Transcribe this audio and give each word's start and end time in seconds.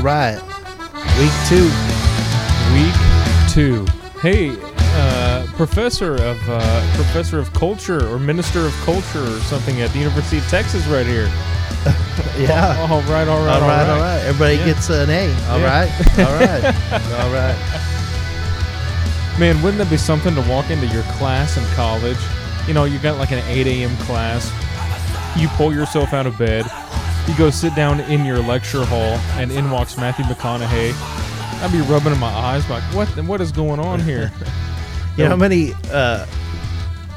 All 0.00 0.06
right, 0.06 0.38
all 0.40 0.48
right, 0.48 0.80
all 0.80 0.92
right. 0.94 1.18
Week 1.18 1.32
two. 1.46 1.68
Week 2.72 2.94
two. 3.52 3.86
Hey, 4.22 4.56
uh, 4.96 5.46
professor 5.56 6.14
of 6.14 6.38
uh, 6.48 6.94
professor 6.94 7.38
of 7.38 7.52
culture 7.52 8.06
or 8.08 8.18
minister 8.18 8.60
of 8.66 8.72
culture 8.84 9.22
or 9.22 9.40
something 9.40 9.80
at 9.82 9.90
the 9.92 9.98
University 9.98 10.38
of 10.38 10.48
Texas, 10.48 10.86
right 10.86 11.06
here. 11.06 11.28
Yeah. 12.38 12.76
All 12.90 13.00
right, 13.02 13.26
all 13.28 13.44
right, 13.44 13.60
all 13.62 13.68
right, 13.68 13.88
all 13.88 13.98
right. 14.00 14.18
Everybody 14.24 14.56
Yeah. 14.56 14.64
gets 14.66 14.88
an 14.90 15.08
A. 15.10 15.26
All 15.48 15.58
Yeah. 15.58 15.64
right, 15.66 15.90
all 16.18 16.34
right, 16.34 16.64
all 17.20 17.30
right. 17.32 17.56
Man, 19.38 19.60
wouldn't 19.62 19.78
that 19.78 19.88
be 19.90 19.96
something 19.96 20.34
to 20.34 20.42
walk 20.42 20.68
into 20.70 20.86
your 20.88 21.02
class 21.18 21.56
in 21.56 21.64
college? 21.74 22.18
You 22.66 22.74
know, 22.74 22.84
you 22.84 22.98
got 22.98 23.16
like 23.18 23.30
an 23.32 23.42
8 23.48 23.66
a.m. 23.66 23.96
class. 23.98 24.50
You 25.38 25.48
pull 25.48 25.72
yourself 25.74 26.12
out 26.12 26.26
of 26.26 26.36
bed. 26.38 26.66
You 27.28 27.36
go 27.36 27.50
sit 27.50 27.74
down 27.74 28.00
in 28.00 28.24
your 28.24 28.38
lecture 28.38 28.84
hall, 28.84 29.18
and 29.38 29.52
in 29.52 29.70
walks 29.70 29.96
Matthew 29.96 30.24
McConaughey. 30.24 30.92
I'd 31.62 31.72
be 31.72 31.80
rubbing 31.82 32.12
in 32.12 32.18
my 32.18 32.26
eyes 32.28 32.68
like, 32.70 32.82
what? 32.94 33.08
What 33.24 33.40
is 33.40 33.52
going 33.52 33.80
on 33.80 34.00
here? 34.00 34.32
You 35.16 35.24
know 35.24 35.30
how 35.30 35.36
many? 35.36 35.72
Uh, 35.92 36.24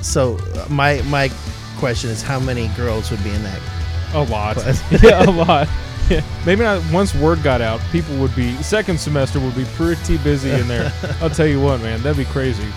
so 0.01 0.37
my 0.69 1.01
my 1.03 1.31
question 1.77 2.09
is, 2.09 2.21
how 2.21 2.39
many 2.39 2.67
girls 2.69 3.11
would 3.11 3.23
be 3.23 3.29
in 3.29 3.41
that? 3.43 3.61
A 4.13 4.23
lot. 4.23 4.57
yeah, 5.03 5.23
a 5.23 5.31
lot. 5.31 5.69
Yeah. 6.09 6.21
Maybe 6.45 6.63
not 6.63 6.83
once 6.91 7.15
word 7.15 7.41
got 7.43 7.61
out, 7.61 7.79
people 7.91 8.17
would 8.17 8.35
be 8.35 8.55
second 8.61 8.99
semester 8.99 9.39
would 9.39 9.55
be 9.55 9.63
pretty 9.75 10.17
busy 10.17 10.49
in 10.51 10.67
there. 10.67 10.91
I'll 11.21 11.29
tell 11.29 11.47
you 11.47 11.61
what, 11.61 11.79
man, 11.81 12.01
that'd 12.01 12.17
be 12.17 12.29
crazy. 12.31 12.67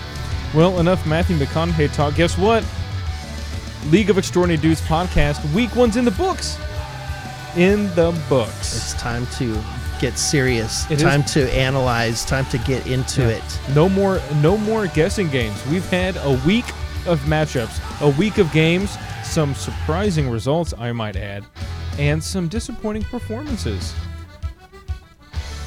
Well, 0.55 0.79
enough 0.79 1.05
Matthew 1.05 1.35
McConaughey 1.35 1.93
talk. 1.93 2.15
Guess 2.15 2.37
what? 2.37 2.63
League 3.87 4.09
of 4.09 4.17
Extraordinary 4.17 4.61
Dudes 4.61 4.81
podcast. 4.81 5.43
Week 5.53 5.75
one's 5.75 5.97
in 5.97 6.05
the 6.05 6.11
books. 6.11 6.57
In 7.57 7.87
the 7.95 8.17
books. 8.29 8.75
It's 8.75 8.93
time 8.93 9.25
to 9.37 9.59
get 9.99 10.17
serious. 10.17 10.89
It 10.91 10.99
time 10.99 11.23
to 11.23 11.51
analyze. 11.55 12.23
Time 12.23 12.45
to 12.47 12.57
get 12.59 12.85
into 12.85 13.21
Yeah. 13.21 13.29
it. 13.29 13.59
No 13.73 13.89
more 13.89 14.21
no 14.41 14.57
more 14.57 14.87
guessing 14.87 15.29
games. 15.29 15.55
We've 15.67 15.87
had 15.89 16.17
a 16.17 16.39
week 16.45 16.65
of 17.07 17.19
matchups, 17.21 17.79
a 18.01 18.09
week 18.09 18.37
of 18.37 18.51
games, 18.51 18.95
some 19.23 19.55
surprising 19.55 20.29
results, 20.29 20.73
I 20.77 20.91
might 20.91 21.15
add, 21.15 21.45
and 21.97 22.23
some 22.23 22.47
disappointing 22.47 23.03
performances. 23.05 23.93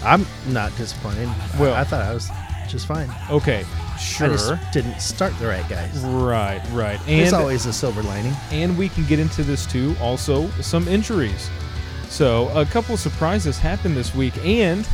I'm 0.04 0.24
not 0.48 0.74
disappointed. 0.76 1.28
Well- 1.58 1.74
I, 1.74 1.80
I 1.80 1.84
thought 1.84 2.02
I 2.02 2.14
was 2.14 2.30
just 2.68 2.86
fine. 2.86 3.10
Okay, 3.30 3.64
sure, 3.98 4.28
I 4.28 4.30
just 4.30 4.52
didn't 4.72 5.00
start 5.00 5.36
the 5.40 5.46
right 5.48 5.68
guys. 5.68 5.98
Right, 6.04 6.62
right. 6.72 7.00
There's 7.04 7.32
And 7.32 7.42
always 7.42 7.66
a 7.66 7.72
silver 7.72 8.02
lining. 8.02 8.34
and 8.52 8.78
we 8.78 8.88
can 8.90 9.04
get 9.06 9.18
into 9.18 9.42
this 9.42 9.66
too. 9.66 9.96
Also, 10.00 10.48
some 10.60 10.86
injuries. 10.86 11.50
So 12.10 12.48
a 12.48 12.66
couple 12.66 12.94
of 12.94 13.00
surprises 13.00 13.56
happened 13.56 13.96
this 13.96 14.14
week, 14.14 14.36
and 14.44 14.86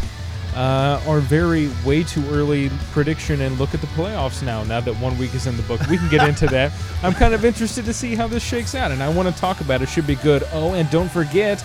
uh, 0.55 1.03
our 1.07 1.19
very 1.21 1.71
way 1.85 2.05
too 2.05 2.23
early 2.31 2.71
prediction 2.93 3.41
and 3.41 3.59
look 3.59 3.75
at 3.75 3.81
the 3.81 3.87
playoffs 3.89 4.43
now. 4.43 4.63
Now 4.65 4.81
that 4.81 4.95
one 4.97 5.17
week 5.19 5.35
is 5.35 5.47
in 5.47 5.57
the 5.57 5.63
book, 5.65 5.81
we 5.89 5.97
can 5.97 6.09
get 6.11 6.29
into 6.29 6.47
that. 6.49 6.73
I'm 7.03 7.15
kind 7.15 7.35
of 7.35 7.45
interested 7.45 7.87
to 7.87 7.95
see 7.95 8.15
how 8.15 8.27
this 8.27 8.45
shakes 8.45 8.75
out, 8.75 8.91
and 8.91 9.03
I 9.03 9.09
want 9.09 9.35
to 9.35 9.41
talk 9.41 9.61
about 9.61 9.83
it. 9.83 9.89
Should 9.89 10.07
be 10.07 10.17
good. 10.17 10.45
Oh, 10.53 10.75
and 10.75 10.89
don't 10.91 11.11
forget, 11.11 11.63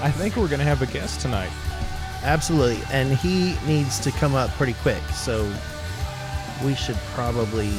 I 0.00 0.10
think 0.10 0.36
we're 0.36 0.48
going 0.48 0.60
to 0.60 0.64
have 0.64 0.80
a 0.80 0.86
guest 0.86 1.20
tonight. 1.20 1.50
Absolutely. 2.22 2.80
And 2.90 3.12
he 3.12 3.56
needs 3.66 3.98
to 4.00 4.10
come 4.12 4.34
up 4.34 4.50
pretty 4.50 4.74
quick. 4.74 5.02
So 5.12 5.52
we 6.64 6.74
should 6.74 6.96
probably 7.14 7.72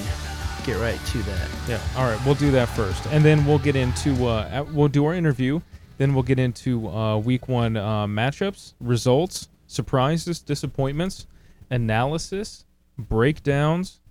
get 0.65 0.77
right 0.79 0.99
to 1.07 1.23
that. 1.23 1.49
Yeah. 1.67 1.79
All 1.97 2.05
right. 2.09 2.19
We'll 2.25 2.35
do 2.35 2.51
that 2.51 2.67
first, 2.69 3.05
and 3.07 3.23
then 3.23 3.45
we'll 3.45 3.59
get 3.59 3.75
into 3.75 4.25
uh, 4.25 4.65
we'll 4.73 4.89
do 4.89 5.05
our 5.05 5.13
interview. 5.13 5.61
Then 5.97 6.13
we'll 6.13 6.23
get 6.23 6.39
into 6.39 6.89
uh, 6.89 7.17
week 7.17 7.47
one 7.47 7.77
uh, 7.77 8.05
matchups, 8.05 8.73
results, 8.79 9.47
surprises, 9.67 10.39
disappointments, 10.39 11.27
analysis, 11.69 12.65
breakdowns. 12.97 14.01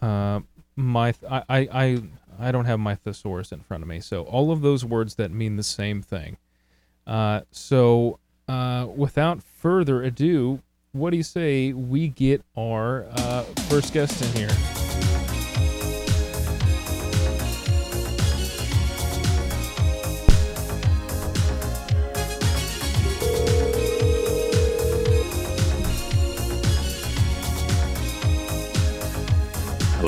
Uh, 0.00 0.40
my 0.76 1.12
th- 1.12 1.30
I, 1.30 1.42
I 1.48 2.02
I 2.38 2.52
don't 2.52 2.64
have 2.64 2.80
my 2.80 2.94
thesaurus 2.94 3.52
in 3.52 3.60
front 3.60 3.82
of 3.82 3.88
me, 3.88 4.00
so 4.00 4.22
all 4.22 4.50
of 4.50 4.62
those 4.62 4.84
words 4.84 5.16
that 5.16 5.30
mean 5.30 5.56
the 5.56 5.62
same 5.62 6.02
thing. 6.02 6.38
Uh, 7.06 7.42
so 7.50 8.18
uh, 8.48 8.86
without 8.94 9.42
further 9.42 10.02
ado, 10.02 10.62
what 10.92 11.10
do 11.10 11.16
you 11.16 11.22
say 11.22 11.72
we 11.72 12.08
get 12.08 12.42
our 12.56 13.06
uh, 13.10 13.42
first 13.68 13.92
guest 13.92 14.22
in 14.22 14.32
here? 14.32 14.79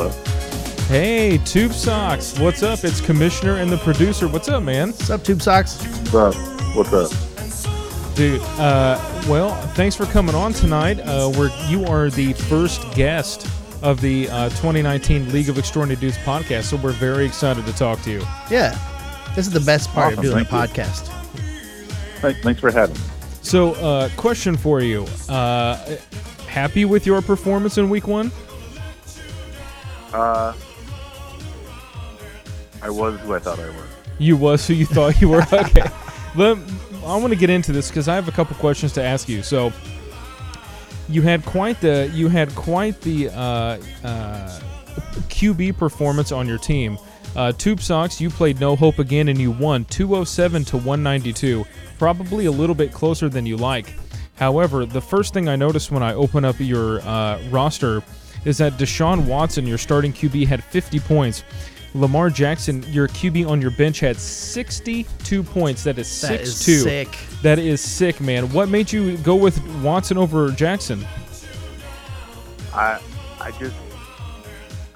Hello. 0.02 0.88
Hey, 0.88 1.38
Tube 1.44 1.72
Socks. 1.72 2.38
What's 2.38 2.62
up? 2.62 2.84
It's 2.84 3.00
Commissioner 3.00 3.58
and 3.58 3.70
the 3.70 3.78
producer. 3.78 4.26
What's 4.26 4.48
up, 4.48 4.62
man? 4.62 4.88
What's 4.88 5.10
up, 5.10 5.22
Tube 5.22 5.40
Socks? 5.40 5.82
What's 6.10 6.14
up? 6.14 6.34
What's 6.74 6.92
up? 6.92 8.16
Dude, 8.16 8.42
uh, 8.58 9.00
well, 9.28 9.54
thanks 9.68 9.96
for 9.96 10.04
coming 10.06 10.34
on 10.34 10.52
tonight. 10.52 11.00
Uh, 11.00 11.32
we're, 11.36 11.50
you 11.68 11.84
are 11.86 12.10
the 12.10 12.32
first 12.32 12.92
guest 12.94 13.46
of 13.80 14.00
the 14.00 14.28
uh, 14.30 14.48
2019 14.50 15.32
League 15.32 15.48
of 15.48 15.56
Extraordinary 15.56 16.00
Dudes 16.00 16.19
podcast, 16.19 16.64
so 16.64 16.76
we're 16.76 16.92
very 16.92 17.24
excited 17.24 17.64
to 17.64 17.72
talk 17.72 18.00
to 18.02 18.10
you. 18.10 18.20
Yeah. 18.50 18.76
This 19.34 19.46
is 19.46 19.52
the 19.52 19.60
best 19.60 19.88
part 19.90 20.12
Awesome, 20.12 20.19
of 20.19 20.24
doing 20.24 20.42
a 20.42 20.44
thank 20.44 20.72
podcast. 20.72 21.06
Thanks, 22.20 22.40
thanks 22.40 22.60
for 22.60 22.70
having 22.70 22.96
me. 22.96 23.02
So, 23.40 23.74
uh, 23.74 24.08
question 24.16 24.56
for 24.56 24.80
you. 24.80 25.06
Uh, 25.28 25.96
happy 26.46 26.84
with 26.84 27.06
your 27.06 27.22
performance 27.22 27.78
in 27.78 27.88
week 27.88 28.06
one? 28.06 28.30
Uh, 30.12 30.54
I 32.82 32.90
was 32.90 33.18
who 33.20 33.34
I 33.34 33.38
thought 33.38 33.58
I 33.58 33.68
was. 33.68 33.86
You 34.18 34.36
was 34.36 34.66
who 34.66 34.74
you 34.74 34.86
thought 34.86 35.20
you 35.20 35.28
were. 35.28 35.42
Okay. 35.52 35.82
Let, 36.36 36.58
I 37.04 37.16
want 37.16 37.32
to 37.32 37.38
get 37.38 37.50
into 37.50 37.72
this 37.72 37.88
because 37.88 38.08
I 38.08 38.14
have 38.14 38.28
a 38.28 38.32
couple 38.32 38.56
questions 38.56 38.92
to 38.94 39.02
ask 39.02 39.28
you. 39.28 39.42
So, 39.42 39.72
you 41.08 41.22
had 41.22 41.44
quite 41.44 41.80
the 41.80 42.10
you 42.14 42.28
had 42.28 42.54
quite 42.54 43.00
the 43.00 43.28
uh, 43.28 43.78
uh, 44.04 44.60
QB 45.28 45.76
performance 45.76 46.32
on 46.32 46.46
your 46.46 46.58
team. 46.58 46.98
Uh, 47.34 47.52
Tube 47.52 47.80
Socks, 47.80 48.20
you 48.20 48.28
played 48.30 48.60
No 48.60 48.76
Hope 48.76 48.98
again 48.98 49.28
and 49.28 49.40
you 49.40 49.50
won 49.50 49.84
207 49.86 50.64
to 50.66 50.76
192. 50.76 51.64
Probably 51.98 52.46
a 52.46 52.50
little 52.50 52.74
bit 52.74 52.92
closer 52.92 53.28
than 53.28 53.46
you 53.46 53.56
like. 53.56 53.94
However, 54.36 54.84
the 54.84 55.00
first 55.00 55.32
thing 55.32 55.48
I 55.48 55.56
noticed 55.56 55.90
when 55.90 56.02
I 56.02 56.14
open 56.14 56.44
up 56.44 56.56
your 56.58 57.00
uh, 57.00 57.40
roster 57.50 58.02
is 58.44 58.58
that 58.58 58.75
Deshaun 58.75 59.26
Watson, 59.26 59.66
your 59.66 59.78
starting 59.78 60.12
QB, 60.12 60.47
had 60.47 60.62
50 60.64 61.00
points. 61.00 61.44
Lamar 61.94 62.30
Jackson, 62.30 62.82
your 62.88 63.06
QB 63.06 63.47
on 63.48 63.60
your 63.60 63.70
bench, 63.72 64.00
had 64.00 64.16
62 64.16 65.42
points. 65.42 65.84
That 65.84 65.98
is 65.98 66.20
That 66.22 66.41
is 66.41 66.64
2. 66.64 66.78
sick. 66.78 67.19
That 67.42 67.58
is 67.58 67.81
sick, 67.82 68.20
man. 68.20 68.50
What 68.52 68.69
made 68.70 68.91
you 68.91 69.19
go 69.19 69.36
with 69.36 69.62
Watson 69.82 70.16
over 70.16 70.50
Jackson? 70.52 71.04
I 72.75 72.98
I 73.41 73.50
just 73.52 73.76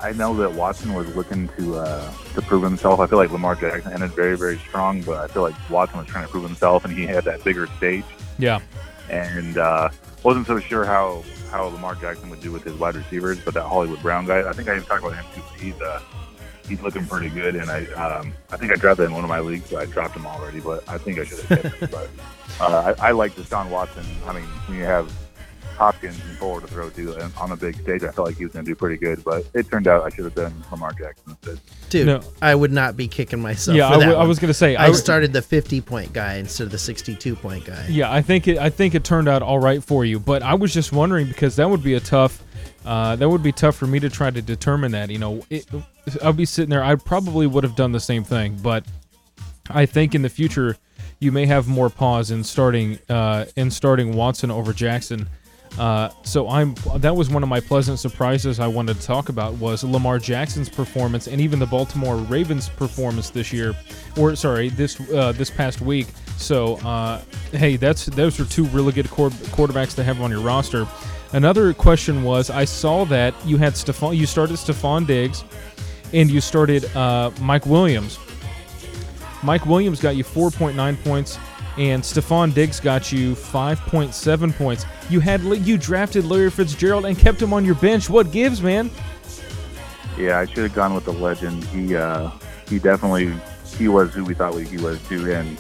I 0.01 0.13
know 0.13 0.35
that 0.37 0.53
Watson 0.53 0.95
was 0.95 1.15
looking 1.15 1.49
to 1.59 1.77
uh, 1.77 2.11
to 2.35 2.43
prove 2.43 2.63
himself. 2.63 3.01
I 3.01 3.07
feel 3.07 3.19
like 3.19 3.31
Lamar 3.31 3.55
Jackson 3.55 3.93
ended 3.93 4.13
very 4.13 4.37
very 4.37 4.59
strong, 4.59 5.03
but 5.03 5.19
I 5.19 5.27
feel 5.33 5.43
like 5.43 5.55
Watson 5.69 5.99
was 5.99 6.07
trying 6.07 6.25
to 6.25 6.31
prove 6.31 6.45
himself, 6.45 6.85
and 6.87 6.97
he 6.97 7.05
had 7.07 7.25
that 7.25 7.45
bigger 7.45 7.67
stage. 7.77 8.05
Yeah. 8.39 8.61
And 9.11 9.59
uh, 9.59 9.91
wasn't 10.23 10.47
so 10.47 10.59
sure 10.61 10.85
how 10.85 11.23
how 11.51 11.65
Lamar 11.65 11.95
Jackson 11.95 12.31
would 12.31 12.41
do 12.41 12.53
with 12.53 12.65
his 12.65 12.75
wide 12.75 12.95
receivers, 12.95 13.41
but 13.41 13.55
that 13.55 13.63
Hollywood 13.63 14.01
Brown 14.03 14.27
guy, 14.27 14.49
I 14.49 14.53
think 14.53 14.69
I 14.69 14.77
even 14.77 14.85
talked 14.85 15.03
about 15.03 15.15
him 15.15 15.25
too. 15.35 15.43
He's 15.59 15.81
uh, 15.81 16.01
he's 16.69 16.81
looking 16.83 17.07
pretty 17.07 17.31
good, 17.31 17.57
and 17.57 17.71
I 17.71 17.87
um, 17.93 18.35
I 18.51 18.57
think 18.57 18.73
I 18.73 18.77
drafted 18.77 19.07
in 19.07 19.13
one 19.13 19.25
of 19.25 19.29
my 19.29 19.41
leagues, 19.41 19.71
but 19.71 19.83
I 19.83 19.87
dropped 19.87 20.17
him 20.17 20.27
already. 20.27 20.61
But 20.61 20.89
I 20.89 20.99
think 20.99 21.19
I 21.19 21.25
should 21.25 21.41
have 21.41 21.63
kept 21.63 21.77
him. 21.77 21.89
But 21.91 22.11
uh, 22.61 22.95
I, 22.99 23.09
I 23.09 23.11
like 23.13 23.35
Deshaun 23.35 23.71
Watson. 23.71 24.05
I 24.27 24.33
mean, 24.33 24.45
when 24.67 24.79
you 24.79 24.85
have 24.85 25.13
Hopkins 25.77 26.19
and 26.29 26.37
Fuller 26.39 26.61
to 26.63 26.67
throw 26.67 26.91
to 26.91 27.15
and 27.17 27.33
on 27.37 27.53
a 27.53 27.57
big 27.57 27.77
stage, 27.81 28.03
I 28.03 28.11
felt 28.11 28.29
like 28.29 28.37
he 28.37 28.45
was 28.45 28.53
going 28.53 28.65
to 28.65 28.71
do 28.71 28.75
pretty 28.75 28.97
good. 28.97 29.23
But 29.25 29.45
it 29.55 29.71
turned 29.71 29.87
out 29.87 30.03
I 30.05 30.09
should 30.09 30.25
have 30.25 30.35
done 30.35 30.53
Lamar 30.71 30.93
Jackson 30.93 31.25
instead. 31.31 31.61
Dude, 31.91 32.07
No. 32.07 32.21
I 32.43 32.55
would 32.55 32.73
not 32.73 32.97
be 32.97 33.07
kicking 33.09 33.41
myself. 33.41 33.77
yeah, 33.77 33.89
for 33.89 33.95
I 33.95 33.99
that 33.99 34.05
w- 34.07 34.21
I 34.23 34.27
was 34.27 34.39
gonna 34.39 34.55
say 34.55 34.75
I 34.77 34.85
w- 34.87 34.99
started 34.99 35.33
the 35.33 35.43
50 35.43 35.81
point 35.81 36.13
guy 36.13 36.35
instead 36.37 36.65
of 36.65 36.71
the 36.71 36.79
62 36.79 37.37
point 37.37 37.65
guy. 37.65 37.87
Yeah, 37.89 38.13
I 38.13 38.23
think 38.23 38.49
it. 38.49 38.59
I 38.59 38.71
think 38.71 38.95
it 38.95 39.05
turned 39.05 39.29
out 39.29 39.43
all 39.43 39.59
right 39.59 39.83
for 39.85 40.05
you. 40.05 40.19
But 40.19 40.43
I 40.43 40.55
was 40.55 40.73
just 40.75 40.93
wondering 40.93 41.27
because 41.29 41.57
that 41.57 41.69
would 41.71 41.83
be 41.83 41.95
a 41.95 42.01
tough. 42.01 42.43
Uh, 42.85 43.17
that 43.17 43.29
would 43.29 43.43
be 43.43 43.53
tough 43.53 43.75
for 43.77 43.87
me 43.87 43.99
to 44.01 44.09
try 44.09 44.31
to 44.31 44.41
determine 44.41 44.93
that. 44.93 45.11
You 45.11 45.19
know, 45.19 45.45
it, 45.51 45.67
I'd 46.23 46.37
be 46.37 46.45
sitting 46.45 46.71
there. 46.71 46.83
I 46.85 46.95
probably 46.95 47.47
would 47.47 47.65
have 47.65 47.75
done 47.77 47.93
the 47.93 48.01
same 48.01 48.23
thing, 48.25 48.57
but 48.63 48.85
I 49.69 49.87
think 49.87 50.15
in 50.15 50.23
the 50.23 50.29
future 50.29 50.77
you 51.19 51.33
may 51.33 51.47
have 51.47 51.67
more 51.67 51.91
pause 51.91 52.31
in 52.31 52.45
starting 52.45 52.99
uh, 53.09 53.47
in 53.57 53.71
starting 53.71 54.15
Watson 54.15 54.51
over 54.51 54.73
Jackson. 54.73 55.29
Uh, 55.79 56.09
so 56.23 56.49
I'm 56.49 56.75
that 56.97 57.15
was 57.15 57.29
one 57.29 57.43
of 57.43 57.49
my 57.49 57.61
pleasant 57.61 57.99
surprises 57.99 58.61
I 58.61 58.67
wanted 58.67 58.99
to 58.99 59.07
talk 59.07 59.29
about 59.29 59.55
was 59.55 59.85
Lamar 59.85 60.19
Jackson's 60.19 60.71
performance 60.71 61.27
and 61.27 61.41
even 61.41 61.59
the 61.59 61.67
Baltimore 61.67 62.17
Ravens 62.17 62.69
performance 62.69 63.29
this 63.31 63.53
year, 63.53 63.75
or 64.17 64.35
sorry 64.37 64.71
this 64.71 64.99
uh, 65.11 65.33
this 65.33 65.51
past 65.51 65.81
week. 65.83 66.07
So 66.39 66.77
uh, 66.77 67.21
hey, 67.53 67.77
that's 67.77 68.07
those 68.07 68.41
are 68.41 68.47
two 68.47 68.65
really 68.67 68.93
good 68.93 69.07
quarterbacks 69.07 69.95
to 69.97 70.05
have 70.05 70.21
on 70.23 70.31
your 70.31 70.41
roster. 70.41 70.87
Another 71.33 71.75
question 71.75 72.23
was 72.23 72.49
I 72.49 72.65
saw 72.65 73.05
that 73.07 73.35
you 73.45 73.59
had 73.59 73.75
Stefon 73.75 74.17
you 74.17 74.27
started 74.27 74.57
Stefon 74.57 75.07
Diggs 75.07 75.45
and 76.15 76.31
you 76.31 76.41
started 76.41 76.85
uh, 76.97 77.31
Mike 77.41 77.67
Williams. 77.67 78.19
Mike 79.43 79.67
Williams 79.67 80.01
got 80.01 80.17
you 80.17 80.25
4.9 80.25 81.05
points 81.05 81.39
and 81.79 82.03
Stefon 82.03 82.55
Diggs 82.55 82.81
got 82.81 83.13
you 83.13 83.35
5.7 83.35 84.57
points. 84.57 84.87
You 85.11 85.21
had 85.21 85.43
you 85.43 85.77
drafted 85.77 86.25
Larry 86.25 86.51
Fitzgerald 86.51 87.05
and 87.05 87.19
kept 87.19 87.41
him 87.41 87.53
on 87.53 87.65
your 87.65 87.75
bench. 87.77 88.09
What 88.09 88.33
gives, 88.33 88.63
man? 88.63 88.91
Yeah, 90.19 90.39
I 90.39 90.47
should 90.47 90.59
have 90.59 90.75
gone 90.75 90.95
with 90.95 91.05
the 91.05 91.13
legend. 91.13 91.63
He 91.65 91.95
uh, 91.95 92.31
he 92.69 92.79
definitely 92.79 93.35
he 93.77 93.89
was 93.89 94.15
who 94.15 94.25
we 94.25 94.35
thought 94.35 94.55
he 94.55 94.79
was 94.79 95.01
too, 95.09 95.31
and 95.31 95.59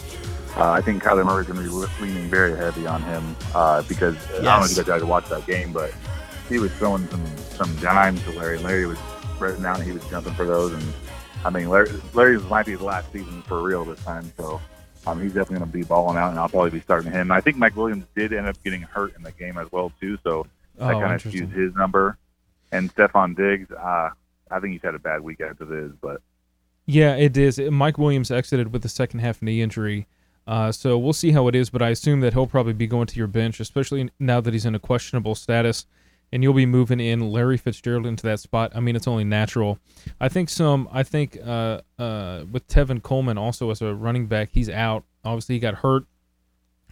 uh, 0.56 0.70
I 0.70 0.80
think 0.80 1.02
Kyler 1.02 1.24
Murray's 1.24 1.46
going 1.46 1.62
to 1.62 1.70
be 1.70 2.02
leaning 2.02 2.30
very 2.30 2.56
heavy 2.56 2.86
on 2.86 3.02
him 3.02 3.36
uh, 3.54 3.82
because 3.82 4.14
yes. 4.14 4.38
I 4.38 4.42
don't 4.42 4.60
know 4.60 4.64
if 4.64 4.76
you 4.76 4.84
guys 4.84 5.00
to 5.02 5.06
watch 5.06 5.28
that 5.28 5.46
game, 5.46 5.72
but 5.72 5.92
he 6.48 6.58
was 6.58 6.72
throwing 6.72 7.06
some 7.08 7.24
some 7.36 7.76
dimes 7.76 8.22
to 8.24 8.30
Larry. 8.30 8.58
Larry 8.58 8.86
was 8.86 8.98
spreading 9.34 9.64
out, 9.66 9.76
and 9.76 9.86
he 9.86 9.92
was 9.92 10.04
jumping 10.08 10.32
for 10.34 10.46
those, 10.46 10.72
and 10.72 10.82
I 11.44 11.50
mean, 11.50 11.68
Larry, 11.68 11.90
Larry's 12.14 12.42
might 12.44 12.64
be 12.64 12.72
his 12.72 12.80
last 12.80 13.12
season 13.12 13.42
for 13.42 13.62
real 13.62 13.84
this 13.84 14.02
time, 14.02 14.32
so 14.38 14.60
um, 15.06 15.22
he's 15.22 15.32
definitely 15.32 15.58
going 15.58 15.70
to 15.70 15.78
be 15.78 15.84
balling 15.84 16.16
out, 16.16 16.30
and 16.30 16.38
I'll 16.38 16.48
probably 16.48 16.70
be 16.70 16.80
starting 16.80 17.12
him. 17.12 17.30
I 17.30 17.40
think 17.40 17.56
Mike 17.56 17.76
Williams 17.76 18.04
did 18.14 18.32
end 18.32 18.46
up 18.46 18.62
getting 18.64 18.82
hurt 18.82 19.14
in 19.16 19.22
the 19.22 19.32
game 19.32 19.56
as 19.56 19.70
well 19.70 19.92
too, 20.00 20.18
so 20.24 20.46
that 20.78 20.94
oh, 20.94 21.00
kind 21.00 21.14
of 21.14 21.22
skews 21.22 21.52
his 21.52 21.74
number. 21.74 22.18
And 22.72 22.92
Stefon 22.94 23.36
Diggs, 23.36 23.70
uh, 23.70 24.10
I 24.50 24.60
think 24.60 24.72
he's 24.72 24.82
had 24.82 24.94
a 24.94 24.98
bad 24.98 25.20
week 25.20 25.40
after 25.40 25.64
this, 25.64 25.92
but 26.00 26.20
yeah, 26.86 27.14
it 27.16 27.36
is. 27.36 27.58
Mike 27.58 27.98
Williams 27.98 28.30
exited 28.30 28.72
with 28.72 28.84
a 28.84 28.88
second 28.88 29.20
half 29.20 29.42
knee 29.42 29.62
injury, 29.62 30.06
uh, 30.46 30.72
so 30.72 30.98
we'll 30.98 31.12
see 31.12 31.32
how 31.32 31.46
it 31.48 31.54
is. 31.54 31.70
But 31.70 31.82
I 31.82 31.90
assume 31.90 32.20
that 32.20 32.32
he'll 32.32 32.46
probably 32.46 32.72
be 32.72 32.86
going 32.86 33.06
to 33.06 33.16
your 33.16 33.28
bench, 33.28 33.60
especially 33.60 34.10
now 34.18 34.40
that 34.40 34.52
he's 34.52 34.66
in 34.66 34.74
a 34.74 34.80
questionable 34.80 35.34
status 35.34 35.86
and 36.32 36.42
you'll 36.42 36.54
be 36.54 36.66
moving 36.66 37.00
in 37.00 37.30
Larry 37.30 37.56
Fitzgerald 37.56 38.06
into 38.06 38.24
that 38.24 38.40
spot. 38.40 38.72
I 38.74 38.80
mean, 38.80 38.96
it's 38.96 39.08
only 39.08 39.24
natural. 39.24 39.78
I 40.20 40.28
think 40.28 40.48
some. 40.48 40.88
I 40.92 41.02
think 41.02 41.38
uh, 41.44 41.80
uh, 41.98 42.44
with 42.50 42.66
Tevin 42.68 43.02
Coleman 43.02 43.38
also 43.38 43.70
as 43.70 43.80
a 43.80 43.94
running 43.94 44.26
back, 44.26 44.50
he's 44.52 44.68
out. 44.68 45.04
Obviously, 45.24 45.56
he 45.56 45.58
got 45.60 45.76
hurt 45.76 46.04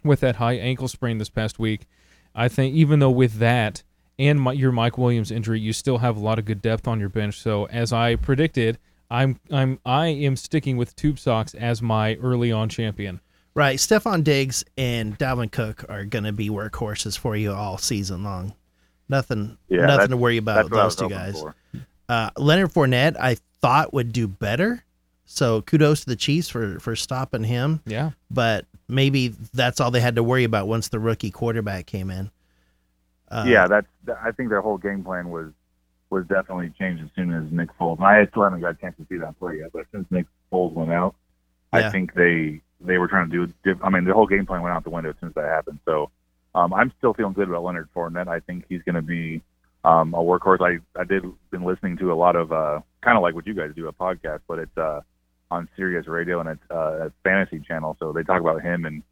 with 0.02 0.20
that 0.20 0.36
high 0.36 0.54
ankle 0.54 0.88
sprain 0.88 1.18
this 1.18 1.28
past 1.28 1.58
week. 1.58 1.86
I 2.34 2.48
think 2.48 2.74
even 2.74 2.98
though 2.98 3.10
with 3.10 3.34
that 3.38 3.82
and 4.18 4.40
my, 4.40 4.52
your 4.52 4.72
Mike 4.72 4.98
Williams 4.98 5.30
injury, 5.30 5.60
you 5.60 5.72
still 5.72 5.98
have 5.98 6.16
a 6.16 6.20
lot 6.20 6.38
of 6.38 6.44
good 6.44 6.62
depth 6.62 6.86
on 6.86 7.00
your 7.00 7.08
bench. 7.08 7.40
So 7.40 7.66
as 7.66 7.92
I 7.92 8.16
predicted, 8.16 8.78
I'm 9.10 9.38
I'm 9.50 9.78
I 9.84 10.08
am 10.08 10.36
sticking 10.36 10.76
with 10.76 10.96
Tube 10.96 11.18
Socks 11.18 11.54
as 11.54 11.82
my 11.82 12.14
early 12.16 12.52
on 12.52 12.68
champion. 12.68 13.20
Right, 13.56 13.78
Stefon 13.78 14.24
Diggs 14.24 14.64
and 14.76 15.16
Dalvin 15.16 15.52
Cook 15.52 15.84
are 15.88 16.04
going 16.04 16.24
to 16.24 16.32
be 16.32 16.50
workhorses 16.50 17.16
for 17.16 17.36
you 17.36 17.52
all 17.52 17.78
season 17.78 18.24
long. 18.24 18.54
Nothing, 19.08 19.58
yeah, 19.68 19.86
nothing 19.86 20.10
to 20.10 20.16
worry 20.16 20.38
about 20.38 20.70
those 20.70 20.96
two 20.96 21.08
guys. 21.08 21.42
Uh, 22.08 22.30
Leonard 22.36 22.72
Fournette, 22.72 23.16
I 23.18 23.36
thought 23.60 23.92
would 23.92 24.12
do 24.12 24.26
better. 24.28 24.82
So 25.26 25.62
kudos 25.62 26.00
to 26.00 26.06
the 26.06 26.16
Chiefs 26.16 26.48
for 26.48 26.78
for 26.80 26.96
stopping 26.96 27.44
him. 27.44 27.80
Yeah, 27.86 28.10
but 28.30 28.66
maybe 28.88 29.28
that's 29.52 29.80
all 29.80 29.90
they 29.90 30.00
had 30.00 30.16
to 30.16 30.22
worry 30.22 30.44
about 30.44 30.68
once 30.68 30.88
the 30.88 30.98
rookie 30.98 31.30
quarterback 31.30 31.86
came 31.86 32.10
in. 32.10 32.30
Uh, 33.28 33.44
yeah, 33.46 33.66
that's. 33.66 33.86
I 34.22 34.32
think 34.32 34.50
their 34.50 34.60
whole 34.60 34.78
game 34.78 35.02
plan 35.02 35.30
was 35.30 35.50
was 36.10 36.24
definitely 36.26 36.72
changed 36.78 37.02
as 37.02 37.10
soon 37.16 37.32
as 37.32 37.50
Nick 37.50 37.70
Foles. 37.78 38.00
I 38.00 38.26
still 38.26 38.44
haven't 38.44 38.60
got 38.60 38.70
a 38.70 38.74
chance 38.74 38.96
to 38.98 39.06
see 39.08 39.16
that 39.18 39.38
play 39.38 39.58
yet, 39.58 39.70
but 39.72 39.86
since 39.92 40.06
Nick 40.10 40.26
Foles 40.52 40.72
went 40.72 40.92
out, 40.92 41.14
yeah. 41.72 41.88
I 41.88 41.90
think 41.90 42.14
they 42.14 42.60
they 42.80 42.98
were 42.98 43.08
trying 43.08 43.30
to 43.30 43.46
do. 43.46 43.78
I 43.82 43.90
mean, 43.90 44.04
the 44.04 44.14
whole 44.14 44.26
game 44.26 44.46
plan 44.46 44.62
went 44.62 44.74
out 44.74 44.84
the 44.84 44.90
window 44.90 45.10
as 45.10 45.16
soon 45.20 45.30
as 45.30 45.34
that 45.34 45.46
happened. 45.46 45.80
So 45.84 46.10
um, 46.54 46.72
I'm 46.72 46.92
still 46.98 47.14
feeling 47.14 47.32
good 47.32 47.48
about 47.48 47.64
Leonard 47.64 47.88
Fournette. 47.94 48.28
I 48.28 48.40
think 48.40 48.64
he's 48.68 48.82
going 48.82 48.94
to 48.94 49.02
be 49.02 49.42
um, 49.84 50.14
a 50.14 50.18
workhorse. 50.18 50.60
I 50.60 50.78
I 50.98 51.04
did 51.04 51.24
been 51.50 51.64
listening 51.64 51.96
to 51.98 52.12
a 52.12 52.14
lot 52.14 52.36
of 52.36 52.52
uh, 52.52 52.80
kind 53.02 53.16
of 53.16 53.22
like 53.22 53.34
what 53.34 53.46
you 53.46 53.54
guys 53.54 53.72
do 53.74 53.88
a 53.88 53.92
podcast, 53.92 54.40
but 54.48 54.58
it's 54.58 54.76
uh, 54.78 55.00
on 55.50 55.68
Sirius 55.76 56.06
Radio 56.06 56.40
and 56.40 56.48
it's 56.48 56.70
uh, 56.70 57.06
a 57.06 57.12
fantasy 57.22 57.60
channel. 57.60 57.96
So 57.98 58.12
they 58.12 58.22
talk 58.22 58.40
about 58.40 58.62
him 58.62 58.84
and 58.84 59.02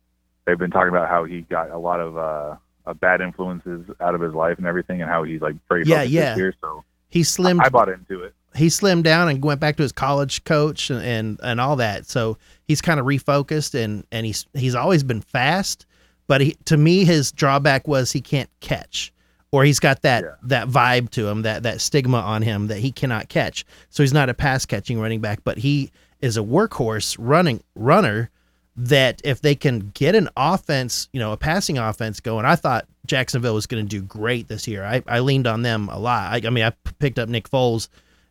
they've 0.47 0.59
been 0.59 0.71
talking 0.71 0.89
about 0.89 1.09
how 1.09 1.25
he 1.25 1.43
got 1.43 1.71
a 1.71 1.79
lot 1.79 2.01
of 2.01 2.17
uh, 2.17 2.57
uh, 2.87 2.95
bad 2.95 3.21
influences 3.21 3.85
out 4.01 4.15
of 4.15 4.21
his 4.21 4.35
life 4.35 4.59
and 4.59 4.67
everything, 4.67 5.03
and 5.03 5.11
how 5.11 5.25
he's 5.25 5.41
like 5.41 5.57
very 5.69 5.85
yeah 5.85 6.03
yeah. 6.03 6.35
Here, 6.35 6.55
so 6.61 6.85
he 7.09 7.21
slimmed. 7.21 7.61
I, 7.61 7.67
I 7.67 7.69
bought 7.69 7.89
into 7.89 8.23
it. 8.23 8.35
He 8.55 8.67
slimmed 8.67 9.03
down 9.03 9.29
and 9.29 9.43
went 9.43 9.61
back 9.61 9.77
to 9.77 9.83
his 9.83 9.93
college 9.93 10.45
coach 10.45 10.91
and 10.91 11.03
and, 11.03 11.41
and 11.43 11.61
all 11.61 11.77
that. 11.77 12.07
So 12.07 12.39
he's 12.65 12.81
kind 12.81 13.01
of 13.01 13.07
refocused 13.07 13.75
and 13.75 14.07
and 14.13 14.27
he's 14.27 14.47
he's 14.55 14.75
always 14.75 15.03
been 15.03 15.21
fast 15.21 15.87
but 16.27 16.41
he, 16.41 16.57
to 16.67 16.77
me, 16.77 17.05
his 17.05 17.33
drawback 17.33 17.87
was 17.89 18.13
he 18.13 18.21
can't 18.21 18.51
catch, 18.61 19.13
or 19.51 19.65
he's 19.65 19.81
got 19.81 20.03
that 20.03 20.25
yeah. 20.25 20.35
that 20.45 20.69
vibe 20.69 21.11
to 21.11 21.27
him, 21.29 21.43
that 21.43 21.63
that 21.65 21.81
stigma 21.81 22.19
on 22.19 22.43
him 22.43 22.69
that 22.69 22.79
he 22.79 22.93
cannot 22.93 23.29
catch. 23.29 23.65
So 23.91 24.03
he's 24.03 24.13
not 24.13 24.29
a 24.29 24.35
pass 24.35 24.65
catching 24.67 25.01
running 25.01 25.21
back, 25.21 25.41
but 25.45 25.59
he 25.59 25.91
is 26.21 26.37
a 26.37 26.43
workhorse 26.43 27.17
running 27.19 27.63
runner. 27.75 28.31
That 28.75 29.21
if 29.23 29.43
they 29.43 29.55
can 29.55 29.91
get 29.93 30.15
an 30.15 30.31
offense, 30.35 31.11
you 31.13 31.21
know, 31.21 31.33
a 31.33 31.37
passing 31.37 31.77
offense 31.77 32.21
going, 32.21 32.47
I 32.47 32.57
thought 32.57 32.87
Jacksonville 33.05 33.53
was 33.55 33.67
going 33.67 33.87
to 33.87 33.89
do 33.89 34.01
great 34.01 34.49
this 34.49 34.67
year. 34.67 34.83
I, 34.83 35.03
I 35.07 35.19
leaned 35.19 35.47
on 35.47 35.61
them 35.61 35.91
a 35.91 35.99
lot. 35.99 36.33
I, 36.33 36.47
I 36.47 36.49
mean, 36.49 36.65
I 36.65 36.71
picked 36.99 37.19
up 37.19 37.29
Nick 37.29 37.51
Foles, 37.51 37.89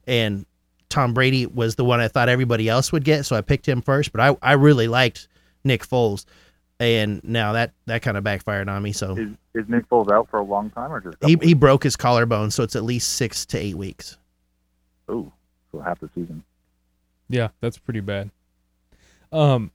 and 0.08 0.48
Tom 0.90 1.14
Brady 1.14 1.46
was 1.46 1.76
the 1.76 1.86
one 1.86 2.00
I 2.00 2.08
thought 2.08 2.28
everybody 2.28 2.68
else 2.70 2.92
would 2.92 3.04
get, 3.04 3.28
so 3.28 3.36
I 3.36 3.42
picked 3.42 3.68
him 3.68 3.84
first. 3.84 4.12
But 4.12 4.22
I, 4.22 4.38
I 4.42 4.54
really 4.54 4.88
liked 4.88 5.28
Nick 5.64 5.88
Foles 5.88 6.26
and 6.82 7.24
now 7.24 7.54
that 7.54 7.74
that 7.86 8.02
kind 8.02 8.18
of 8.18 8.24
backfired 8.24 8.68
on 8.68 8.82
me. 8.82 8.92
So 8.92 9.18
is, 9.18 9.30
is 9.54 9.70
Nick 9.70 9.88
Foles 9.90 10.12
out 10.12 10.30
for 10.30 10.40
a 10.40 10.44
long 10.44 10.70
time 10.72 10.92
or 10.92 11.00
just 11.00 11.18
he 11.24 11.38
he 11.42 11.54
broke 11.54 11.84
his 11.84 11.96
collarbone, 11.96 12.52
so 12.52 12.64
it's 12.64 12.76
at 12.76 12.84
least 12.84 13.14
six 13.14 13.46
to 13.48 13.58
eight 13.58 13.76
weeks. 13.76 14.18
Oh, 15.08 15.32
so 15.72 15.80
half 15.80 16.00
the 16.00 16.10
season. 16.16 16.44
Yeah, 17.30 17.50
that's 17.62 17.78
pretty 17.78 18.02
bad. 18.02 18.32
Um, 19.32 19.72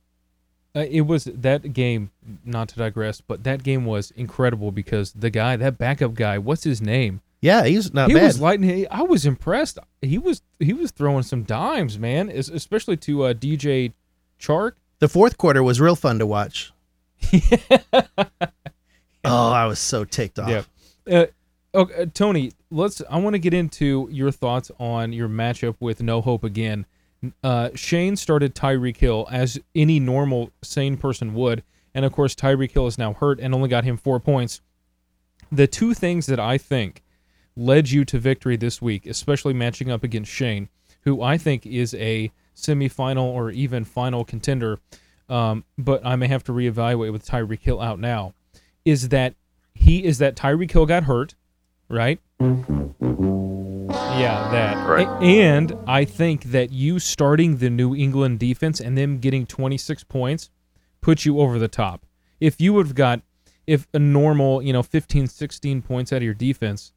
uh, 0.74 0.84
it 0.90 1.02
was 1.02 1.24
that 1.24 1.72
game. 1.72 2.10
Not 2.44 2.68
to 2.70 2.76
digress, 2.76 3.20
but 3.20 3.44
that 3.44 3.62
game 3.62 3.86
was 3.86 4.10
incredible 4.10 4.72
because 4.72 5.12
the 5.12 5.30
guy, 5.30 5.56
that 5.56 5.78
backup 5.78 6.14
guy, 6.14 6.38
what's 6.38 6.64
his 6.64 6.82
name? 6.82 7.22
Yeah, 7.40 7.64
he's 7.64 7.94
not 7.94 8.08
bad. 8.08 8.14
he 8.14 8.14
bad. 8.14 8.26
was 8.26 8.40
lighting. 8.40 8.86
I 8.90 9.02
was 9.02 9.24
impressed. 9.24 9.78
He 10.02 10.18
was 10.18 10.42
he 10.58 10.72
was 10.72 10.90
throwing 10.90 11.22
some 11.22 11.44
dimes, 11.44 11.98
man, 11.98 12.28
especially 12.28 12.96
to 12.98 13.24
uh, 13.24 13.34
DJ 13.34 13.92
Chark. 14.40 14.72
The 14.98 15.08
fourth 15.08 15.38
quarter 15.38 15.62
was 15.62 15.80
real 15.80 15.96
fun 15.96 16.18
to 16.18 16.26
watch. 16.26 16.72
oh, 19.24 19.50
I 19.52 19.66
was 19.66 19.78
so 19.78 20.04
ticked 20.04 20.38
off. 20.38 20.68
Yeah. 21.06 21.12
Uh, 21.12 21.26
okay, 21.74 22.06
Tony, 22.06 22.52
let's. 22.70 23.02
I 23.08 23.18
want 23.18 23.34
to 23.34 23.38
get 23.38 23.54
into 23.54 24.08
your 24.10 24.30
thoughts 24.30 24.70
on 24.78 25.12
your 25.12 25.28
matchup 25.28 25.76
with 25.80 26.02
No 26.02 26.20
Hope 26.20 26.44
again. 26.44 26.86
Uh, 27.42 27.70
Shane 27.74 28.16
started 28.16 28.54
Tyreek 28.54 28.98
Hill 28.98 29.26
as 29.30 29.58
any 29.74 29.98
normal 29.98 30.50
sane 30.62 30.96
person 30.96 31.34
would, 31.34 31.62
and 31.94 32.04
of 32.04 32.12
course 32.12 32.34
Tyreek 32.34 32.72
Hill 32.72 32.86
is 32.86 32.98
now 32.98 33.14
hurt 33.14 33.40
and 33.40 33.54
only 33.54 33.68
got 33.68 33.84
him 33.84 33.96
four 33.96 34.20
points. 34.20 34.60
The 35.50 35.66
two 35.66 35.94
things 35.94 36.26
that 36.26 36.40
I 36.40 36.58
think 36.58 37.02
led 37.56 37.90
you 37.90 38.04
to 38.04 38.18
victory 38.18 38.56
this 38.56 38.82
week, 38.82 39.06
especially 39.06 39.54
matching 39.54 39.90
up 39.90 40.04
against 40.04 40.30
Shane, 40.30 40.68
who 41.02 41.22
I 41.22 41.38
think 41.38 41.66
is 41.66 41.94
a 41.94 42.30
semifinal 42.54 43.24
or 43.24 43.50
even 43.50 43.84
final 43.84 44.24
contender 44.24 44.78
um, 45.28 45.64
but 45.76 46.04
I 46.04 46.16
may 46.16 46.28
have 46.28 46.44
to 46.44 46.52
reevaluate 46.52 47.12
with 47.12 47.26
Tyreek 47.26 47.60
Hill 47.60 47.80
out 47.80 47.98
now, 47.98 48.34
is 48.84 49.08
that 49.10 49.34
he 49.74 50.04
is 50.04 50.18
that 50.18 50.36
Tyreek 50.36 50.70
Hill 50.70 50.86
got 50.86 51.04
hurt, 51.04 51.34
right? 51.88 52.20
Yeah, 52.40 54.48
that. 54.50 54.88
Right. 54.88 55.08
And 55.22 55.76
I 55.86 56.04
think 56.04 56.44
that 56.44 56.72
you 56.72 56.98
starting 56.98 57.58
the 57.58 57.70
New 57.70 57.94
England 57.94 58.38
defense 58.38 58.80
and 58.80 58.96
them 58.96 59.18
getting 59.18 59.46
26 59.46 60.04
points 60.04 60.50
puts 61.00 61.26
you 61.26 61.40
over 61.40 61.58
the 61.58 61.68
top. 61.68 62.06
If 62.40 62.60
you 62.60 62.72
would 62.74 62.86
have 62.86 62.94
got 62.94 63.22
if 63.66 63.86
a 63.92 63.98
normal, 63.98 64.62
you 64.62 64.72
know, 64.72 64.82
15, 64.82 65.26
16 65.26 65.82
points 65.82 66.12
out 66.12 66.18
of 66.18 66.22
your 66.22 66.34
defense, 66.34 66.92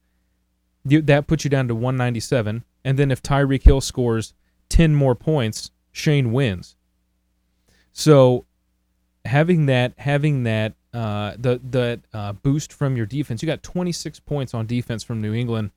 you, 0.85 1.01
that 1.01 1.27
puts 1.27 1.43
you 1.43 1.49
down 1.49 1.67
to 1.67 1.75
197. 1.75 2.63
And 2.85 2.97
then 2.97 3.11
if 3.11 3.21
Tyreek 3.21 3.63
Hill 3.63 3.81
scores 3.81 4.33
10 4.69 4.95
more 4.95 5.15
points, 5.15 5.71
Shane 5.91 6.31
wins. 6.31 6.75
So 7.93 8.45
having 9.25 9.65
that 9.67 9.93
having 9.97 10.43
that 10.43 10.73
uh, 10.93 11.33
the 11.37 11.59
the 11.69 11.99
uh, 12.13 12.33
boost 12.33 12.71
from 12.73 12.95
your 12.97 13.05
defense, 13.05 13.41
you 13.41 13.47
got 13.47 13.61
26 13.63 14.19
points 14.21 14.53
on 14.53 14.65
defense 14.65 15.03
from 15.03 15.21
New 15.21 15.33
England, 15.33 15.71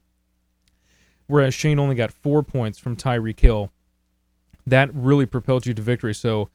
whereas 1.27 1.55
Shane 1.55 1.79
only 1.79 1.95
got 1.95 2.13
four 2.13 2.43
points 2.43 2.79
from 2.79 2.97
Tyreek 2.97 3.41
Hill. 3.41 3.71
That 4.67 4.91
really 4.95 5.27
propelled 5.27 5.67
you 5.67 5.75
to 5.75 5.83
victory. 5.83 6.15
So 6.15 6.49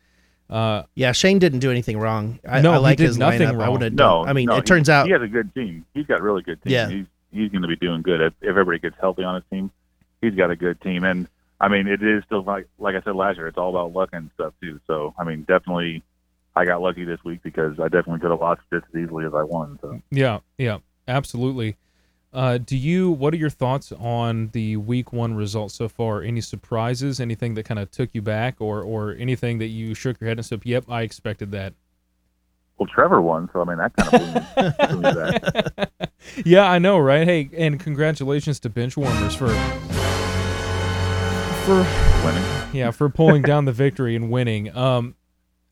Uh, 0.50 0.84
Yeah, 0.96 1.12
Shane 1.12 1.40
didn't 1.40 1.60
do 1.60 1.70
anything 1.70 2.00
wrong. 2.00 2.40
I, 2.48 2.62
No, 2.62 2.72
I 2.72 2.76
he 2.76 2.80
like 2.82 2.98
did 2.98 3.08
his 3.08 3.18
nothing 3.18 3.50
lineup. 3.50 3.52
I 3.52 3.56
wrong. 3.56 3.72
would 3.74 3.82
have 3.82 3.94
No. 3.94 4.26
I 4.26 4.32
mean, 4.32 4.46
no, 4.46 4.56
it 4.56 4.66
turns 4.66 4.88
he, 4.88 4.94
out 4.94 5.06
he 5.06 5.12
has 5.12 5.22
a 5.22 5.28
good 5.28 5.54
team. 5.54 5.86
He's 5.94 6.06
got 6.06 6.20
a 6.22 6.24
really 6.24 6.42
good 6.42 6.62
team. 6.64 6.72
Yeah. 6.72 6.88
He's 6.90 7.06
he's 7.34 7.52
going 7.52 7.64
to 7.64 7.68
be 7.68 7.76
doing 7.76 8.02
good 8.02 8.22
if, 8.22 8.34
if 8.42 8.50
everybody 8.50 8.80
gets 8.80 8.96
healthy 9.00 9.24
on 9.24 9.36
his 9.36 9.44
team. 9.52 9.70
He's 10.22 10.34
got 10.36 10.50
a 10.50 10.56
good 10.56 10.80
team, 10.82 11.04
and 11.04 11.28
I 11.60 11.68
mean, 11.70 11.88
it 11.88 12.04
is 12.04 12.24
still 12.26 12.44
like 12.44 12.68
like 12.78 12.96
I 12.96 13.02
said 13.02 13.16
last 13.16 13.38
year. 13.38 13.48
It's 13.48 13.58
all 13.58 13.70
about 13.70 13.94
luck 13.94 14.10
and 14.14 14.30
stuff 14.36 14.54
too. 14.62 14.80
So 14.88 15.14
I 15.18 15.24
mean, 15.24 15.42
definitely, 15.48 16.04
I 16.56 16.66
got 16.66 16.82
lucky 16.82 17.04
this 17.04 17.20
week 17.24 17.42
because 17.44 17.80
I 17.80 17.86
definitely 17.86 18.20
could 18.20 18.32
have 18.32 18.40
lost 18.40 18.62
just 18.72 18.86
as 18.94 19.02
easily 19.02 19.26
as 19.26 19.34
I 19.34 19.44
won. 19.44 19.80
So 19.82 20.02
yeah, 20.12 20.40
yeah, 20.58 20.80
absolutely. 21.08 21.76
Uh, 22.34 22.58
do 22.58 22.78
you? 22.78 23.10
What 23.10 23.34
are 23.34 23.38
your 23.38 23.50
thoughts 23.50 23.92
on 23.94 24.50
the 24.50 24.78
week 24.78 25.12
one 25.12 25.34
results 25.34 25.74
so 25.74 25.88
far? 25.88 26.22
Any 26.22 26.42
surprises? 26.42 27.20
Anything 27.20 27.56
that 27.56 27.64
kind 27.64 27.80
of 27.80 27.90
took 27.90 28.10
you 28.14 28.22
back, 28.22 28.58
or 28.60 28.82
or 28.82 29.14
anything 29.14 29.58
that 29.60 29.68
you 29.68 29.96
shook 29.96 30.20
your 30.22 30.28
head 30.28 30.38
and 30.38 30.46
said, 30.46 30.62
"Yep, 30.64 30.86
I 30.90 31.02
expected 31.02 31.52
that." 31.52 31.74
well, 32.78 32.88
Trevor 32.88 33.22
won, 33.22 33.50
so 33.54 33.62
I 33.62 33.66
mean 33.66 33.78
that 33.78 33.96
kind 33.96 34.14
of 34.14 34.86
blew 34.86 35.02
me, 35.02 35.02
blew 35.02 35.02
me 35.02 35.32
back. 35.76 36.12
yeah, 36.46 36.70
I 36.70 36.80
know, 36.80 37.00
right? 37.00 37.26
Hey, 37.26 37.50
and 37.58 37.80
congratulations 37.80 38.60
to 38.62 38.70
Benchwarmers 38.70 39.36
for 39.36 39.48
for 41.68 41.86
winning. 42.24 42.44
yeah 42.72 42.92
for 42.92 43.10
pulling 43.10 43.42
down 43.42 43.66
the 43.66 43.74
victory 43.74 44.16
and 44.16 44.32
winning. 44.32 44.74
Um, 44.74 45.16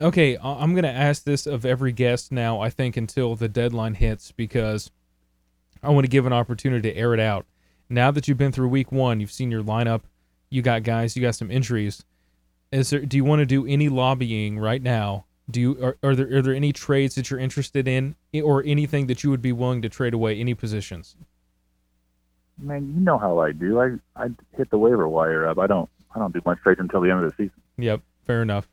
okay, 0.02 0.38
I'm 0.44 0.76
gonna 0.76 0.90
ask 0.90 1.24
this 1.24 1.48
of 1.48 1.66
every 1.66 1.94
guest 1.94 2.34
now. 2.34 2.60
I 2.60 2.70
think 2.70 2.98
until 2.98 3.38
the 3.38 3.48
deadline 3.48 3.94
hits 3.94 4.34
because 4.34 4.92
I 5.82 5.92
want 5.92 6.04
to 6.04 6.10
give 6.10 6.26
an 6.26 6.34
opportunity 6.34 6.92
to 6.92 6.98
air 6.98 7.14
it 7.14 7.22
out. 7.22 7.46
Now 7.88 8.12
that 8.12 8.28
you've 8.28 8.38
been 8.38 8.52
through 8.52 8.68
week 8.68 8.92
one, 8.92 9.22
you've 9.22 9.32
seen 9.32 9.52
your 9.52 9.64
lineup, 9.64 10.02
you 10.50 10.62
got 10.62 10.84
guys, 10.84 11.16
you 11.16 11.22
got 11.22 11.36
some 11.36 11.50
injuries. 11.50 12.04
Is 12.74 12.90
there? 12.90 13.00
Do 13.00 13.16
you 13.16 13.24
want 13.24 13.40
to 13.40 13.46
do 13.46 13.66
any 13.66 13.88
lobbying 13.88 14.60
right 14.60 14.82
now? 14.82 15.24
Do 15.50 15.62
you 15.62 15.82
are, 15.82 15.98
are 16.04 16.14
there 16.14 16.28
are 16.40 16.42
there 16.42 16.54
any 16.54 16.74
trades 16.74 17.16
that 17.16 17.30
you're 17.30 17.40
interested 17.40 17.88
in, 17.88 18.18
or 18.34 18.62
anything 18.66 19.08
that 19.08 19.24
you 19.24 19.30
would 19.30 19.42
be 19.42 19.54
willing 19.54 19.82
to 19.82 19.88
trade 19.88 20.14
away? 20.14 20.38
Any 20.38 20.56
positions? 20.56 21.16
Man, 22.58 22.94
you 22.96 23.02
know 23.02 23.18
how 23.18 23.40
I 23.40 23.52
do. 23.52 23.80
I 23.82 23.96
I 24.16 24.28
hit 24.56 24.70
the 24.70 24.78
waiver 24.78 25.08
wire 25.10 25.48
up. 25.48 25.60
I 25.60 25.68
don't 25.68 25.90
I 26.16 26.20
don't 26.20 26.34
do 26.34 26.42
much 26.46 26.60
trades 26.62 26.80
until 26.80 27.02
the 27.02 27.12
end 27.12 27.24
of 27.24 27.30
the 27.30 27.36
season. 27.36 27.62
Yep, 27.78 28.02
fair 28.26 28.42
enough. 28.42 28.68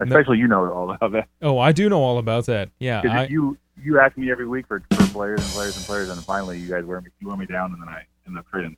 No- 0.00 0.06
Especially 0.06 0.38
you 0.38 0.48
know 0.48 0.70
all 0.72 0.90
about 0.90 1.12
that. 1.12 1.28
Oh, 1.42 1.58
I 1.58 1.72
do 1.72 1.88
know 1.88 2.02
all 2.02 2.18
about 2.18 2.46
that. 2.46 2.70
Yeah, 2.78 3.02
Because 3.02 3.16
I, 3.16 3.26
you 3.26 3.58
you 3.82 4.00
ask 4.00 4.16
me 4.16 4.30
every 4.30 4.46
week 4.46 4.66
for, 4.66 4.82
for 4.90 5.06
players 5.08 5.40
and 5.42 5.50
players 5.50 5.76
and 5.76 5.84
players, 5.86 6.08
and 6.08 6.20
finally 6.24 6.58
you 6.58 6.68
guys 6.68 6.84
wear 6.84 7.00
me 7.00 7.10
you 7.20 7.28
wear 7.28 7.36
me 7.36 7.46
down, 7.46 7.72
and 7.72 7.80
then 7.82 7.88
I 7.88 8.04
end 8.26 8.38
up 8.38 8.46
trading. 8.50 8.76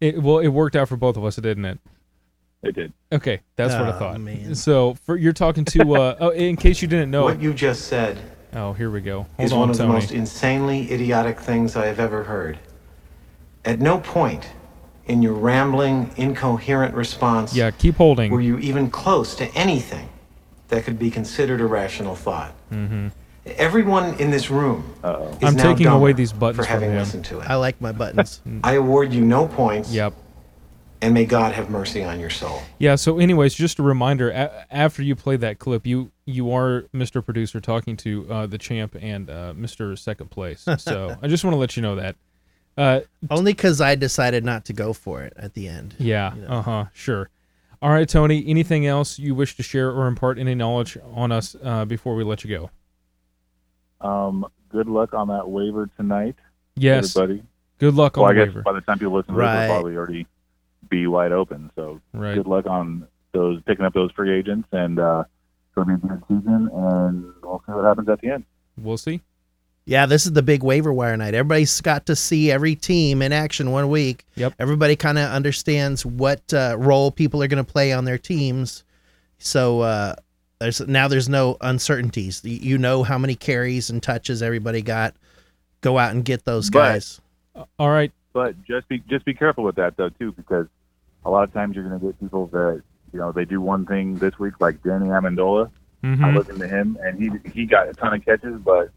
it, 0.00 0.20
well, 0.20 0.38
it 0.38 0.48
worked 0.48 0.76
out 0.76 0.88
for 0.88 0.96
both 0.96 1.16
of 1.16 1.24
us, 1.24 1.36
didn't 1.36 1.64
it? 1.64 1.78
It 2.62 2.74
did. 2.74 2.92
Okay, 3.12 3.40
that's 3.56 3.72
what 3.74 3.84
I 3.84 3.90
Oh, 3.96 3.98
thought. 3.98 4.20
man. 4.20 4.54
So, 4.54 4.94
for 4.94 5.16
you're 5.16 5.32
talking 5.32 5.64
to 5.66 5.94
uh, 5.94 6.16
oh, 6.20 6.28
in 6.30 6.56
case 6.56 6.82
you 6.82 6.88
didn't 6.88 7.10
know. 7.10 7.22
What 7.24 7.40
you 7.40 7.54
just 7.54 7.86
said 7.86 8.18
Oh, 8.52 8.72
here 8.72 8.90
we 8.90 9.00
go. 9.00 9.22
Hold 9.36 9.46
is 9.46 9.52
on, 9.52 9.58
one 9.60 9.70
of 9.70 9.78
the 9.78 9.86
most 9.86 10.10
insanely 10.10 10.90
idiotic 10.92 11.38
things 11.38 11.76
I 11.76 11.86
have 11.86 12.00
ever 12.00 12.24
heard. 12.24 12.58
At 13.64 13.80
no 13.80 13.98
point 13.98 14.48
in 15.06 15.22
your 15.22 15.34
rambling, 15.34 16.10
incoherent 16.16 16.94
response 16.94 17.54
Yeah, 17.54 17.70
keep 17.70 17.96
holding. 17.96 18.30
were 18.30 18.40
you 18.40 18.58
even 18.58 18.90
close 18.90 19.34
to 19.36 19.46
anything 19.54 20.08
that 20.68 20.84
could 20.84 20.98
be 20.98 21.10
considered 21.10 21.60
a 21.60 21.66
rational 21.66 22.14
thought. 22.14 22.52
Mm-hmm. 22.72 23.08
Everyone 23.46 24.14
in 24.20 24.30
this 24.30 24.50
room 24.50 24.94
Uh-oh. 25.02 25.28
is 25.28 25.38
I'm 25.42 25.56
now 25.56 25.62
taking 25.72 25.86
away 25.88 26.12
these 26.12 26.32
buttons 26.32 26.58
for 26.58 26.62
from 26.64 26.72
having 26.72 26.90
him. 26.90 26.98
listened 26.98 27.24
to 27.26 27.40
it. 27.40 27.50
I 27.50 27.56
like 27.56 27.80
my 27.80 27.90
buttons. 27.92 28.40
I 28.64 28.74
award 28.74 29.12
you 29.12 29.22
no 29.22 29.48
points, 29.48 29.90
Yep. 29.92 30.12
and 31.02 31.14
may 31.14 31.24
God 31.24 31.52
have 31.54 31.70
mercy 31.70 32.04
on 32.04 32.20
your 32.20 32.30
soul. 32.30 32.62
Yeah. 32.78 32.94
So, 32.94 33.18
anyways, 33.18 33.54
just 33.54 33.78
a 33.78 33.82
reminder: 33.82 34.30
a- 34.30 34.66
after 34.70 35.02
you 35.02 35.16
play 35.16 35.36
that 35.38 35.58
clip, 35.58 35.86
you 35.86 36.12
you 36.26 36.52
are 36.52 36.82
Mr. 36.94 37.24
Producer 37.24 37.60
talking 37.60 37.96
to 37.98 38.30
uh, 38.30 38.46
the 38.46 38.58
champ 38.58 38.94
and 39.00 39.28
uh, 39.30 39.54
Mr. 39.56 39.98
Second 39.98 40.30
Place. 40.30 40.64
So, 40.78 41.16
I 41.22 41.26
just 41.26 41.42
want 41.42 41.54
to 41.54 41.58
let 41.58 41.76
you 41.76 41.82
know 41.82 41.96
that. 41.96 42.16
Uh, 42.76 43.00
Only 43.30 43.52
because 43.52 43.80
I 43.80 43.94
decided 43.94 44.44
not 44.44 44.64
to 44.66 44.72
go 44.72 44.92
for 44.92 45.22
it 45.22 45.32
at 45.36 45.54
the 45.54 45.68
end. 45.68 45.94
yeah. 45.98 46.34
You 46.34 46.42
know. 46.42 46.48
Uh 46.48 46.62
huh. 46.62 46.84
Sure. 46.94 47.28
All 47.82 47.90
right, 47.90 48.08
Tony. 48.08 48.44
Anything 48.46 48.86
else 48.86 49.18
you 49.18 49.34
wish 49.34 49.56
to 49.56 49.62
share 49.62 49.90
or 49.90 50.06
impart 50.06 50.38
any 50.38 50.54
knowledge 50.54 50.96
on 51.14 51.32
us 51.32 51.56
uh, 51.62 51.84
before 51.84 52.14
we 52.14 52.24
let 52.24 52.44
you 52.44 52.50
go? 52.50 52.70
Um, 54.06 54.46
good 54.70 54.86
luck 54.86 55.12
on 55.14 55.28
that 55.28 55.48
waiver 55.48 55.88
tonight, 55.96 56.36
Yes. 56.76 57.16
everybody. 57.16 57.42
Good 57.78 57.94
luck 57.94 58.16
Well, 58.16 58.26
on 58.26 58.30
I 58.30 58.34
the 58.34 58.40
guess 58.46 58.48
waiver. 58.54 58.62
by 58.62 58.72
the 58.74 58.80
time 58.82 58.98
people 58.98 59.14
listen 59.14 59.34
to 59.34 59.38
this, 59.40 59.46
Right. 59.46 59.64
it'll 59.64 59.74
probably 59.76 59.96
already 59.96 60.26
be 60.88 61.06
wide 61.06 61.32
open. 61.32 61.70
So 61.76 62.00
Right. 62.12 62.34
good 62.34 62.46
luck 62.46 62.66
on 62.66 63.06
those 63.32 63.60
picking 63.62 63.84
up 63.84 63.92
those 63.94 64.10
free 64.12 64.30
agents, 64.32 64.68
and 64.72 64.98
uh, 64.98 65.24
it'll 65.76 65.84
be 65.86 65.94
a 65.94 65.96
good 65.96 66.22
season, 66.28 66.70
and 66.72 67.24
we'll 67.42 67.62
see 67.66 67.72
what 67.72 67.84
happens 67.84 68.08
at 68.08 68.20
the 68.20 68.30
end. 68.30 68.44
We'll 68.76 68.96
see. 68.98 69.20
Yeah, 69.90 70.06
this 70.06 70.24
is 70.24 70.34
the 70.34 70.42
big 70.42 70.62
waiver 70.62 70.92
wire 70.92 71.16
night. 71.16 71.34
Everybody's 71.34 71.80
got 71.80 72.06
to 72.06 72.14
see 72.14 72.48
every 72.52 72.76
team 72.76 73.22
in 73.22 73.32
action 73.32 73.72
one 73.72 73.88
week. 73.88 74.24
Yep. 74.36 74.54
Everybody 74.60 74.94
kind 74.94 75.18
of 75.18 75.28
understands 75.28 76.06
what 76.06 76.54
uh, 76.54 76.76
role 76.78 77.10
people 77.10 77.42
are 77.42 77.48
going 77.48 77.64
to 77.64 77.68
play 77.68 77.92
on 77.92 78.04
their 78.04 78.16
teams. 78.16 78.84
So 79.38 79.80
uh, 79.80 80.14
there's 80.60 80.80
now 80.82 81.08
there's 81.08 81.28
no 81.28 81.56
uncertainties. 81.60 82.40
You, 82.44 82.52
you 82.52 82.78
know 82.78 83.02
how 83.02 83.18
many 83.18 83.34
carries 83.34 83.90
and 83.90 84.00
touches 84.00 84.42
everybody 84.42 84.80
got. 84.80 85.16
Go 85.80 85.98
out 85.98 86.12
and 86.12 86.24
get 86.24 86.44
those 86.44 86.70
But- 86.70 86.78
guys. 86.92 87.20
All 87.80 87.90
right. 87.90 88.12
But 88.32 88.62
just 88.62 88.86
be 88.88 89.00
just 89.10 89.24
be 89.24 89.34
careful 89.34 89.64
with 89.64 89.74
that 89.74 89.96
though 89.96 90.10
too, 90.10 90.30
because 90.30 90.68
a 91.24 91.30
lot 91.30 91.42
of 91.42 91.52
times 91.52 91.74
you're 91.74 91.88
going 91.88 91.98
to 91.98 92.06
get 92.06 92.20
people 92.20 92.46
that 92.52 92.80
you 93.12 93.18
know 93.18 93.32
they 93.32 93.44
do 93.44 93.60
one 93.60 93.86
thing 93.86 94.14
this 94.18 94.38
week, 94.38 94.54
like 94.60 94.80
Danny 94.84 95.06
Amendola. 95.06 95.68
Mhm. 96.04 96.24
I 96.24 96.32
listened 96.36 96.60
to 96.60 96.68
him, 96.68 96.96
and 97.02 97.18
he 97.20 97.50
he 97.50 97.66
got 97.66 97.88
a 97.88 97.92
ton 97.92 98.14
of 98.14 98.24
catches, 98.24 98.54
but 98.60 98.92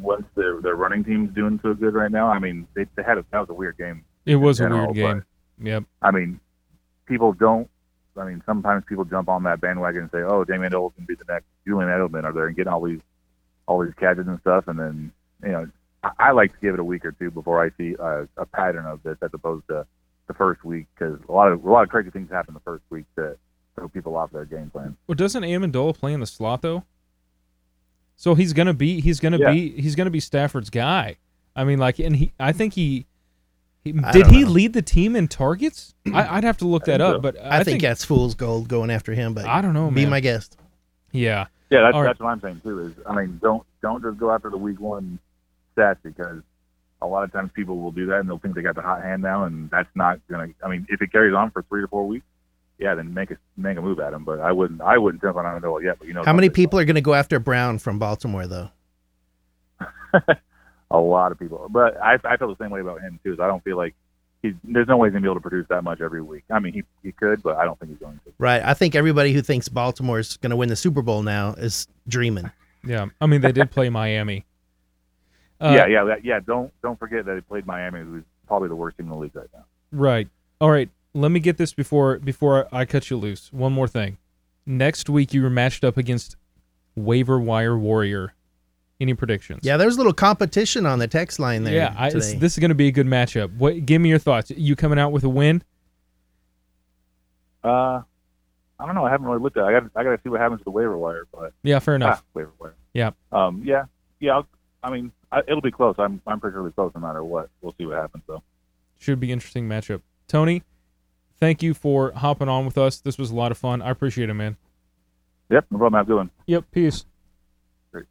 once 0.00 0.24
their 0.34 0.60
their 0.60 0.76
running 0.76 1.04
team's 1.04 1.34
doing 1.34 1.58
so 1.62 1.74
good 1.74 1.94
right 1.94 2.10
now, 2.10 2.28
I 2.28 2.38
mean, 2.38 2.66
they, 2.74 2.86
they 2.96 3.02
had 3.02 3.18
a, 3.18 3.24
that 3.30 3.40
was 3.40 3.50
a 3.50 3.54
weird 3.54 3.78
game. 3.78 4.04
It 4.24 4.36
was 4.36 4.60
a 4.60 4.68
weird 4.68 4.94
game. 4.94 5.24
Yep. 5.62 5.84
I 6.02 6.10
mean, 6.10 6.40
people 7.06 7.32
don't. 7.32 7.68
I 8.16 8.24
mean, 8.24 8.42
sometimes 8.46 8.84
people 8.88 9.04
jump 9.04 9.28
on 9.28 9.42
that 9.44 9.60
bandwagon 9.60 10.02
and 10.02 10.10
say, 10.10 10.22
"Oh, 10.22 10.44
Damian 10.44 10.72
Amendola 10.72 10.94
can 10.94 11.04
be 11.04 11.14
the 11.14 11.24
next 11.28 11.46
Julian 11.66 11.90
Edelman," 11.90 12.24
or 12.24 12.32
they're 12.32 12.50
getting 12.50 12.72
all 12.72 12.82
these 12.82 13.00
all 13.66 13.84
these 13.84 13.94
catches 13.98 14.26
and 14.26 14.40
stuff, 14.40 14.68
and 14.68 14.78
then 14.78 15.12
you 15.42 15.50
know, 15.50 15.68
I, 16.02 16.10
I 16.18 16.30
like 16.32 16.52
to 16.52 16.58
give 16.60 16.74
it 16.74 16.80
a 16.80 16.84
week 16.84 17.04
or 17.04 17.12
two 17.12 17.30
before 17.30 17.62
I 17.64 17.70
see 17.76 17.96
uh, 17.96 18.24
a 18.36 18.46
pattern 18.46 18.86
of 18.86 19.02
this, 19.02 19.16
as 19.22 19.30
opposed 19.32 19.66
to 19.68 19.86
the 20.28 20.34
first 20.34 20.64
week, 20.64 20.86
because 20.94 21.18
a 21.28 21.32
lot 21.32 21.52
of 21.52 21.64
a 21.64 21.70
lot 21.70 21.82
of 21.82 21.88
crazy 21.88 22.10
things 22.10 22.30
happen 22.30 22.54
the 22.54 22.60
first 22.60 22.84
week 22.90 23.06
that 23.16 23.36
throw 23.74 23.88
people 23.88 24.16
off 24.16 24.30
their 24.32 24.44
game 24.44 24.70
plan. 24.70 24.96
Well, 25.06 25.14
doesn't 25.14 25.42
Amendola 25.42 25.94
play 25.94 26.12
in 26.12 26.20
the 26.20 26.26
slot 26.26 26.62
though? 26.62 26.84
So 28.16 28.34
he's 28.34 28.52
gonna 28.52 28.74
be 28.74 29.00
he's 29.00 29.20
gonna 29.20 29.38
Yeah. 29.38 29.52
be 29.52 29.80
he's 29.80 29.94
gonna 29.94 30.10
be 30.10 30.20
Stafford's 30.20 30.70
guy. 30.70 31.16
I 31.54 31.64
mean, 31.64 31.78
like, 31.78 31.98
and 31.98 32.16
he 32.16 32.32
I 32.40 32.52
think 32.52 32.74
he. 32.74 33.06
he 33.84 33.94
I 34.02 34.12
did 34.12 34.26
he 34.28 34.42
know. 34.42 34.50
lead 34.50 34.72
the 34.72 34.82
team 34.82 35.14
in 35.16 35.28
targets? 35.28 35.94
I, 36.14 36.36
I'd 36.38 36.44
have 36.44 36.56
to 36.58 36.66
look 36.66 36.84
that 36.86 37.00
up, 37.00 37.16
so. 37.16 37.20
but 37.20 37.36
I, 37.42 37.60
I, 37.60 37.64
think, 37.64 37.82
that's 37.82 38.04
fool's 38.04 38.34
gold 38.34 38.68
going 38.68 38.90
after 38.90 39.12
him. 39.12 39.34
But 39.34 39.44
I 39.46 39.60
don't 39.60 39.74
know, 39.74 39.90
Be 39.90 40.02
man. 40.02 40.10
my 40.10 40.20
guest. 40.20 40.56
yeah, 41.12 41.46
Yeah, 41.70 41.82
that's 41.82 41.94
All 41.94 42.02
right. 42.02 42.08
that's 42.08 42.20
what 42.20 42.28
I'm 42.28 42.40
saying 42.40 42.60
too. 42.62 42.80
Is 42.80 42.92
I 43.06 43.14
mean, 43.14 43.38
don't 43.42 43.62
don't 43.82 44.02
just 44.02 44.18
go 44.18 44.30
after 44.32 44.50
the 44.50 44.56
week 44.58 44.80
one 44.80 45.18
stats 45.76 45.98
because 46.02 46.42
a 47.02 47.06
lot 47.06 47.24
of 47.24 47.32
times 47.32 47.50
people 47.54 47.78
will 47.78 47.92
do 47.92 48.06
that 48.06 48.20
and 48.20 48.28
they'll 48.28 48.38
think 48.38 48.54
they 48.54 48.62
got 48.62 48.74
the 48.74 48.82
hot 48.82 49.02
hand 49.02 49.22
now, 49.22 49.44
and 49.44 49.70
that's 49.70 49.88
not 49.94 50.20
gonna. 50.30 50.48
I 50.64 50.68
mean, 50.68 50.86
if 50.88 51.02
it 51.02 51.12
carries 51.12 51.34
on 51.34 51.50
for 51.50 51.62
three 51.64 51.82
to 51.82 51.88
four 51.88 52.06
weeks, 52.06 52.24
yeah, 52.78 52.94
then 52.94 53.12
make 53.14 53.30
a 53.30 53.36
make 53.56 53.76
a 53.78 53.82
move 53.82 54.00
at 54.00 54.12
him. 54.12 54.24
But 54.24 54.40
I 54.40 54.52
wouldn't 54.52 54.80
I 54.80 54.98
wouldn't 54.98 55.22
jump 55.22 55.36
on 55.36 55.44
Amendola 55.44 55.82
yet. 55.82 55.98
But 55.98 56.08
you 56.08 56.14
know, 56.14 56.24
How 56.24 56.32
many 56.32 56.50
people 56.50 56.78
are 56.78 56.84
going 56.84 56.96
to 56.96 57.00
go 57.00 57.14
after 57.14 57.38
Brown 57.38 57.78
from 57.78 57.98
Baltimore 57.98 58.46
though? 58.46 58.70
A 60.90 60.98
lot 60.98 61.32
of 61.32 61.38
people, 61.38 61.66
but 61.68 61.96
I 62.00 62.16
I 62.24 62.36
feel 62.36 62.48
the 62.48 62.56
same 62.62 62.70
way 62.70 62.80
about 62.80 63.00
him 63.00 63.18
too. 63.24 63.32
Is 63.32 63.40
I 63.40 63.48
don't 63.48 63.62
feel 63.64 63.76
like 63.76 63.94
he's 64.40 64.54
there's 64.62 64.86
no 64.86 64.96
way 64.96 65.08
he's 65.08 65.12
gonna 65.14 65.22
be 65.22 65.26
able 65.26 65.34
to 65.34 65.40
produce 65.40 65.66
that 65.68 65.82
much 65.82 66.00
every 66.00 66.22
week. 66.22 66.44
I 66.50 66.60
mean, 66.60 66.72
he 66.72 66.84
he 67.02 67.10
could, 67.12 67.42
but 67.42 67.56
I 67.56 67.64
don't 67.64 67.78
think 67.78 67.90
he's 67.90 67.98
going 67.98 68.20
to. 68.24 68.32
Right. 68.38 68.62
I 68.62 68.72
think 68.72 68.94
everybody 68.94 69.32
who 69.32 69.42
thinks 69.42 69.68
Baltimore's 69.68 70.36
going 70.36 70.50
to 70.50 70.56
win 70.56 70.68
the 70.68 70.76
Super 70.76 71.02
Bowl 71.02 71.22
now 71.22 71.54
is 71.54 71.88
dreaming. 72.06 72.50
yeah. 72.84 73.06
I 73.20 73.26
mean, 73.26 73.40
they 73.40 73.52
did 73.52 73.70
play 73.70 73.88
Miami. 73.90 74.44
Uh, 75.58 75.72
yeah, 75.74 75.86
yeah, 75.86 76.16
yeah. 76.22 76.38
Don't 76.46 76.70
don't 76.82 76.98
forget 76.98 77.24
that 77.24 77.34
he 77.34 77.40
played 77.40 77.64
Miami, 77.64 78.00
who's 78.00 78.24
probably 78.46 78.68
the 78.68 78.76
worst 78.76 78.98
team 78.98 79.06
in 79.06 79.10
the 79.12 79.16
league 79.16 79.34
right 79.34 79.48
now. 79.54 79.64
Right. 79.90 80.28
All 80.60 80.70
right. 80.70 80.90
Let 81.16 81.30
me 81.30 81.40
get 81.40 81.56
this 81.56 81.72
before 81.72 82.18
before 82.18 82.68
I 82.70 82.84
cut 82.84 83.08
you 83.10 83.16
loose. 83.16 83.50
One 83.52 83.72
more 83.72 83.88
thing. 83.88 84.18
Next 84.66 85.08
week 85.08 85.32
you 85.32 85.42
were 85.42 85.50
matched 85.50 85.82
up 85.82 85.96
against 85.96 86.36
Waiver 86.94 87.38
Wire 87.40 87.78
Warrior. 87.78 88.34
Any 89.00 89.14
predictions? 89.14 89.60
Yeah, 89.62 89.76
there's 89.76 89.94
a 89.94 89.98
little 89.98 90.12
competition 90.12 90.84
on 90.86 90.98
the 90.98 91.06
text 91.08 91.38
line 91.38 91.64
there. 91.64 91.74
Yeah, 91.74 91.94
I, 91.96 92.10
this, 92.10 92.28
today. 92.28 92.38
this 92.38 92.52
is 92.54 92.58
going 92.58 92.70
to 92.70 92.74
be 92.74 92.88
a 92.88 92.92
good 92.92 93.06
matchup. 93.06 93.54
What? 93.56 93.84
Give 93.86 94.00
me 94.00 94.08
your 94.08 94.18
thoughts. 94.18 94.50
You 94.50 94.74
coming 94.76 94.98
out 94.98 95.12
with 95.12 95.22
a 95.24 95.28
win? 95.28 95.62
Uh, 97.64 98.02
I 98.78 98.86
don't 98.86 98.94
know. 98.94 99.04
I 99.04 99.10
haven't 99.10 99.26
really 99.26 99.40
looked 99.40 99.56
at. 99.56 99.64
it. 99.64 99.66
I 99.68 99.72
got 99.80 99.90
I 99.96 100.04
got 100.04 100.10
to 100.16 100.20
see 100.22 100.28
what 100.28 100.40
happens 100.40 100.60
to 100.60 100.64
the 100.64 100.70
waiver 100.70 100.96
wire, 100.96 101.26
but 101.32 101.52
Yeah, 101.62 101.78
fair 101.78 101.94
enough. 101.96 102.22
ah, 102.22 102.24
waiver 102.34 102.52
wire. 102.58 102.74
Yeah. 102.94 103.10
Um. 103.32 103.62
Yeah. 103.64 103.84
Yeah. 104.20 104.36
I'll, 104.36 104.46
I 104.82 104.90
mean, 104.90 105.12
I, 105.32 105.40
it'll 105.48 105.60
be 105.62 105.70
close. 105.70 105.94
I'm 105.98 106.20
I'm 106.26 106.40
pretty 106.40 106.54
sure 106.54 106.60
it'll 106.60 106.70
be 106.70 106.74
close 106.74 106.92
no 106.94 107.00
matter 107.00 107.24
what. 107.24 107.48
We'll 107.62 107.74
see 107.78 107.86
what 107.86 107.96
happens 107.96 108.24
though. 108.26 108.42
Should 108.98 109.20
be 109.20 109.32
interesting 109.32 109.68
matchup. 109.68 110.02
Tony, 110.28 110.62
thank 111.38 111.62
you 111.62 111.74
for 111.74 112.12
hopping 112.12 112.48
on 112.48 112.64
with 112.66 112.78
us. 112.78 112.98
This 112.98 113.18
was 113.18 113.30
a 113.30 113.34
lot 113.34 113.50
of 113.52 113.58
fun. 113.58 113.82
I 113.82 113.90
appreciate 113.90 114.28
it, 114.30 114.34
man. 114.34 114.56
Yep, 115.50 115.66
no 115.70 115.78
problem. 115.78 115.98
Have 115.98 116.06
a 116.06 116.08
good 116.08 116.16
one. 116.16 116.30
Yep. 116.46 116.64
Peace. 116.72 117.04
Great. 117.92 118.06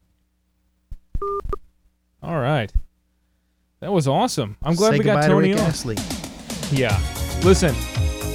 All 2.23 2.39
right. 2.39 2.71
That 3.81 3.91
was 3.91 4.07
awesome. 4.07 4.57
I'm 4.63 4.75
glad 4.75 4.91
Say 4.91 4.97
we 4.99 5.03
got 5.03 5.15
goodbye 5.15 5.27
to 5.27 5.33
Tony 5.33 5.53
on. 5.53 5.59
Astley. 5.59 5.97
Yeah. 6.71 6.97
Listen, 7.43 7.75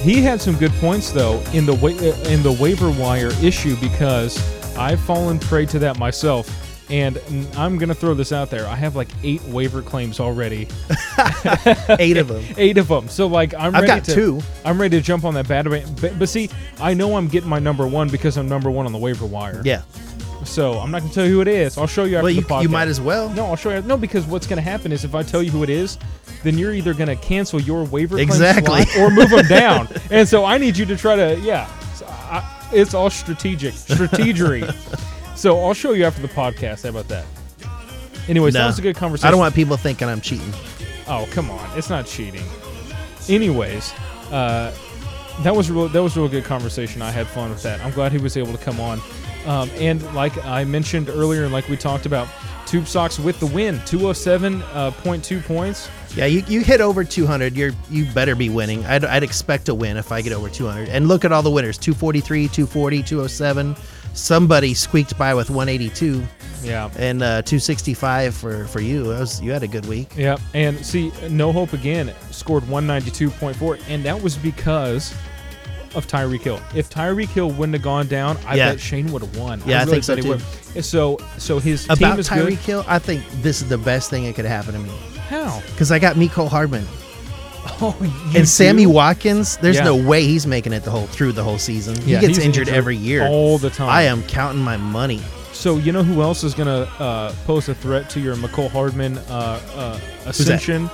he 0.01 0.21
had 0.21 0.39
some 0.39 0.55
good 0.55 0.71
points 0.73 1.11
though 1.11 1.41
in 1.53 1.65
the 1.65 1.73
wa- 1.75 1.89
uh, 1.89 2.29
in 2.29 2.41
the 2.43 2.57
waiver 2.61 2.89
wire 2.91 3.31
issue 3.43 3.75
because 3.77 4.37
I've 4.77 4.99
fallen 5.01 5.39
prey 5.39 5.65
to 5.67 5.79
that 5.79 5.97
myself. 5.99 6.47
And 6.91 7.17
I'm 7.55 7.77
gonna 7.77 7.93
throw 7.95 8.13
this 8.13 8.31
out 8.33 8.49
there. 8.49 8.67
I 8.67 8.75
have 8.75 8.95
like 8.97 9.07
eight 9.23 9.41
waiver 9.43 9.81
claims 9.81 10.19
already, 10.19 10.67
Eight 11.99 12.17
of 12.17 12.27
them. 12.27 12.43
eight 12.57 12.77
of 12.77 12.87
them. 12.89 13.07
So 13.07 13.27
like 13.27 13.53
I'm 13.53 13.67
I've 13.73 13.83
ready 13.83 13.87
got 13.87 14.03
to, 14.05 14.13
two. 14.13 14.41
I'm 14.65 14.79
ready 14.79 14.97
to 14.97 15.03
jump 15.03 15.23
on 15.23 15.33
that 15.35 15.47
bandwagon. 15.47 15.95
But, 16.01 16.19
but 16.19 16.27
see, 16.29 16.49
I 16.79 16.93
know 16.93 17.15
I'm 17.15 17.27
getting 17.27 17.49
my 17.49 17.59
number 17.59 17.87
one 17.87 18.09
because 18.09 18.37
I'm 18.37 18.49
number 18.49 18.69
one 18.69 18.85
on 18.85 18.91
the 18.91 18.97
waiver 18.97 19.25
wire. 19.25 19.61
Yeah. 19.63 19.83
So 20.43 20.79
I'm 20.79 20.91
not 20.91 21.01
gonna 21.01 21.13
tell 21.13 21.25
you 21.25 21.33
who 21.35 21.41
it 21.41 21.47
is. 21.47 21.77
I'll 21.77 21.87
show 21.87 22.03
you 22.03 22.17
after 22.17 22.23
Well, 22.23 22.31
you, 22.33 22.41
the 22.41 22.47
podcast. 22.47 22.63
you 22.63 22.69
might 22.69 22.87
as 22.87 22.99
well. 22.99 23.29
No, 23.29 23.45
I'll 23.45 23.55
show 23.55 23.69
you. 23.73 23.81
No, 23.83 23.95
because 23.95 24.25
what's 24.25 24.47
going 24.47 24.57
to 24.57 24.63
happen 24.63 24.91
is 24.91 25.05
if 25.05 25.13
I 25.15 25.23
tell 25.23 25.41
you 25.43 25.51
who 25.51 25.63
it 25.63 25.69
is, 25.69 25.97
then 26.43 26.57
you're 26.57 26.73
either 26.73 26.93
going 26.93 27.07
to 27.09 27.15
cancel 27.15 27.61
your 27.61 27.83
waiver 27.85 28.15
claim 28.15 28.27
Exactly. 28.27 28.83
or 28.99 29.09
move 29.11 29.29
them 29.29 29.45
down. 29.47 29.87
And 30.11 30.27
so 30.27 30.43
I 30.43 30.57
need 30.57 30.75
you 30.77 30.85
to 30.87 30.97
try 30.97 31.15
to, 31.15 31.39
yeah. 31.41 31.67
So 31.93 32.05
I, 32.07 32.69
it's 32.73 32.93
all 32.95 33.09
strategic, 33.11 33.75
strategery. 33.75 34.63
so 35.41 35.59
I'll 35.59 35.73
show 35.73 35.93
you 35.93 36.05
after 36.05 36.21
the 36.21 36.27
podcast. 36.27 36.83
How 36.83 36.89
about 36.89 37.07
that? 37.07 37.25
Anyways, 38.27 38.53
that 38.53 38.61
No. 38.61 38.67
was 38.67 38.77
a 38.77 38.81
good 38.83 38.95
conversation. 38.95 39.27
I 39.27 39.31
don't 39.31 39.39
want 39.39 39.55
people 39.55 39.75
thinking 39.75 40.07
I'm 40.07 40.21
cheating. 40.21 40.53
Oh, 41.07 41.27
come 41.31 41.49
on. 41.49 41.77
It's 41.77 41.89
not 41.89 42.05
cheating. 42.05 42.43
Anyways, 43.27 43.91
uh, 44.31 44.71
that 45.41 45.55
was 45.55 45.71
real, 45.71 45.89
that 45.89 46.01
was 46.03 46.15
a 46.15 46.19
real 46.19 46.29
good 46.29 46.43
conversation. 46.45 47.01
I 47.01 47.09
had 47.09 47.25
fun 47.27 47.49
with 47.49 47.63
that. 47.63 47.83
I'm 47.83 47.91
glad 47.91 48.11
he 48.11 48.19
was 48.19 48.37
able 48.37 48.51
to 48.51 48.57
come 48.63 48.79
on. 48.79 49.01
Um, 49.47 49.69
and 49.79 50.01
like 50.13 50.43
I 50.45 50.63
mentioned 50.63 51.09
earlier, 51.09 51.43
and 51.43 51.51
like 51.51 51.67
we 51.67 51.75
talked 51.75 52.05
about, 52.05 52.27
Tube 52.67 52.87
Socks 52.87 53.17
with 53.19 53.39
the 53.39 53.47
win, 53.47 53.79
207.2 53.79 55.43
points. 55.45 55.89
Yeah, 56.15 56.25
you, 56.25 56.43
you 56.47 56.61
hit 56.61 56.79
over 56.81 57.03
200. 57.03 57.55
You're 57.55 57.71
you 57.89 58.05
better 58.13 58.35
be 58.35 58.49
winning. 58.49 58.85
I'd, 58.85 59.03
I'd 59.03 59.23
expect 59.23 59.65
to 59.65 59.73
win 59.73 59.97
if 59.97 60.11
I 60.11 60.21
get 60.21 60.33
over 60.33 60.49
200. 60.49 60.89
And 60.89 61.07
look 61.07 61.25
at 61.25 61.31
all 61.31 61.41
the 61.41 61.49
winners: 61.49 61.77
243, 61.77 62.47
240, 62.47 63.03
207. 63.03 63.75
Somebody 64.13 64.73
squeaked 64.73 65.17
by 65.17 65.33
with 65.33 65.49
182 65.49 66.23
Yeah. 66.63 66.89
and 66.97 67.21
uh, 67.23 67.41
265 67.43 68.35
for 68.35 68.65
for 68.67 68.81
you. 68.81 69.03
That 69.03 69.19
was 69.21 69.41
you 69.41 69.51
had 69.51 69.63
a 69.63 69.67
good 69.67 69.85
week. 69.85 70.11
Yeah. 70.15 70.37
And 70.53 70.83
see, 70.85 71.11
No 71.29 71.51
Hope 71.51 71.73
again 71.73 72.13
scored 72.31 72.63
192.4, 72.63 73.81
and 73.89 74.03
that 74.03 74.21
was 74.21 74.37
because 74.37 75.13
of 75.95 76.07
Tyreek 76.07 76.41
Hill. 76.41 76.61
If 76.75 76.89
Tyreek 76.89 77.27
Hill 77.29 77.51
wouldn't 77.51 77.73
have 77.73 77.81
gone 77.83 78.07
down, 78.07 78.37
I 78.45 78.55
Yeah. 78.55 78.71
bet 78.71 78.79
Shane 78.79 79.11
would 79.11 79.21
have 79.23 79.35
won. 79.37 79.61
Yeah, 79.65 79.77
I 79.77 79.83
really 79.83 80.01
think 80.01 80.03
so 80.05 80.15
he 80.15 80.21
too. 80.21 80.81
So, 80.81 81.17
so 81.37 81.59
his 81.59 81.85
team 81.85 81.97
About 81.97 82.19
is 82.19 82.29
Tyreek. 82.29 82.57
Hill, 82.59 82.85
I 82.87 82.97
think 82.99 83.23
this 83.41 83.61
is 83.61 83.67
the 83.69 83.77
best 83.77 84.09
thing 84.09 84.23
that 84.23 84.35
could 84.35 84.45
happen 84.45 84.73
to 84.73 84.79
me 84.79 84.89
How? 85.29 85.61
because 85.71 85.91
I 85.91 85.99
got 85.99 86.15
Mecole 86.15 86.47
Hardman 86.47 86.85
Oh, 87.83 87.95
and 88.35 88.47
Sammy 88.47 88.83
do? 88.83 88.89
Watkins. 88.89 89.57
There's 89.57 89.77
Yeah. 89.77 89.83
no 89.85 89.95
way 89.95 90.23
he's 90.25 90.45
making 90.47 90.73
it 90.73 90.83
the 90.83 90.91
whole 90.91 91.07
through 91.07 91.31
the 91.33 91.43
whole 91.43 91.57
season. 91.57 91.95
Yeah, 92.05 92.19
he 92.19 92.27
gets 92.27 92.37
he's 92.37 92.45
injured, 92.45 92.69
every 92.69 92.95
year. 92.95 93.25
all 93.27 93.57
the 93.57 93.69
time. 93.69 93.89
I 93.89 94.03
am 94.03 94.23
counting 94.23 94.61
my 94.61 94.77
money. 94.77 95.21
So 95.53 95.77
you 95.77 95.91
know 95.91 96.03
who 96.03 96.21
else 96.21 96.43
is 96.43 96.53
going 96.55 96.67
to 96.67 96.91
uh, 97.01 97.33
pose 97.45 97.69
a 97.69 97.75
threat 97.75 98.09
to 98.11 98.19
your 98.19 98.35
Mecole 98.35 98.69
Hardman 98.71 99.17
uh, 99.29 99.59
uh, 99.75 99.99
ascension 100.25 100.89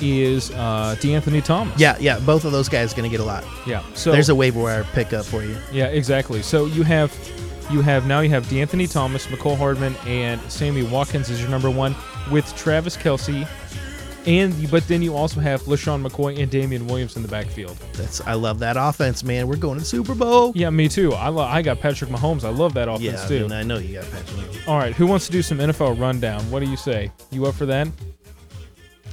is 0.00 0.50
uh, 0.52 0.96
De'Anthony 1.00 1.42
Thomas. 1.44 1.78
Yeah, 1.78 1.96
yeah, 2.00 2.18
both 2.20 2.44
of 2.44 2.52
those 2.52 2.68
guys 2.68 2.94
going 2.94 3.10
to 3.10 3.14
get 3.14 3.20
a 3.20 3.24
lot. 3.26 3.44
yeah. 3.66 3.82
So 3.94 4.12
There's 4.12 4.28
a 4.28 4.34
waiver 4.34 4.60
wire 4.62 4.84
pickup 4.92 5.24
for 5.26 5.42
you. 5.42 5.56
yeah, 5.72 5.86
exactly. 5.86 6.40
So 6.42 6.66
you 6.66 6.84
have 6.84 7.12
you 7.70 7.82
have 7.82 8.06
now 8.06 8.20
you 8.20 8.30
have 8.30 8.46
De'Anthony 8.46 8.90
Thomas, 8.90 9.26
Mecole 9.26 9.56
Hardman, 9.58 9.94
and 10.06 10.40
Sammy 10.50 10.82
Watkins 10.84 11.28
is 11.30 11.40
your 11.40 11.50
number 11.50 11.70
one 11.70 11.94
with 12.30 12.54
Travis 12.56 12.96
Kelce, 12.96 13.46
and 14.28 14.70
but 14.70 14.86
then 14.86 15.00
you 15.02 15.16
also 15.16 15.40
have 15.40 15.62
LeSean 15.62 16.06
McCoy 16.06 16.38
and 16.40 16.50
Damien 16.50 16.86
Williams 16.86 17.16
in 17.16 17.22
the 17.22 17.28
backfield. 17.28 17.76
That's 17.94 18.20
I 18.20 18.34
love 18.34 18.58
that 18.60 18.76
offense, 18.78 19.24
man. 19.24 19.48
We're 19.48 19.56
going 19.56 19.74
to 19.74 19.80
the 19.80 19.86
Super 19.86 20.14
Bowl. 20.14 20.52
Yeah, 20.54 20.70
me 20.70 20.88
too. 20.88 21.14
I 21.14 21.28
lo- 21.28 21.42
I 21.44 21.62
got 21.62 21.80
Patrick 21.80 22.10
Mahomes. 22.10 22.44
I 22.44 22.50
love 22.50 22.74
that 22.74 22.88
offense 22.88 23.02
Yeah, 23.02 23.24
I, 23.24 23.28
too. 23.28 23.42
mean, 23.44 23.52
I 23.52 23.62
know 23.62 23.78
you 23.78 23.94
got 24.00 24.04
Patrick. 24.10 24.26
Mahomes. 24.36 24.68
All 24.68 24.78
right, 24.78 24.94
who 24.94 25.06
wants 25.06 25.26
to 25.26 25.32
do 25.32 25.42
some 25.42 25.58
NFL 25.58 25.98
rundown? 25.98 26.48
What 26.50 26.60
do 26.62 26.68
you 26.68 26.76
say? 26.76 27.10
You 27.30 27.46
up 27.46 27.54
for 27.54 27.66
that? 27.66 27.88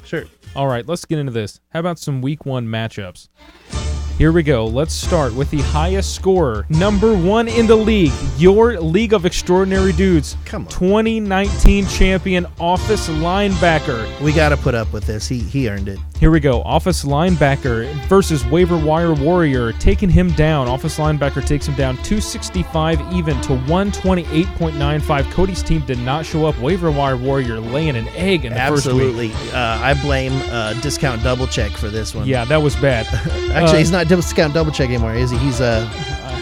Sure. 0.03 0.25
All 0.55 0.67
right, 0.67 0.85
let's 0.87 1.05
get 1.05 1.17
into 1.19 1.31
this. 1.31 1.59
How 1.69 1.79
about 1.79 1.97
some 1.99 2.21
week 2.21 2.45
one 2.45 2.67
matchups? 2.67 3.29
Here 4.17 4.31
we 4.31 4.43
go. 4.43 4.65
Let's 4.65 4.93
start 4.93 5.33
with 5.33 5.51
the 5.51 5.59
highest 5.59 6.15
scorer, 6.15 6.65
number 6.69 7.13
one 7.13 7.49
in 7.49 7.67
the 7.67 7.75
league, 7.75 8.13
your 8.37 8.79
League 8.79 9.11
of 9.11 9.25
Extraordinary 9.25 9.91
Dudes. 9.91 10.37
Come 10.45 10.63
on. 10.63 10.69
2019 10.69 11.85
champion 11.87 12.47
office 12.57 13.09
linebacker. 13.09 14.07
We 14.21 14.31
got 14.31 14.49
to 14.49 14.57
put 14.57 14.73
up 14.73 14.93
with 14.93 15.05
this. 15.05 15.27
He 15.27 15.39
he 15.39 15.69
earned 15.69 15.89
it. 15.89 15.99
Here 16.19 16.31
we 16.31 16.39
go. 16.39 16.61
Office 16.61 17.03
linebacker 17.03 17.91
versus 18.07 18.45
waiver 18.45 18.77
wire 18.77 19.13
warrior. 19.13 19.73
Taking 19.73 20.09
him 20.09 20.31
down. 20.31 20.67
Office 20.69 20.97
linebacker 20.97 21.45
takes 21.45 21.67
him 21.67 21.75
down 21.75 21.95
265 21.97 23.13
even 23.13 23.39
to 23.41 23.49
128.95. 23.49 25.31
Cody's 25.31 25.61
team 25.61 25.81
did 25.85 25.99
not 25.99 26.25
show 26.25 26.45
up. 26.45 26.57
Waiver 26.59 26.89
wire 26.89 27.17
warrior 27.17 27.59
laying 27.59 27.97
an 27.97 28.07
egg 28.09 28.45
in 28.45 28.53
the 28.53 28.59
first 28.59 28.85
week. 28.87 28.95
Absolutely. 28.95 29.33
Uh, 29.53 29.57
I 29.81 29.93
blame 30.01 30.31
uh, 30.51 30.73
discount 30.81 31.21
double 31.21 31.47
check 31.47 31.71
for 31.73 31.89
this 31.89 32.15
one. 32.15 32.25
Yeah, 32.25 32.45
that 32.45 32.61
was 32.61 32.75
bad. 32.77 33.05
Actually, 33.51 33.53
Uh, 33.59 33.77
he's 33.77 33.91
not 33.91 34.07
discount 34.07 34.53
double 34.53 34.71
check 34.71 34.87
anymore, 34.89 35.13
is 35.15 35.31
he? 35.31 35.37
He's 35.37 35.59
uh 35.59 35.87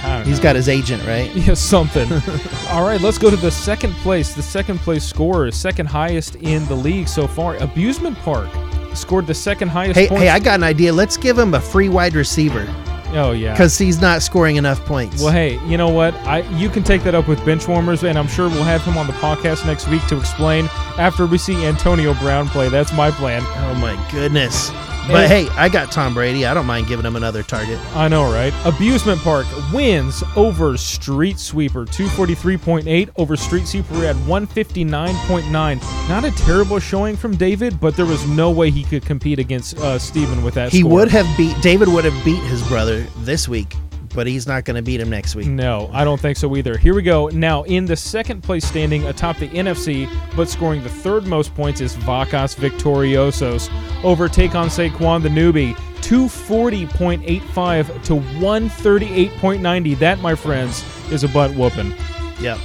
I 0.05 0.17
don't 0.17 0.27
he's 0.27 0.37
know. 0.37 0.43
got 0.43 0.55
his 0.55 0.69
agent, 0.69 1.03
right? 1.07 1.33
Yeah, 1.35 1.55
something. 1.55 2.09
All 2.69 2.85
right, 2.85 3.01
let's 3.01 3.17
go 3.17 3.29
to 3.31 3.35
the 3.37 3.49
second 3.51 3.93
place. 3.95 4.35
The 4.35 4.43
second 4.43 4.79
place 4.79 5.03
scorer, 5.03 5.49
second 5.51 5.87
highest 5.87 6.35
in 6.35 6.63
the 6.67 6.75
league 6.75 7.07
so 7.07 7.27
far. 7.27 7.55
Abusement 7.57 8.17
Park 8.19 8.49
scored 8.97 9.27
the 9.27 9.33
second 9.33 9.69
highest 9.69 9.99
Hey, 9.99 10.07
points. 10.07 10.23
hey, 10.23 10.29
I 10.29 10.39
got 10.39 10.55
an 10.55 10.63
idea. 10.63 10.93
Let's 10.93 11.17
give 11.17 11.37
him 11.37 11.53
a 11.53 11.59
free 11.61 11.89
wide 11.89 12.13
receiver 12.13 12.65
oh 13.13 13.31
yeah. 13.31 13.53
because 13.53 13.77
he's 13.77 14.01
not 14.01 14.21
scoring 14.21 14.55
enough 14.55 14.83
points. 14.85 15.21
Well, 15.21 15.31
hey, 15.31 15.59
you 15.67 15.77
know 15.77 15.89
what? 15.89 16.13
I 16.25 16.39
you 16.57 16.69
can 16.69 16.83
take 16.83 17.03
that 17.03 17.15
up 17.15 17.27
with 17.27 17.39
Benchwarmers, 17.41 18.03
and 18.07 18.17
I'm 18.17 18.27
sure 18.27 18.49
we'll 18.49 18.63
have 18.63 18.81
him 18.83 18.97
on 18.97 19.07
the 19.07 19.13
podcast 19.13 19.65
next 19.65 19.87
week 19.89 20.05
to 20.07 20.17
explain 20.17 20.65
after 20.97 21.25
we 21.25 21.37
see 21.37 21.65
Antonio 21.65 22.13
Brown 22.15 22.47
play. 22.47 22.69
That's 22.69 22.93
my 22.93 23.11
plan. 23.11 23.41
oh 23.45 23.75
my 23.75 23.95
goodness. 24.11 24.71
But 25.07 25.27
Hey. 25.27 25.47
I 25.49 25.69
got 25.69 25.91
Tom 25.91 26.13
Brady. 26.13 26.45
I 26.45 26.53
don't 26.53 26.65
mind 26.65 26.87
giving 26.87 27.05
him 27.05 27.15
another 27.15 27.43
target. 27.43 27.77
I 27.95 28.07
know, 28.07 28.31
right? 28.31 28.53
Abusement 28.65 29.19
Park 29.21 29.45
wins 29.73 30.23
over 30.35 30.77
Street 30.77 31.39
Sweeper, 31.39 31.85
243.8 31.85 33.09
over 33.17 33.35
Street 33.35 33.67
Sweeper 33.67 34.05
at 34.05 34.15
159.9. 34.17 36.09
Not 36.09 36.23
a 36.23 36.31
terrible 36.31 36.79
showing 36.79 37.15
from 37.15 37.35
David, 37.35 37.79
but 37.79 37.95
there 37.95 38.05
was 38.05 38.25
no 38.27 38.51
way 38.51 38.69
he 38.71 38.83
could 38.83 39.05
compete 39.05 39.39
against 39.39 39.77
uh, 39.79 39.99
Steven 39.99 40.43
with 40.43 40.53
that 40.55 40.71
He 40.71 40.79
score. 40.79 40.91
would 40.91 41.09
have 41.09 41.27
beat 41.37 41.55
David 41.61 41.87
would 41.87 42.05
have 42.05 42.25
beat 42.25 42.41
his 42.43 42.65
brother 42.67 43.01
this 43.19 43.47
week, 43.47 43.75
but 44.13 44.27
he's 44.27 44.47
not 44.47 44.65
going 44.65 44.75
to 44.75 44.81
beat 44.81 44.99
him 44.99 45.09
next 45.09 45.35
week. 45.35 45.47
No, 45.47 45.89
I 45.93 46.03
don't 46.03 46.19
think 46.19 46.37
so 46.37 46.53
either. 46.55 46.77
Here 46.77 46.93
we 46.93 47.01
go. 47.01 47.29
Now, 47.29 47.63
in 47.63 47.85
the 47.85 47.95
second 47.95 48.43
place 48.43 48.65
standing 48.65 49.05
atop 49.05 49.37
the 49.37 49.47
NFC, 49.49 50.09
but 50.35 50.49
scoring 50.49 50.83
the 50.83 50.89
third 50.89 51.25
most 51.25 51.55
points 51.55 51.81
is 51.81 51.95
Vacas 51.97 52.55
Victoriosos 52.55 53.69
over 54.03 54.27
Take 54.27 54.55
on 54.55 54.67
Saquon 54.67 55.21
the 55.21 55.29
newbie. 55.29 55.75
240.85 56.01 58.03
to 58.03 58.15
138.90. 58.15 59.99
That, 59.99 60.19
my 60.19 60.35
friends, 60.35 60.83
is 61.11 61.23
a 61.23 61.29
butt 61.29 61.55
whooping. 61.55 61.93
Yep. 62.41 62.59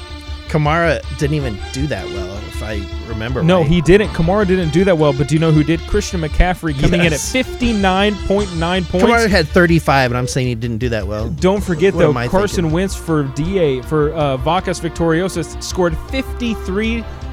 Kamara 0.48 1.02
didn't 1.18 1.34
even 1.34 1.58
do 1.72 1.86
that 1.88 2.04
well, 2.06 2.36
if 2.48 2.62
I 2.62 2.82
remember 3.08 3.42
No, 3.42 3.58
right. 3.60 3.68
he 3.68 3.80
didn't. 3.80 4.08
Kamara 4.08 4.46
didn't 4.46 4.70
do 4.70 4.84
that 4.84 4.96
well, 4.98 5.12
but 5.12 5.28
do 5.28 5.34
you 5.34 5.40
know 5.40 5.52
who 5.52 5.62
did? 5.62 5.80
Christian 5.80 6.20
McCaffrey 6.20 6.78
coming 6.80 7.02
Yes. 7.02 7.34
in 7.34 7.40
at 7.40 7.46
59.9 7.46 8.84
points. 8.88 9.06
Kamara 9.06 9.28
had 9.28 9.46
35, 9.48 10.10
and 10.10 10.18
I'm 10.18 10.26
saying 10.26 10.48
he 10.48 10.54
didn't 10.54 10.78
do 10.78 10.88
that 10.90 11.06
well. 11.06 11.28
Don't 11.28 11.62
forget 11.62 11.94
What 11.94 12.00
though, 12.14 12.28
Carson 12.28 12.56
thinking? 12.64 12.72
Wentz 12.72 12.94
for 12.94 13.24
DA 13.24 13.80
for 13.82 14.12
uh, 14.12 14.36
Vacas 14.38 14.80
Victoriosos 14.80 15.62
scored 15.62 15.96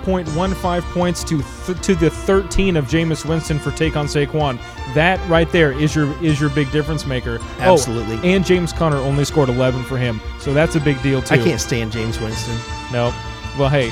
53.15 0.05 0.81
points 0.93 1.23
to 1.25 1.41
th- 1.65 1.81
to 1.81 1.95
the 1.95 2.09
13 2.09 2.75
of 2.77 2.85
Jameis 2.85 3.25
Winston 3.25 3.59
for 3.59 3.71
take 3.71 3.95
on 3.95 4.05
Saquon. 4.07 4.59
That 4.93 5.19
right 5.29 5.51
there 5.51 5.71
is 5.71 5.95
your 5.95 6.11
is 6.23 6.39
your 6.39 6.49
big 6.51 6.71
difference 6.71 7.05
maker. 7.05 7.39
Oh, 7.59 7.73
Absolutely. 7.73 8.17
and 8.29 8.45
James 8.45 8.71
Conner 8.71 8.97
only 8.97 9.25
scored 9.25 9.49
11 9.49 9.83
for 9.83 9.97
him, 9.97 10.21
so 10.39 10.53
that's 10.53 10.75
a 10.75 10.79
big 10.79 11.01
deal 11.01 11.21
too. 11.21 11.35
I 11.35 11.37
can't 11.37 11.59
stand 11.61 11.91
James 11.91 12.19
Winston. 12.19 12.55
No. 12.91 13.13
Well, 13.57 13.69
hey, 13.69 13.91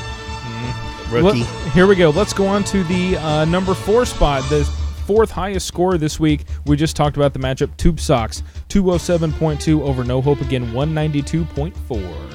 Rookie. 1.09 1.39
let- 1.41 1.71
here 1.73 1.87
we 1.87 1.95
go. 1.95 2.09
Let's 2.11 2.33
go 2.33 2.45
on 2.47 2.63
to 2.65 2.83
the 2.83 3.17
uh, 3.17 3.45
number 3.45 3.73
four 3.73 4.05
spot. 4.05 4.43
The 4.49 4.63
fourth 5.05 5.31
highest 5.31 5.67
score 5.67 5.97
this 5.97 6.19
week. 6.19 6.45
We 6.65 6.77
just 6.77 6.95
talked 6.95 7.17
about 7.17 7.33
the 7.33 7.39
matchup. 7.39 7.75
Tube 7.77 7.99
Socks, 7.99 8.43
207.2 8.69 9.81
over 9.81 10.03
No 10.03 10.21
Hope 10.21 10.41
again, 10.41 10.71
192.4. 10.71 12.32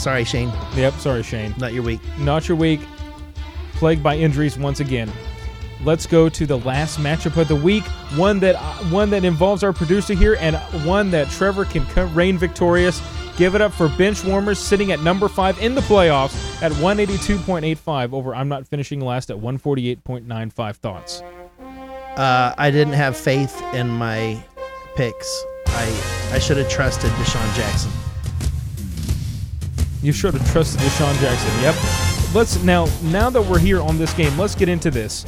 Sorry, 0.00 0.24
Shane. 0.24 0.50
Yep, 0.76 0.94
sorry, 0.94 1.22
Shane. 1.22 1.54
Not 1.58 1.74
your 1.74 1.82
week. 1.82 2.00
Not 2.18 2.48
your 2.48 2.56
week. 2.56 2.80
Plagued 3.74 4.02
by 4.02 4.16
injuries 4.16 4.58
once 4.58 4.80
again. 4.80 5.12
Let's 5.84 6.06
go 6.06 6.30
to 6.30 6.46
the 6.46 6.58
last 6.58 6.98
matchup 6.98 7.36
of 7.38 7.48
the 7.48 7.56
week. 7.56 7.84
One 8.16 8.40
that 8.40 8.56
one 8.90 9.10
that 9.10 9.24
involves 9.24 9.62
our 9.62 9.74
producer 9.74 10.14
here, 10.14 10.38
and 10.40 10.56
one 10.86 11.10
that 11.10 11.28
Trevor 11.28 11.66
can 11.66 11.84
reign 12.14 12.38
victorious. 12.38 13.02
Give 13.36 13.54
it 13.54 13.60
up 13.60 13.72
for 13.72 13.88
bench 13.90 14.24
warmers 14.24 14.58
sitting 14.58 14.90
at 14.90 15.00
number 15.00 15.28
five 15.28 15.58
in 15.60 15.74
the 15.74 15.82
playoffs 15.82 16.62
at 16.62 16.72
182.85 16.72 18.14
over 18.14 18.34
I'm 18.34 18.48
not 18.48 18.66
finishing 18.66 19.00
last 19.00 19.30
at 19.30 19.36
148.95 19.36 20.76
thoughts. 20.76 21.22
Uh, 22.16 22.54
I 22.56 22.70
didn't 22.70 22.94
have 22.94 23.18
faith 23.18 23.62
in 23.74 23.88
my 23.88 24.42
picks. 24.96 25.44
I 25.66 26.30
I 26.32 26.38
should 26.38 26.56
have 26.56 26.70
trusted 26.70 27.10
DeSean 27.10 27.54
Jackson. 27.54 28.09
You 30.02 30.12
should 30.12 30.34
have 30.34 30.52
trusted 30.52 30.80
DeSean 30.80 31.20
Jackson. 31.20 31.62
Yep. 31.62 32.34
Let's 32.34 32.62
now 32.62 32.86
now 33.02 33.28
that 33.30 33.42
we're 33.42 33.58
here 33.58 33.80
on 33.80 33.98
this 33.98 34.12
game, 34.14 34.36
let's 34.38 34.54
get 34.54 34.68
into 34.68 34.90
this. 34.90 35.24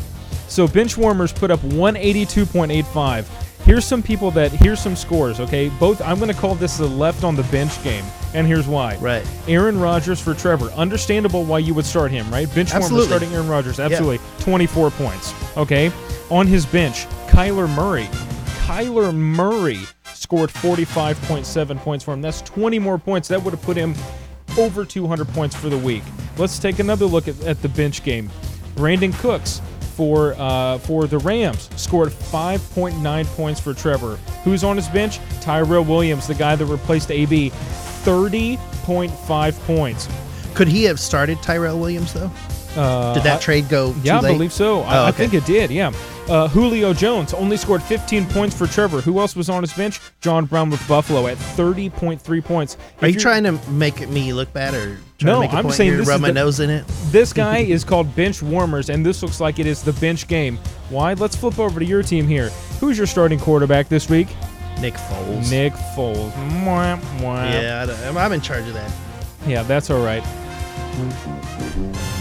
So 0.48 0.68
bench 0.68 0.96
warmers 0.96 1.32
put 1.32 1.50
up 1.50 1.60
182.85. 1.60 3.26
Here's 3.64 3.84
some 3.84 4.02
people 4.02 4.30
that 4.32 4.50
here's 4.50 4.80
some 4.80 4.96
scores, 4.96 5.40
okay? 5.40 5.68
Both 5.80 6.00
I'm 6.02 6.18
going 6.18 6.32
to 6.32 6.38
call 6.38 6.54
this 6.54 6.78
the 6.78 6.86
left 6.86 7.22
on 7.22 7.36
the 7.36 7.44
bench 7.44 7.82
game, 7.84 8.04
and 8.34 8.46
here's 8.46 8.66
why. 8.66 8.96
Right. 8.96 9.26
Aaron 9.46 9.78
Rodgers 9.78 10.20
for 10.20 10.34
Trevor. 10.34 10.66
Understandable 10.72 11.44
why 11.44 11.58
you 11.58 11.74
would 11.74 11.86
start 11.86 12.10
him, 12.10 12.28
right? 12.30 12.52
Bench 12.54 12.70
warmer 12.72 12.84
Absolutely. 12.84 13.06
starting 13.06 13.32
Aaron 13.34 13.48
Rodgers. 13.48 13.78
Absolutely. 13.78 14.18
24 14.40 14.90
points. 14.90 15.34
Okay. 15.56 15.92
On 16.30 16.46
his 16.46 16.66
bench, 16.66 17.06
Kyler 17.28 17.68
Murray. 17.74 18.06
Kyler 18.64 19.14
Murray 19.14 19.80
scored 20.14 20.50
45.7 20.50 21.76
points 21.78 22.04
for 22.04 22.14
him. 22.14 22.22
That's 22.22 22.40
20 22.42 22.78
more 22.78 22.98
points. 22.98 23.28
That 23.28 23.42
would 23.42 23.52
have 23.52 23.62
put 23.62 23.76
him 23.76 23.94
over 24.58 24.84
200 24.84 25.28
points 25.28 25.56
for 25.56 25.68
the 25.68 25.78
week. 25.78 26.02
Let's 26.38 26.58
take 26.58 26.78
another 26.78 27.06
look 27.06 27.28
at, 27.28 27.40
at 27.42 27.60
the 27.62 27.68
bench 27.68 28.04
game. 28.04 28.30
Brandin 28.74 29.16
Cooks 29.18 29.60
for 29.94 30.34
uh, 30.38 30.78
for 30.78 31.06
the 31.06 31.18
Rams 31.18 31.68
scored 31.76 32.10
5.9 32.10 33.26
points 33.36 33.60
for 33.60 33.74
Trevor. 33.74 34.16
Who's 34.44 34.64
on 34.64 34.76
his 34.76 34.88
bench? 34.88 35.20
Tyrell 35.40 35.84
Williams, 35.84 36.26
the 36.26 36.34
guy 36.34 36.56
that 36.56 36.66
replaced 36.66 37.10
AB, 37.10 37.50
30.5 37.50 39.66
points. 39.66 40.08
Could 40.54 40.68
he 40.68 40.84
have 40.84 40.98
started 40.98 41.40
Tyrell 41.42 41.78
Williams 41.78 42.12
though? 42.12 42.30
Uh, 42.76 43.12
Did 43.14 43.22
that 43.24 43.36
I- 43.36 43.40
trade 43.42 43.68
go? 43.68 43.94
Yeah, 44.02 44.18
I 44.18 44.22
believe 44.22 44.52
so. 44.52 44.80
I, 44.82 44.98
Oh, 44.98 45.02
I 45.04 45.08
okay. 45.10 45.18
think 45.28 45.34
it 45.34 45.44
did. 45.44 45.70
Yeah. 45.70 45.92
Uh, 46.28 46.48
Julio 46.48 46.94
Jones 46.94 47.34
only 47.34 47.56
scored 47.56 47.82
15 47.82 48.26
points 48.26 48.56
for 48.56 48.66
Trevor. 48.66 49.00
Who 49.00 49.18
else 49.18 49.34
was 49.36 49.50
on 49.50 49.62
his 49.62 49.72
bench? 49.72 50.00
John 50.20 50.46
Brown 50.46 50.70
with 50.70 50.86
Buffalo 50.88 51.26
at 51.26 51.36
30.3 51.36 52.40
points. 52.40 52.76
Are 52.76 52.78
If 52.78 53.02
you 53.02 53.08
you're- 53.08 53.20
trying 53.22 53.42
to 53.44 53.52
make 53.70 54.08
me 54.08 54.32
look 54.32 54.52
bad 54.52 54.72
or 54.74 54.98
trying 55.18 55.26
No, 55.26 55.34
to 55.34 55.40
make 55.40 55.52
a 55.52 55.56
I'm 55.56 55.70
saying 55.70 55.96
this 55.98 56.08
rub 56.08 56.20
my 56.20 56.28
the- 56.28 56.34
nose 56.34 56.60
in 56.60 56.70
it? 56.70 56.84
This 57.10 57.32
guy 57.32 57.58
is 57.58 57.84
called 57.84 58.14
bench 58.16 58.40
warmers, 58.42 58.88
and 58.88 59.04
this 59.04 59.22
looks 59.22 59.40
like 59.40 59.58
it 59.58 59.66
is 59.66 59.82
the 59.82 59.92
bench 59.94 60.28
game. 60.28 60.58
Why? 60.88 61.12
Let's 61.14 61.36
flip 61.36 61.58
over 61.58 61.78
to 61.80 61.84
your 61.86 62.02
team 62.02 62.26
here. 62.28 62.48
Who's 62.80 62.96
your 62.96 63.06
starting 63.06 63.38
quarterback 63.40 63.88
this 63.88 64.08
week? 64.08 64.28
Nick 64.80 64.94
Foles. 64.94 65.50
Nick 65.50 65.72
Foles. 65.96 66.32
Mwah, 66.62 66.98
mwah. 67.18 67.50
Yeah, 67.62 68.10
I 68.14 68.24
I'm 68.24 68.32
in 68.32 68.40
charge 68.40 68.66
of 68.66 68.74
that. 68.74 68.90
Yeah, 69.46 69.62
that's 69.64 69.90
all 69.90 70.02
right. 70.04 70.22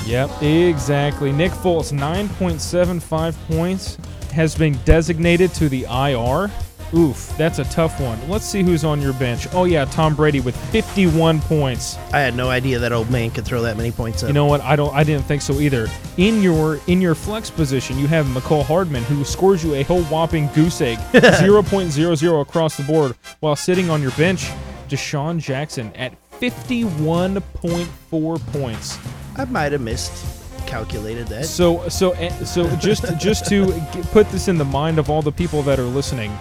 Yep, 0.06 0.42
exactly. 0.42 1.32
Nick 1.32 1.52
Foles, 1.52 1.92
9.75 1.92 3.36
points, 3.48 3.98
has 4.32 4.56
been 4.56 4.78
designated 4.86 5.54
to 5.56 5.70
the 5.70 5.84
IR. 5.84 6.50
Oof, 6.94 7.34
that's 7.38 7.60
a 7.60 7.64
tough 7.66 8.02
one. 8.02 8.20
Let's 8.30 8.44
see 8.44 8.64
who's 8.64 8.84
on 8.84 9.02
your 9.02 9.14
bench. 9.14 9.48
Oh, 9.54 9.64
yeah, 9.64 9.86
Tom 9.86 10.14
Brady 10.14 10.42
with 10.42 10.58
51 10.72 11.40
points. 11.42 11.98
I 12.12 12.20
had 12.20 12.36
no 12.36 12.50
idea 12.50 12.80
that 12.80 12.92
old 12.92 13.10
man 13.10 13.32
could 13.32 13.46
throw 13.46 13.62
that 13.62 13.78
many 13.78 13.92
points 13.92 14.24
up. 14.24 14.28
You 14.28 14.34
know 14.34 14.46
what? 14.46 14.60
I 14.60 14.76
don't. 14.76 14.94
I 14.94 15.06
didn't 15.06 15.24
think 15.24 15.42
so 15.42 15.54
either. 15.62 15.88
In 16.18 16.42
your 16.44 16.82
in 16.88 17.00
your 17.00 17.16
flex 17.16 17.50
position, 17.50 17.98
you 17.98 18.08
have 18.08 18.26
Mecole 18.26 18.66
Hardman, 18.66 19.04
who 19.04 19.24
scores 19.24 19.64
you 19.64 19.76
a 19.76 19.84
whole 19.84 20.04
whopping 20.06 20.50
goose 20.54 20.82
egg, 20.82 20.98
0.00 21.14 22.42
across 22.42 22.76
the 22.76 22.84
board, 22.84 23.16
while 23.40 23.56
sitting 23.56 23.90
on 23.90 24.02
your 24.02 24.12
bench, 24.12 24.50
DeSean 24.90 25.40
Jackson 25.40 25.94
at 25.96 26.14
51.4 26.42 28.40
points. 28.52 28.98
I 29.36 29.46
might 29.46 29.72
have 29.72 29.82
missed 29.82 30.42
calculated 30.72 31.28
that. 31.28 31.46
So 31.46 31.88
so 31.90 32.12
eh, 32.12 32.30
so 32.46 32.74
just 32.78 33.06
just 33.20 33.46
to 33.48 33.68
put 34.12 34.30
this 34.30 34.48
in 34.48 34.58
the 34.58 34.66
mind 34.66 35.00
of 35.00 35.10
all 35.10 35.22
the 35.22 35.32
people 35.32 35.62
that 35.64 35.80
are 35.80 35.84
listening, 35.84 36.32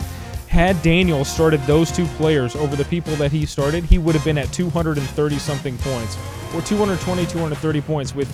had 0.49 0.81
Daniel 0.83 1.25
started 1.25 1.61
those 1.63 1.91
two 1.91 2.07
players 2.19 2.55
over 2.55 2.77
the 2.77 2.85
people 2.85 3.15
that 3.17 3.33
he 3.33 3.45
started, 3.45 3.85
he 3.85 3.99
would 3.99 4.15
have 4.15 4.25
been 4.25 4.39
at 4.39 4.53
230 4.53 5.39
something 5.39 5.77
points 5.79 6.17
or 6.55 6.63
220 6.63 7.27
230 7.27 7.81
points 7.81 8.15
with 8.15 8.29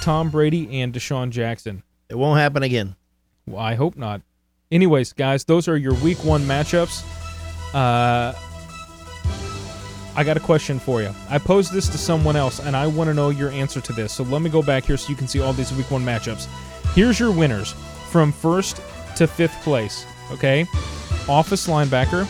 Tom 0.00 0.30
Brady 0.30 0.80
and 0.80 0.94
DeSean 0.94 1.30
Jackson. 1.30 1.82
It 2.08 2.16
won't 2.16 2.38
happen 2.38 2.62
again. 2.62 2.96
Well, 3.46 3.60
I 3.60 3.74
hope 3.74 3.96
not. 3.96 4.22
Anyways, 4.70 5.12
guys, 5.12 5.44
those 5.44 5.66
are 5.66 5.76
your 5.76 5.94
week 5.94 6.24
1 6.24 6.42
matchups. 6.42 7.04
Uh 7.74 8.32
I 10.16 10.24
got 10.24 10.36
a 10.36 10.40
question 10.40 10.78
for 10.78 11.00
you. 11.02 11.14
I 11.28 11.38
posed 11.38 11.72
this 11.72 11.88
to 11.88 11.98
someone 11.98 12.36
else, 12.36 12.58
and 12.60 12.76
I 12.76 12.86
want 12.86 13.08
to 13.08 13.14
know 13.14 13.30
your 13.30 13.50
answer 13.50 13.80
to 13.80 13.92
this. 13.92 14.12
So 14.12 14.24
let 14.24 14.42
me 14.42 14.50
go 14.50 14.62
back 14.62 14.84
here 14.84 14.96
so 14.96 15.08
you 15.08 15.16
can 15.16 15.28
see 15.28 15.40
all 15.40 15.52
these 15.52 15.72
week 15.72 15.90
one 15.90 16.04
matchups. 16.04 16.46
Here's 16.94 17.20
your 17.20 17.30
winners 17.30 17.72
from 18.10 18.32
first 18.32 18.80
to 19.16 19.26
fifth 19.26 19.60
place. 19.62 20.04
Okay, 20.32 20.66
office 21.28 21.66
linebacker, 21.66 22.24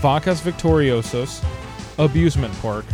Vacas 0.00 0.40
Victoriosos, 0.40 1.44
Abusement 1.98 2.52
Park, 2.60 2.84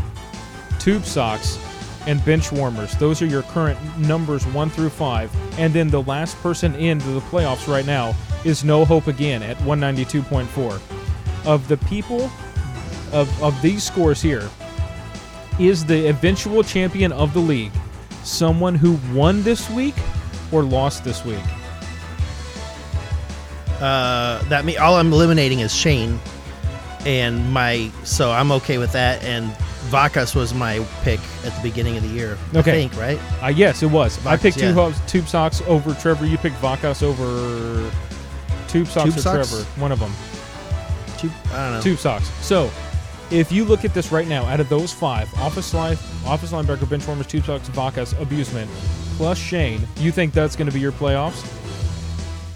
Tube 0.78 1.04
Socks, 1.04 1.58
and 2.06 2.24
Bench 2.24 2.50
Warmers. 2.52 2.94
Those 2.96 3.20
are 3.22 3.26
your 3.26 3.42
current 3.42 3.78
numbers 3.98 4.46
one 4.46 4.70
through 4.70 4.90
five. 4.90 5.34
And 5.58 5.72
then 5.72 5.88
the 5.88 6.02
last 6.02 6.36
person 6.38 6.74
into 6.74 7.08
the 7.08 7.20
playoffs 7.20 7.68
right 7.68 7.86
now 7.86 8.14
is 8.44 8.64
No 8.64 8.84
Hope 8.84 9.06
Again 9.06 9.42
at 9.42 9.56
192.4. 9.58 10.80
Of 11.46 11.68
the 11.68 11.76
people 11.78 12.30
of, 13.12 13.42
of 13.42 13.60
these 13.62 13.82
scores 13.82 14.20
here, 14.20 14.48
is 15.58 15.84
the 15.84 16.08
eventual 16.08 16.62
champion 16.62 17.12
of 17.12 17.32
the 17.34 17.40
league 17.40 17.72
someone 18.24 18.74
who 18.74 18.98
won 19.16 19.42
this 19.42 19.68
week 19.70 19.94
or 20.52 20.62
lost 20.62 21.04
this 21.04 21.24
week? 21.24 21.42
Uh, 23.80 24.42
that 24.44 24.64
me 24.64 24.76
all 24.76 24.96
I'm 24.96 25.12
eliminating 25.12 25.60
is 25.60 25.74
Shane, 25.74 26.20
and 27.06 27.50
my 27.52 27.90
so 28.04 28.30
I'm 28.30 28.52
okay 28.52 28.76
with 28.76 28.92
that. 28.92 29.24
And 29.24 29.50
Vacas 29.88 30.34
was 30.34 30.52
my 30.52 30.86
pick 31.02 31.20
at 31.44 31.54
the 31.56 31.60
beginning 31.62 31.96
of 31.96 32.02
the 32.02 32.08
year. 32.10 32.36
Okay. 32.54 32.58
I 32.58 32.62
think 32.62 32.96
right. 32.96 33.18
Uh, 33.42 33.48
yes, 33.48 33.82
it 33.82 33.86
was. 33.86 34.24
I 34.26 34.36
picked 34.36 34.58
two 34.58 34.66
yeah. 34.66 34.72
hubs, 34.72 35.00
Tube 35.10 35.26
Socks 35.26 35.62
over 35.66 35.94
Trevor. 35.94 36.26
You 36.26 36.36
picked 36.36 36.56
Vacas 36.56 37.02
over 37.02 37.90
Tube 38.68 38.86
Socks 38.86 39.06
Tube 39.06 39.18
or 39.18 39.20
Socks? 39.20 39.50
Trevor. 39.50 39.64
One 39.80 39.92
of 39.92 39.98
them. 39.98 40.12
Two, 41.16 41.30
I 41.52 41.64
don't 41.64 41.72
know. 41.72 41.80
Tube 41.80 41.98
Socks. 41.98 42.28
So, 42.44 42.70
if 43.30 43.50
you 43.52 43.64
look 43.64 43.84
at 43.84 43.94
this 43.94 44.10
right 44.12 44.26
now, 44.26 44.44
out 44.46 44.60
of 44.60 44.68
those 44.68 44.92
five, 44.92 45.32
office 45.38 45.72
life, 45.74 46.00
office 46.26 46.52
linebacker, 46.52 46.88
bench 46.88 47.06
warmers, 47.06 47.26
Tube 47.26 47.44
Socks, 47.44 47.68
Vacas, 47.70 48.20
abusement, 48.20 48.70
plus 49.16 49.38
Shane, 49.38 49.86
you 49.98 50.10
think 50.12 50.32
that's 50.32 50.56
going 50.56 50.66
to 50.68 50.72
be 50.74 50.80
your 50.80 50.92
playoffs? 50.92 51.46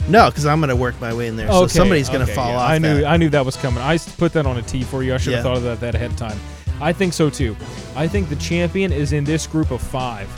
No, 0.09 0.29
because 0.29 0.45
I'm 0.45 0.61
gonna 0.61 0.77
work 0.77 1.01
my 1.01 1.15
way 1.15 1.29
in 1.29 1.37
there. 1.37 1.49
So 1.51 1.67
somebody's 1.67 2.11
gonna 2.11 2.25
okay, 2.25 2.35
fall 2.35 2.49
yeah. 2.51 2.57
off. 2.59 2.71
I 2.71 2.77
knew 2.77 3.01
that. 3.01 3.07
I 3.07 3.17
knew 3.17 3.31
that 3.31 3.47
was 3.47 3.57
coming. 3.57 3.83
I 3.83 3.95
s- 3.95 4.15
put 4.17 4.35
that 4.35 4.45
on 4.45 4.59
a 4.59 4.63
T 4.63 4.83
for 4.83 5.03
you. 5.03 5.15
I 5.15 5.17
should 5.17 5.33
have 5.33 5.43
Yeah. 5.43 5.43
thought 5.51 5.57
of 5.57 5.63
that, 5.63 5.81
that 5.81 5.95
ahead 5.95 6.11
of 6.11 6.17
time. 6.19 6.39
I 6.79 6.93
think 6.93 7.15
so 7.15 7.31
too. 7.31 7.57
I 7.97 8.07
think 8.07 8.29
the 8.29 8.37
champion 8.37 8.93
is 8.93 9.13
in 9.15 9.25
this 9.25 9.47
group 9.47 9.71
of 9.71 9.81
five, 9.81 10.29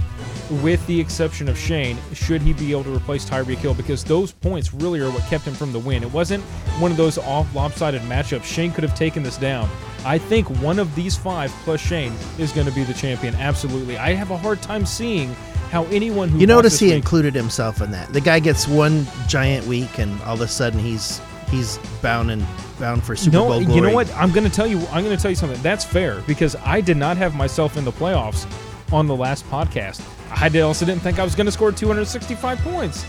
with 0.62 0.86
the 0.86 1.00
exception 1.00 1.48
of 1.48 1.58
Shane. 1.58 1.98
Should 2.12 2.42
he 2.42 2.52
be 2.52 2.70
able 2.70 2.84
to 2.84 2.94
replace 2.94 3.28
Tyreek 3.28 3.56
Hill? 3.56 3.74
Because 3.74 4.04
those 4.04 4.30
points 4.30 4.72
really 4.72 5.00
are 5.00 5.10
what 5.10 5.24
kept 5.24 5.44
him 5.44 5.54
from 5.54 5.72
the 5.72 5.80
win. 5.80 6.04
It 6.04 6.12
wasn't 6.12 6.44
one 6.78 6.92
of 6.92 6.96
those 6.96 7.18
off 7.18 7.52
lopsided 7.52 8.02
matchups. 8.02 8.44
Shane 8.44 8.70
could 8.70 8.84
have 8.84 8.94
taken 8.96 9.24
this 9.24 9.36
down. 9.36 9.68
I 10.06 10.18
think 10.18 10.48
one 10.60 10.78
of 10.78 10.94
these 10.94 11.16
five 11.16 11.50
plus 11.64 11.80
Shane 11.80 12.12
is 12.38 12.52
going 12.52 12.66
to 12.68 12.72
be 12.72 12.84
the 12.84 12.94
champion. 12.94 13.34
Absolutely. 13.34 13.98
I 13.98 14.14
have 14.14 14.30
a 14.30 14.36
hard 14.36 14.62
time 14.62 14.86
seeing 14.86 15.34
how 15.70 15.84
anyone 15.86 16.28
who 16.28 16.38
You 16.38 16.46
notice 16.46 16.78
he 16.78 16.92
included 16.92 17.34
himself 17.34 17.82
in 17.82 17.90
that. 17.90 18.12
The 18.12 18.20
guy 18.20 18.38
gets 18.38 18.68
one 18.68 19.04
giant 19.26 19.66
week, 19.66 19.98
and 19.98 20.22
all 20.22 20.34
of 20.34 20.40
a 20.40 20.48
sudden 20.48 20.78
he's 20.78 21.20
he's 21.50 21.78
bound 22.02 22.30
and 22.30 22.46
bound 22.78 23.02
for 23.02 23.16
Super 23.16 23.36
no, 23.36 23.48
Bowl 23.48 23.62
you 23.62 23.80
know 23.80 23.92
what? 23.92 24.12
I'm 24.14 24.30
going 24.30 24.48
to 24.48 24.54
tell 24.54 24.66
you. 24.66 24.78
I'm 24.92 25.02
going 25.02 25.16
to 25.16 25.20
tell 25.20 25.30
you 25.30 25.36
something. 25.36 25.60
That's 25.60 25.84
fair 25.84 26.20
because 26.22 26.54
I 26.64 26.80
did 26.80 26.96
not 26.96 27.16
have 27.16 27.34
myself 27.34 27.76
in 27.76 27.84
the 27.84 27.92
playoffs 27.92 28.46
on 28.92 29.08
the 29.08 29.16
last 29.16 29.44
podcast. 29.50 30.00
I 30.30 30.48
did- 30.48 30.62
also 30.62 30.86
didn't 30.86 31.02
think 31.02 31.18
I 31.18 31.24
was 31.24 31.34
going 31.34 31.46
to 31.46 31.52
score 31.52 31.72
265 31.72 32.58
points. 32.60 33.04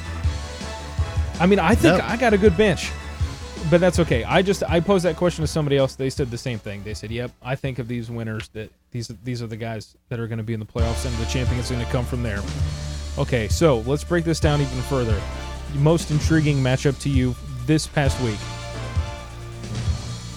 I 1.40 1.46
mean, 1.46 1.60
I 1.60 1.76
think 1.76 2.00
No. 2.00 2.04
I 2.06 2.18
got 2.18 2.34
a 2.34 2.38
good 2.38 2.58
bench, 2.58 2.92
but 3.70 3.80
that's 3.82 4.00
okay. 4.00 4.24
I 4.24 4.42
just 4.42 4.64
I 4.64 4.80
posed 4.80 5.06
that 5.06 5.16
question 5.16 5.44
to 5.44 5.48
somebody 5.48 5.78
else. 5.78 5.96
They 5.96 6.10
said 6.10 6.32
the 6.32 6.38
same 6.38 6.60
thing. 6.60 6.84
They 6.84 6.94
said, 6.94 7.12
"Yep, 7.12 7.32
I 7.42 7.56
think 7.56 7.80
of 7.80 7.88
these 7.88 8.10
winners 8.10 8.48
that 8.50 8.72
these 8.92 9.08
these 9.24 9.42
are 9.42 9.48
the 9.48 9.58
guys 9.58 9.96
that 10.10 10.20
are 10.20 10.28
going 10.28 10.38
to 10.38 10.44
be 10.44 10.54
in 10.54 10.60
the 10.60 10.66
playoffs, 10.66 11.06
and 11.06 11.16
the 11.18 11.26
champion 11.26 11.60
is 11.60 11.70
going 11.70 11.84
to 11.86 11.92
come 11.92 12.06
from 12.06 12.24
there." 12.24 12.42
Okay, 13.18 13.48
so 13.48 13.80
let's 13.80 14.04
break 14.04 14.26
this 14.26 14.40
down 14.40 14.62
even 14.62 14.82
further. 14.84 15.20
Most 15.76 16.12
intriguing 16.12 16.58
matchup 16.58 17.00
to 17.02 17.10
you 17.10 17.36
this 17.66 17.88
past 17.88 18.20
week. 18.22 18.40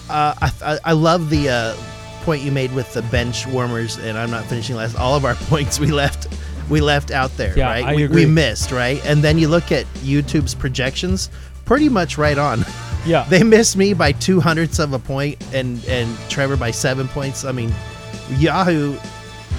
Uh, 0.09 0.33
I, 0.41 0.51
I 0.63 0.79
I 0.85 0.91
love 0.93 1.29
the 1.29 1.49
uh, 1.49 1.75
point 2.23 2.41
you 2.43 2.51
made 2.51 2.73
with 2.73 2.91
the 2.93 3.01
bench 3.03 3.47
warmers, 3.47 3.97
and 3.97 4.17
I'm 4.17 4.29
not 4.31 4.45
finishing 4.45 4.75
last. 4.75 4.97
All 4.97 5.15
of 5.15 5.25
our 5.25 5.35
points 5.49 5.79
we 5.79 5.87
left 5.87 6.27
we 6.69 6.79
left 6.81 7.11
out 7.11 7.35
there, 7.37 7.57
Yeah, 7.57 7.65
right? 7.67 7.83
I 7.85 7.95
we, 7.95 8.03
agree. 8.03 8.25
we 8.25 8.31
missed, 8.31 8.71
right? 8.71 9.03
And 9.05 9.21
then 9.23 9.37
you 9.37 9.47
look 9.49 9.71
at 9.73 9.85
Yahoo's 10.03 10.55
projections, 10.55 11.29
pretty 11.71 11.87
much 11.87 12.17
right 12.17 12.37
on. 12.37 12.65
Yeah. 13.03 13.23
They 13.27 13.41
missed 13.41 13.77
me 13.77 13.95
by 13.95 14.11
two 14.11 14.39
hundredths 14.39 14.77
of 14.77 14.93
a 14.93 14.99
point, 14.99 15.43
and 15.55 15.83
and 15.85 16.15
Trevor 16.29 16.55
by 16.55 16.69
seven 16.69 17.07
points. 17.07 17.43
I 17.45 17.51
mean, 17.51 17.73
Yahoo 18.37 18.95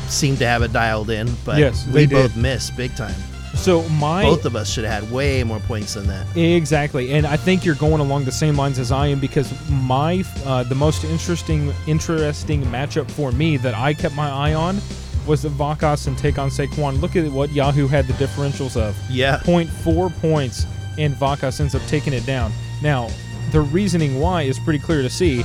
seemed 0.07 0.39
to 0.39 0.47
have 0.47 0.63
it 0.63 0.73
dialed 0.73 1.11
in, 1.11 1.29
but 1.45 1.59
Yes, 1.59 1.85
we 1.89 1.93
they 1.93 2.07
both 2.07 2.35
did. 2.35 2.41
missed 2.41 2.77
big 2.77 2.95
time. 2.95 3.17
So 3.57 3.83
my 3.89 4.23
Both 4.23 4.45
of 4.45 4.55
us 4.55 4.71
should 4.73 4.85
have 4.85 5.03
had 5.03 5.13
way 5.13 5.43
more 5.43 5.59
points 5.59 5.95
than 5.95 6.07
that. 6.07 6.25
Exactly, 6.37 7.15
and 7.15 7.27
I 7.27 7.37
think 7.37 7.65
you're 7.65 7.75
going 7.75 8.01
along 8.01 8.27
the 8.27 8.31
same 8.45 8.55
lines 8.55 8.79
as 8.79 8.93
I 8.93 9.09
am 9.09 9.19
because 9.19 9.53
my 9.69 10.23
uh, 10.47 10.63
the 10.63 10.77
most 10.77 11.03
interesting 11.03 11.73
interesting 11.89 12.63
matchup 12.67 13.11
for 13.11 13.33
me 13.33 13.57
that 13.57 13.75
I 13.75 13.93
kept 13.93 14.15
my 14.15 14.31
eye 14.31 14.55
on 14.55 14.79
was 15.27 15.43
the 15.43 15.49
Vacas 15.49 16.07
and 16.07 16.17
take 16.17 16.39
on 16.39 16.49
Saquon. 16.49 17.01
Look 17.01 17.17
at 17.17 17.29
what 17.33 17.51
Yahoo 17.53 17.89
had 17.89 18.07
the 18.07 18.13
differentials 18.25 18.77
of 18.81 18.97
Yeah. 19.11 19.39
0.4 19.45 20.11
points, 20.21 20.65
and 20.99 21.15
Vacas 21.15 21.61
ends 21.61 21.75
up 21.75 21.83
taking 21.87 22.13
it 22.13 22.25
down. 22.27 22.53
Now, 22.83 23.09
the 23.51 23.61
reasoning 23.61 24.21
why 24.21 24.43
is 24.43 24.59
pretty 24.59 24.79
clear 24.79 25.03
to 25.03 25.11
see. 25.11 25.45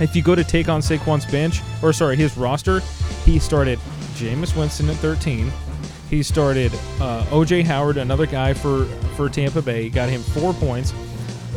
If 0.00 0.14
you 0.14 0.22
go 0.22 0.34
to 0.34 0.44
take 0.44 0.68
on 0.68 0.80
Saquon's 0.80 1.26
bench, 1.26 1.60
or 1.82 1.92
sorry, 1.92 2.16
his 2.16 2.36
roster, 2.36 2.80
he 3.24 3.38
started 3.38 3.78
Jameis 4.14 4.56
Winston 4.56 4.88
at 4.88 4.96
13. 4.96 5.50
He 6.08 6.22
started 6.22 6.72
uh, 7.00 7.24
OJ 7.26 7.64
Howard, 7.64 7.96
another 7.96 8.26
guy 8.26 8.54
for 8.54 8.84
for 9.16 9.28
Tampa 9.28 9.60
Bay, 9.60 9.88
got 9.88 10.08
him 10.08 10.22
four 10.22 10.52
points. 10.54 10.92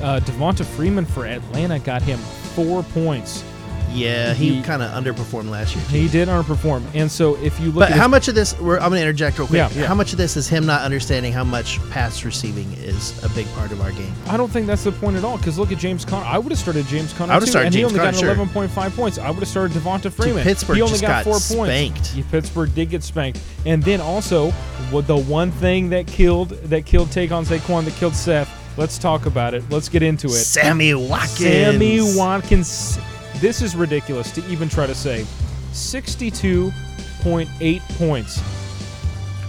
Uh, 0.02 0.20
Devonta 0.24 0.66
Freeman 0.66 1.06
for 1.06 1.26
Atlanta 1.26 1.80
got 1.80 2.02
him 2.02 2.18
four 2.56 2.84
points. 2.84 3.44
Yeah, 3.94 4.34
he, 4.34 4.56
He- 4.56 4.62
kind 4.62 4.82
of 4.82 4.92
underperformed 4.92 5.50
last 5.50 5.76
year. 5.76 5.84
He 5.86 6.08
did 6.08 6.28
underperform, 6.28 6.84
and 6.94 7.12
so 7.12 7.36
if 7.38 7.60
you 7.60 7.68
look 7.68 7.76
But 7.82 7.92
at 7.92 7.98
how 7.98 8.04
his- 8.04 8.12
much 8.12 8.28
of 8.28 8.36
this? 8.36 8.58
We're, 8.60 8.76
I'm 8.78 8.90
going 8.90 9.02
to 9.02 9.08
interject 9.08 9.38
real 9.38 9.48
quick. 9.48 9.58
Yeah, 9.58 9.70
yeah. 9.74 9.86
How 9.88 9.96
much 9.96 10.12
of 10.12 10.18
this 10.18 10.38
is 10.38 10.48
him 10.48 10.66
not 10.66 10.82
understanding 10.82 11.34
how 11.34 11.44
much 11.44 11.80
pass 11.90 12.24
receiving 12.24 12.72
is 12.74 13.22
a 13.24 13.30
big 13.30 13.48
part 13.54 13.72
of 13.72 13.82
our 13.82 13.92
game? 13.92 14.14
I 14.28 14.38
don't 14.38 14.50
think 14.52 14.68
that's 14.68 14.84
the 14.84 14.92
point 14.92 15.18
at 15.18 15.24
all. 15.24 15.38
Because 15.38 15.58
look 15.60 15.72
at 15.72 15.78
James 15.78 16.06
Conner. 16.06 16.26
I 16.26 16.38
would 16.38 16.52
have 16.52 16.60
started 16.60 16.86
James 16.88 17.14
Conner 17.14 17.34
I 17.34 17.36
would've 17.36 17.48
too, 17.48 17.52
started 17.52 17.68
and 17.68 17.74
James 17.74 17.92
he 17.92 18.00
only 18.00 18.00
Conner, 18.00 18.36
got 18.36 18.38
sure. 18.54 18.70
11.5 18.70 18.96
points. 18.96 19.18
I 19.18 19.30
would 19.30 19.40
have 19.40 19.48
started 19.48 19.76
Devonta 19.78 20.12
Freeman. 20.12 20.44
Pittsburgh 20.44 20.76
he 20.78 20.82
only 20.82 20.92
just 20.94 21.02
got, 21.02 21.24
got 21.26 21.26
four 21.26 21.40
spanked. 21.40 21.96
points. 21.98 22.16
Yeah, 22.16 22.24
Pittsburgh 22.32 22.74
did 22.76 22.90
get 22.90 23.04
spanked, 23.04 23.40
and 23.66 23.82
then 23.84 24.00
also 24.02 24.52
what 24.92 25.08
the 25.08 25.18
one 25.18 25.52
thing 25.52 25.90
that 25.90 26.08
killed 26.08 26.50
that 26.50 26.86
killed 26.86 27.12
Take 27.12 27.32
on 27.32 27.46
Saquon 27.46 27.86
that 27.86 27.94
killed 27.96 28.16
Seth. 28.16 28.50
Let's 28.78 28.98
talk 28.98 29.26
about 29.26 29.54
it. 29.54 29.64
Let's 29.70 29.90
get 29.90 30.02
into 30.02 30.28
it. 30.28 30.32
Sammy 30.32 30.94
Watkins. 30.94 31.38
Sammy 31.40 32.00
Watkins. 32.18 32.98
This 33.42 33.62
is 33.64 33.76
ridiculous 33.76 34.32
to 34.34 34.46
even 34.48 34.70
try 34.70 34.86
to 34.86 34.94
say. 34.94 35.26
62.8 35.72 37.82
points 37.98 38.40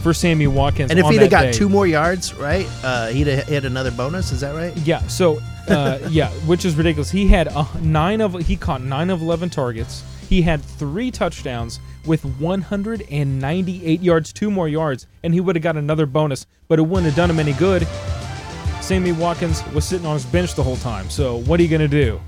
for 0.02 0.14
Sammy 0.14 0.46
Watkins. 0.46 0.90
And 0.90 0.98
if 0.98 1.04
he'd 1.06 1.20
have 1.20 1.30
got 1.30 1.42
day. 1.42 1.52
two 1.52 1.68
more 1.68 1.86
yards, 1.86 2.32
right? 2.34 2.66
Uh, 2.82 3.08
he'd 3.08 3.26
have 3.26 3.46
hit 3.46 3.66
another 3.66 3.90
bonus. 3.90 4.32
Is 4.32 4.40
that 4.40 4.54
right? 4.54 4.74
Yeah. 4.78 5.06
So, 5.08 5.40
uh, 5.68 5.98
yeah, 6.08 6.30
which 6.46 6.64
is 6.64 6.74
ridiculous. 6.74 7.10
He 7.10 7.28
had 7.28 7.48
uh, 7.48 7.66
nine 7.82 8.22
of 8.22 8.32
he 8.46 8.56
caught 8.56 8.82
nine 8.82 9.10
of 9.10 9.20
eleven 9.20 9.50
targets. 9.50 10.02
He 10.26 10.40
had 10.40 10.62
three 10.62 11.10
touchdowns 11.10 11.78
with 12.06 12.24
198 12.24 14.00
yards, 14.00 14.32
two 14.32 14.50
more 14.50 14.66
yards, 14.66 15.06
and 15.22 15.34
he 15.34 15.40
would 15.40 15.54
have 15.56 15.62
got 15.62 15.76
another 15.76 16.06
bonus, 16.06 16.46
but 16.68 16.78
it 16.78 16.82
wouldn't 16.82 17.04
have 17.04 17.14
done 17.14 17.28
him 17.28 17.38
any 17.38 17.52
good. 17.52 17.86
Sammy 18.80 19.12
Watkins 19.12 19.62
was 19.74 19.84
sitting 19.84 20.06
on 20.06 20.14
his 20.14 20.24
bench 20.24 20.54
the 20.54 20.62
whole 20.62 20.78
time. 20.78 21.10
So, 21.10 21.42
what 21.42 21.60
are 21.60 21.62
you 21.62 21.68
going 21.68 21.82
to 21.82 21.88
do? 21.88 22.18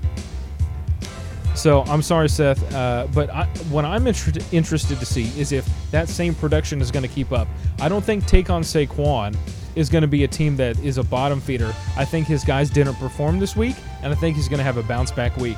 So 1.55 1.83
I'm 1.83 2.01
sorry, 2.01 2.27
Seth, 2.29 2.73
uh, 2.73 3.07
but 3.13 3.29
I, 3.29 3.45
what 3.69 3.85
I'm 3.85 4.05
inter- 4.07 4.39
interested 4.51 4.99
to 4.99 5.05
see 5.05 5.27
is 5.39 5.51
if 5.51 5.67
that 5.91 6.09
same 6.09 6.35
production 6.35 6.81
is 6.81 6.91
going 6.91 7.03
to 7.03 7.09
keep 7.09 7.31
up. 7.31 7.47
I 7.79 7.87
don't 7.87 8.03
think 8.03 8.25
Take 8.25 8.49
on 8.49 8.61
Saquon 8.61 9.35
is 9.75 9.89
going 9.89 10.01
to 10.01 10.07
be 10.07 10.23
a 10.25 10.27
team 10.27 10.57
that 10.57 10.77
is 10.79 10.97
a 10.97 11.03
bottom 11.03 11.39
feeder. 11.39 11.73
I 11.97 12.05
think 12.05 12.27
his 12.27 12.43
guys 12.43 12.69
didn't 12.69 12.95
perform 12.95 13.39
this 13.39 13.55
week, 13.55 13.75
and 14.03 14.11
I 14.11 14.15
think 14.15 14.35
he's 14.35 14.49
going 14.49 14.57
to 14.57 14.63
have 14.63 14.77
a 14.77 14.83
bounce 14.83 15.11
back 15.11 15.35
week. 15.37 15.57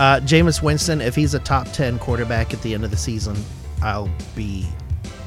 Uh, 0.00 0.20
Jameis 0.20 0.62
Winston, 0.62 1.00
if 1.00 1.14
he's 1.14 1.34
a 1.34 1.40
top 1.40 1.66
10 1.72 1.98
quarterback 1.98 2.54
at 2.54 2.62
the 2.62 2.72
end 2.72 2.84
of 2.84 2.90
the 2.90 2.96
season, 2.96 3.36
I'll 3.82 4.10
be 4.34 4.66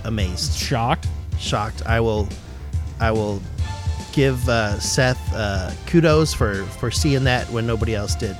amazed. 0.03 0.53
Shocked. 0.53 1.07
Shocked. 1.37 1.85
I 1.85 1.99
will 1.99 2.27
I 2.99 3.11
will 3.11 3.41
give 4.13 4.47
uh, 4.47 4.79
Seth 4.79 5.19
uh, 5.33 5.71
kudos 5.87 6.33
for, 6.33 6.63
for 6.65 6.91
seeing 6.91 7.23
that 7.23 7.49
when 7.49 7.65
nobody 7.65 7.95
else 7.95 8.15
did. 8.15 8.37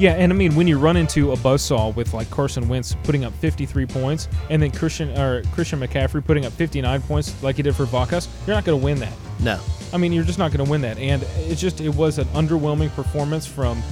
Yeah, 0.00 0.14
and 0.14 0.32
I 0.32 0.34
mean 0.34 0.54
when 0.54 0.66
you 0.66 0.78
run 0.78 0.96
into 0.96 1.32
a 1.32 1.36
buzzsaw 1.36 1.94
with 1.94 2.14
like 2.14 2.30
Carson 2.30 2.66
Wentz 2.68 2.96
putting 3.02 3.22
up 3.22 3.34
53 3.34 3.84
points, 3.84 4.28
and 4.48 4.62
then 4.62 4.70
Christian 4.70 5.10
or 5.18 5.42
Christian 5.52 5.78
McCaffrey 5.78 6.24
putting 6.24 6.46
up 6.46 6.54
59 6.54 7.02
points 7.02 7.42
like 7.42 7.56
he 7.56 7.62
did 7.62 7.76
for 7.76 7.84
Vacas, 7.84 8.26
you're 8.46 8.56
not 8.56 8.64
going 8.64 8.80
to 8.80 8.82
win 8.82 8.98
that. 9.00 9.12
No. 9.40 9.60
I 9.92 9.98
mean, 9.98 10.14
you're 10.14 10.24
just 10.24 10.38
not 10.38 10.52
going 10.52 10.64
to 10.64 10.70
win 10.70 10.80
that. 10.80 10.96
And 10.96 11.22
it's 11.40 11.60
just, 11.60 11.82
it 11.82 11.94
was 11.94 12.16
an 12.16 12.24
underwhelming 12.28 12.90
performance 12.94 13.46
from 13.46 13.82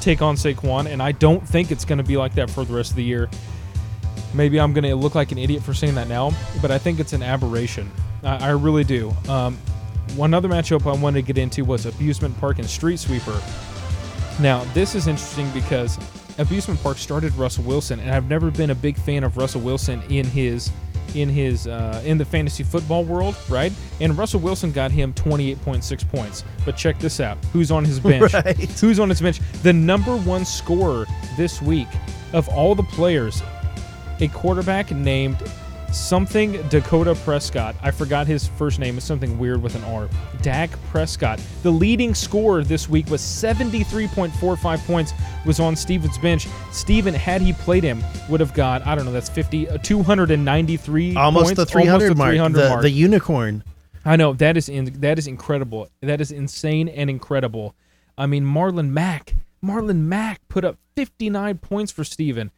Take 0.00 0.22
on 0.22 0.34
Saquon, 0.34 0.86
and 0.86 1.00
I 1.00 1.12
don't 1.12 1.46
think 1.46 1.70
it's 1.70 1.84
going 1.84 1.98
to 1.98 2.04
be 2.04 2.16
like 2.16 2.34
that 2.34 2.50
for 2.50 2.64
the 2.64 2.74
rest 2.74 2.90
of 2.90 2.96
the 2.96 3.04
year. 3.04 3.30
Maybe 4.34 4.58
I'm 4.58 4.72
going 4.72 4.82
to 4.82 4.96
look 4.96 5.14
like 5.14 5.30
an 5.30 5.38
idiot 5.38 5.62
for 5.62 5.72
saying 5.72 5.94
that 5.94 6.08
now, 6.08 6.32
but 6.60 6.72
I 6.72 6.78
think 6.78 6.98
it's 6.98 7.12
an 7.12 7.22
aberration. 7.22 7.88
I, 8.24 8.48
I 8.48 8.50
really 8.50 8.82
do. 8.82 9.14
Um, 9.28 9.56
one 10.16 10.34
other 10.34 10.48
matchup 10.48 10.84
I 10.92 11.00
wanted 11.00 11.20
to 11.20 11.32
get 11.32 11.38
into 11.38 11.64
was 11.64 11.86
Abusement 11.86 12.36
Park 12.40 12.58
and 12.58 12.68
Street 12.68 12.98
Sweeper. 12.98 13.40
Now, 14.40 14.64
this 14.74 14.94
is 14.94 15.06
interesting 15.06 15.50
because 15.50 15.98
Abusement 16.38 16.82
Park 16.82 16.98
started 16.98 17.34
Russell 17.34 17.64
Wilson, 17.64 18.00
and 18.00 18.10
I've 18.10 18.28
never 18.28 18.50
been 18.50 18.70
a 18.70 18.74
big 18.74 18.98
fan 18.98 19.24
of 19.24 19.36
Russell 19.36 19.62
Wilson 19.62 20.02
in 20.10 20.26
his 20.26 20.70
in 21.14 21.28
his 21.28 21.66
uh, 21.66 22.02
in 22.04 22.18
the 22.18 22.24
fantasy 22.24 22.62
football 22.62 23.04
world, 23.04 23.34
right? 23.48 23.72
And 24.00 24.16
Russell 24.18 24.40
Wilson 24.40 24.72
got 24.72 24.90
him 24.90 25.14
28.6 25.14 26.08
points. 26.10 26.44
But 26.64 26.76
check 26.76 26.98
this 26.98 27.20
out: 27.20 27.38
who's 27.52 27.70
on 27.70 27.84
his 27.84 27.98
bench? 28.00 28.34
Right. 28.34 28.56
Who's 28.56 28.98
on 29.00 29.08
his 29.08 29.20
bench? 29.20 29.40
The 29.62 29.72
number 29.72 30.16
one 30.16 30.44
scorer 30.44 31.06
this 31.36 31.62
week 31.62 31.88
of 32.34 32.48
all 32.50 32.74
the 32.74 32.82
players, 32.82 33.42
a 34.20 34.28
quarterback 34.28 34.90
named 34.90 35.38
something 35.96 36.60
Dakota 36.68 37.14
Prescott. 37.14 37.74
I 37.82 37.90
forgot 37.90 38.26
his 38.26 38.46
first 38.46 38.78
name. 38.78 38.96
It's 38.96 39.06
something 39.06 39.38
weird 39.38 39.62
with 39.62 39.74
an 39.74 39.84
R. 39.84 40.08
Dak 40.42 40.70
Prescott. 40.90 41.40
The 41.62 41.70
leading 41.70 42.14
scorer 42.14 42.62
this 42.62 42.88
week 42.88 43.08
was 43.08 43.20
73.45 43.20 44.86
points. 44.86 45.12
Was 45.44 45.60
on 45.60 45.76
Steven's 45.76 46.18
bench. 46.18 46.48
Steven, 46.72 47.14
had 47.14 47.40
he 47.40 47.52
played 47.52 47.84
him, 47.84 48.04
would 48.28 48.40
have 48.40 48.54
got 48.54 48.86
I 48.86 48.94
don't 48.94 49.04
know. 49.04 49.12
That's 49.12 49.28
50, 49.28 49.68
uh, 49.68 49.78
293. 49.78 51.16
Almost 51.16 51.44
points, 51.44 51.56
the 51.56 51.66
300 51.66 51.92
almost 51.92 52.08
the 52.08 52.14
mark. 52.16 52.30
300 52.30 52.60
the, 52.60 52.68
mark. 52.68 52.82
the 52.82 52.90
unicorn. 52.90 53.64
I 54.04 54.16
know 54.16 54.34
that 54.34 54.56
is 54.56 54.68
in, 54.68 55.00
that 55.00 55.18
is 55.18 55.26
incredible. 55.26 55.88
That 56.00 56.20
is 56.20 56.30
insane 56.30 56.88
and 56.88 57.10
incredible. 57.10 57.74
I 58.16 58.26
mean, 58.26 58.44
Marlon 58.44 58.90
Mack, 58.90 59.34
Marlon 59.64 60.02
Mack 60.02 60.46
put 60.48 60.64
up 60.64 60.78
59 60.94 61.58
points 61.58 61.90
for 61.92 62.04
Steven. 62.04 62.50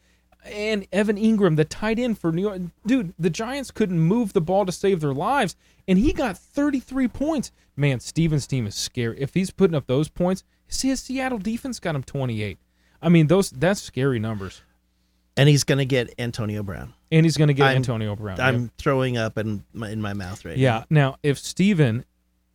And 0.45 0.87
Evan 0.93 1.17
Engram, 1.17 1.57
the 1.57 1.65
tight 1.65 1.99
end 1.99 2.19
for 2.19 2.33
New 2.33 2.43
York, 2.43 2.61
dude, 2.87 3.13
the 3.19 3.31
Giants 3.31 3.71
couldn't 3.71 3.99
move 3.99 4.33
the 4.33 4.41
ball 4.41 4.65
to 4.67 4.73
save 4.73 5.01
their 5.01 5.13
lives, 5.13 5.57
and 5.87 5.99
he 5.99 6.13
got 6.13 6.39
33 6.39 7.09
points. 7.09 7.53
Man, 7.77 8.01
Steven's 8.01 8.47
team 8.47 8.67
is 8.67 8.75
scary. 8.75 9.21
If 9.21 9.35
he's 9.35 9.51
putting 9.51 9.75
up 9.75 9.87
those 9.87 10.09
points, 10.09 10.45
see 10.69 10.89
his 10.89 11.01
Seattle 11.01 11.39
defense 11.39 11.81
got 11.81 11.95
him 11.95 12.03
28. 12.03 12.59
I 13.01 13.09
mean, 13.09 13.27
those 13.27 13.51
that's 13.51 13.81
scary 13.81 14.19
numbers. 14.19 14.63
And 15.37 15.49
he's 15.49 15.63
going 15.63 15.79
to 15.79 15.85
get 15.85 16.13
Antonio 16.19 16.65
Brown. 16.65 16.95
And 17.13 17.25
he's 17.25 17.37
going 17.37 17.49
to 17.49 17.55
get 17.55 17.67
I'm- 17.67 17.77
Antonio 17.77 18.17
Brown. 18.17 18.41
I'm 18.41 18.71
throwing 18.77 19.17
up 19.17 19.39
in 19.39 19.65
my, 19.73 19.91
in 19.91 20.03
my 20.03 20.13
mouth 20.13 20.45
right 20.45 20.57
yeah. 20.57 20.85
now. 20.91 21.11
Now, 21.11 21.17
if 21.23 21.39
Steven 21.39 22.05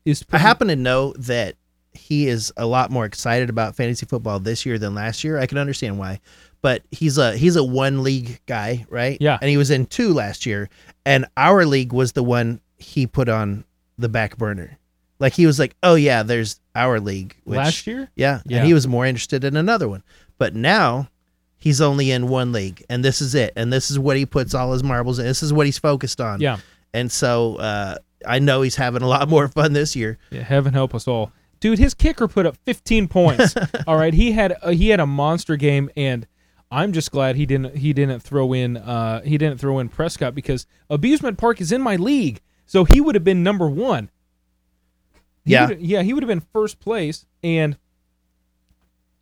is 0.04 0.26
I 0.32 0.38
happen 0.38 0.68
to 0.68 0.76
know 0.76 1.14
that 1.20 1.56
he 1.94 2.28
is 2.28 2.52
a 2.58 2.66
lot 2.66 2.92
more 2.92 3.06
excited 3.06 3.50
about 3.50 3.76
fantasy 3.76 4.06
football 4.06 4.40
this 4.40 4.66
year 4.66 4.78
than 4.78 4.96
last 4.96 5.24
year. 5.24 5.40
I 5.40 5.46
can 5.46 5.58
understand 5.58 5.98
why, 5.98 6.20
but 6.64 6.82
he's 6.90 7.20
a 7.20 7.38
he's 7.38 7.56
a 7.56 7.64
one 7.64 8.02
league 8.02 8.40
guy, 8.48 8.86
right? 8.90 9.18
Yeah. 9.22 9.38
and 9.40 9.50
he 9.52 9.58
was 9.58 9.70
in 9.70 9.86
two 9.86 10.14
last 10.14 10.48
year, 10.48 10.70
and 11.06 11.28
our 11.38 11.64
league 11.68 11.94
was 11.94 12.14
the 12.14 12.24
one 12.24 12.60
he 12.78 13.06
put 13.06 13.30
on 13.30 13.64
the 14.00 14.10
back 14.10 14.38
burner. 14.38 14.80
Like 15.20 15.34
he 15.34 15.46
was 15.46 15.60
like, 15.60 15.76
oh 15.84 15.94
yeah, 15.94 16.24
there's 16.24 16.60
our 16.76 17.00
league. 17.00 17.36
Which, 17.44 17.58
last 17.58 17.86
year. 17.86 18.10
yeah, 18.16 18.42
Yeah. 18.46 18.58
and 18.58 18.68
he 18.68 18.74
was 18.74 18.88
more 18.88 19.06
interested 19.06 19.44
in 19.44 19.56
another 19.56 19.88
one. 19.88 20.02
But 20.40 20.56
now 20.56 21.10
he's 21.60 21.80
only 21.80 22.10
in 22.12 22.28
one 22.28 22.52
league, 22.52 22.84
and 22.90 23.06
this 23.06 23.22
is 23.22 23.36
it, 23.36 23.54
and 23.56 23.72
this 23.72 23.92
is 23.92 24.00
what 24.00 24.18
he 24.18 24.26
puts 24.26 24.54
all 24.56 24.74
his 24.74 24.84
marbles 24.84 25.20
in. 25.20 25.26
This 25.26 25.44
is 25.44 25.54
what 25.54 25.66
he's 25.68 25.78
focused 25.78 26.20
on. 26.20 26.42
Yeah. 26.42 26.58
and 26.94 27.12
so 27.12 27.56
uh, 27.58 27.96
I 28.28 28.40
know 28.40 28.64
he's 28.64 28.76
having 28.76 29.02
a 29.02 29.08
lot 29.08 29.30
more 29.36 29.48
fun 29.48 29.74
this 29.74 29.96
year. 29.96 30.18
Yeah, 30.32 30.42
heaven 30.44 30.74
help 30.74 30.94
us 30.96 31.08
all, 31.08 31.32
dude. 31.60 31.78
His 31.80 31.94
kicker 31.94 32.28
put 32.28 32.46
up 32.46 32.58
15 32.66 33.08
points. 33.08 33.56
all 33.88 33.96
right, 33.98 34.14
he 34.14 34.32
had 34.34 34.56
a, 34.62 34.74
he 34.74 34.90
had 34.90 35.00
a 35.00 35.06
monster 35.08 35.56
game, 35.56 35.90
and 35.96 36.26
I'm 36.74 36.92
just 36.92 37.12
glad 37.12 37.36
he 37.36 37.46
didn't 37.46 37.78
he 37.78 37.94
didn't 37.94 38.22
throw 38.22 38.52
in 38.52 38.78
uh 38.78 39.22
he 39.22 39.38
didn't 39.38 39.60
throw 39.60 39.78
in 39.78 39.90
Prescott 39.90 40.34
because 40.34 40.66
Abusement 40.90 41.38
Park 41.38 41.62
is 41.62 41.72
in 41.72 41.84
my 41.84 41.96
league, 41.98 42.42
so 42.66 42.84
he 42.84 43.00
would 43.00 43.14
have 43.14 43.24
been 43.24 43.44
number 43.44 43.70
one. 43.70 44.10
He 45.46 45.52
Yeah. 45.52 45.70
yeah, 45.78 46.02
he 46.02 46.14
would 46.14 46.24
have 46.24 46.28
been 46.28 46.42
first 46.52 46.80
place, 46.80 47.28
and 47.44 47.78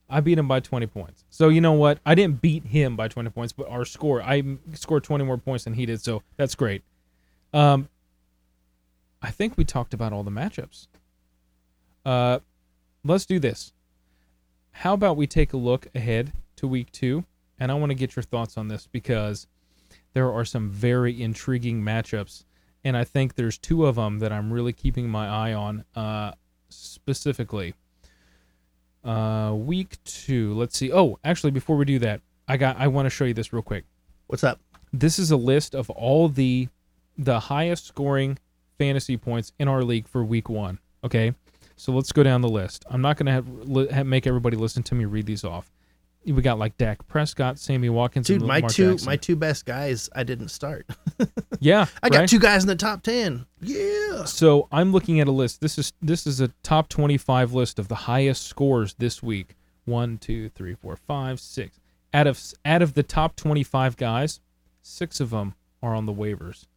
I 0.10 0.22
beat 0.22 0.38
him 0.38 0.48
by 0.48 0.62
20 0.62 0.88
points. 0.88 1.26
So 1.30 1.50
you 1.50 1.60
know 1.60 1.74
what? 1.74 2.00
I 2.06 2.16
didn't 2.16 2.42
beat 2.42 2.68
him 2.68 2.96
by 2.96 3.10
20 3.10 3.30
points, 3.32 3.52
but 3.52 3.68
our 3.68 3.84
score, 3.84 4.22
I 4.22 4.44
scored 4.74 5.04
20 5.04 5.26
more 5.26 5.38
points 5.38 5.66
than 5.66 5.74
he 5.74 5.86
did, 5.86 6.02
so 6.02 6.22
that's 6.38 6.56
great. 6.56 6.84
Um, 7.54 7.90
I 9.22 9.30
think 9.30 9.58
we 9.58 9.66
talked 9.66 9.94
about 9.94 10.14
all 10.14 10.24
the 10.24 10.32
matchups. 10.32 10.88
Uh, 12.06 12.40
let's 13.04 13.26
do 13.26 13.40
this. 13.40 13.74
How 14.72 14.94
about 14.94 15.18
we 15.18 15.28
take 15.28 15.54
a 15.54 15.58
look 15.58 15.88
ahead 15.94 16.32
to 16.58 16.68
week 16.68 16.92
two? 16.92 17.26
And 17.62 17.72
I 17.72 17.76
want 17.76 17.92
to 17.92 17.96
get 17.96 18.16
your 18.16 18.24
thoughts 18.24 18.58
on 18.58 18.70
this 18.70 18.88
because 18.92 19.46
there 20.14 20.32
are 20.32 20.44
some 20.44 20.72
very 20.72 21.22
intriguing 21.22 21.84
matchups. 21.84 22.44
And 22.84 22.98
I 22.98 23.04
think 23.04 23.36
there's 23.36 23.60
two 23.60 23.86
of 23.86 23.98
them 23.98 24.18
that 24.18 24.32
I'm 24.32 24.52
really 24.52 24.74
keeping 24.74 25.08
my 25.08 25.28
eye 25.28 25.54
on 25.54 25.86
uh, 25.96 26.32
specifically. 26.70 27.76
Uh, 29.04 29.54
week 29.56 30.04
two. 30.04 30.56
Let's 30.56 30.76
see. 30.76 30.92
Oh, 30.92 31.20
actually, 31.24 31.52
before 31.52 31.78
we 31.78 31.86
do 31.86 32.00
that, 32.00 32.22
I 32.48 32.58
got. 32.58 32.78
I 32.78 32.88
want 32.88 33.06
to 33.06 33.12
show 33.12 33.26
you 33.26 33.36
this 33.36 33.54
real 33.54 33.62
quick. 33.62 33.86
What's 34.26 34.44
up? 34.44 34.60
This 34.92 35.20
is 35.20 35.30
a 35.30 35.38
list 35.38 35.76
of 35.76 35.92
all 35.92 36.30
the 36.30 36.68
the 37.16 37.40
highest 37.40 37.86
scoring 37.86 38.40
fantasy 38.80 39.18
points 39.18 39.52
in 39.60 39.68
our 39.68 39.84
league 39.84 40.08
for 40.08 40.24
week 40.24 40.50
one. 40.50 40.80
Okay, 41.04 41.36
so 41.76 41.92
let's 41.92 42.12
go 42.12 42.24
down 42.24 42.42
the 42.42 42.50
list. 42.50 42.86
I'm 42.90 43.02
not 43.02 43.18
gonna 43.18 43.32
have, 43.32 43.48
li- 43.48 43.92
have 43.92 44.08
make 44.08 44.26
everybody 44.26 44.58
listen 44.58 44.82
to 44.84 44.96
me 44.96 45.06
read 45.06 45.28
these 45.28 45.44
off. 45.44 45.72
We 46.26 46.42
got 46.42 46.60
like 46.60 46.78
Dak 46.78 47.08
Prescott, 47.08 47.58
Sammy 47.58 47.90
Watkins, 47.90 48.28
Dude, 48.28 48.42
and 48.42 48.48
my 48.48 48.58
Lamar 48.58 48.70
two 48.70 48.92
Jackson. 48.92 49.06
my 49.08 49.16
two 49.16 49.36
best 49.36 49.66
guys 49.66 50.10
I 50.16 50.24
didn't 50.24 50.50
start. 50.50 50.86
yeah, 51.60 51.88
I 52.04 52.10
got 52.10 52.20
right? 52.20 52.30
two 52.30 52.40
guys 52.40 52.64
in 52.64 52.68
the 52.68 52.76
top 52.76 53.02
ten. 53.02 53.46
Yeah. 53.60 54.26
So 54.26 54.68
I'm 54.72 54.92
looking 54.92 55.20
at 55.20 55.28
a 55.28 55.32
list. 55.32 55.62
This 55.62 55.80
is 55.80 55.94
this 56.02 56.28
is 56.28 56.40
a 56.40 56.50
top 56.64 56.90
25 56.90 57.54
list 57.54 57.80
of 57.80 57.88
the 57.88 57.96
highest 57.96 58.46
scores 58.46 58.94
this 59.00 59.24
week. 59.24 59.56
One, 59.86 60.20
two, 60.20 60.50
three, 60.50 60.76
four, 60.76 60.96
five, 60.96 61.40
six. 61.40 61.80
Out 62.14 62.28
of 62.28 62.40
out 62.66 62.82
of 62.82 62.94
the 62.94 63.04
top 63.04 63.36
25 63.36 63.98
guys, 63.98 64.40
six 64.82 65.20
of 65.20 65.32
them 65.32 65.56
are 65.82 65.96
on 65.96 66.06
the 66.06 66.14
waivers. 66.14 66.68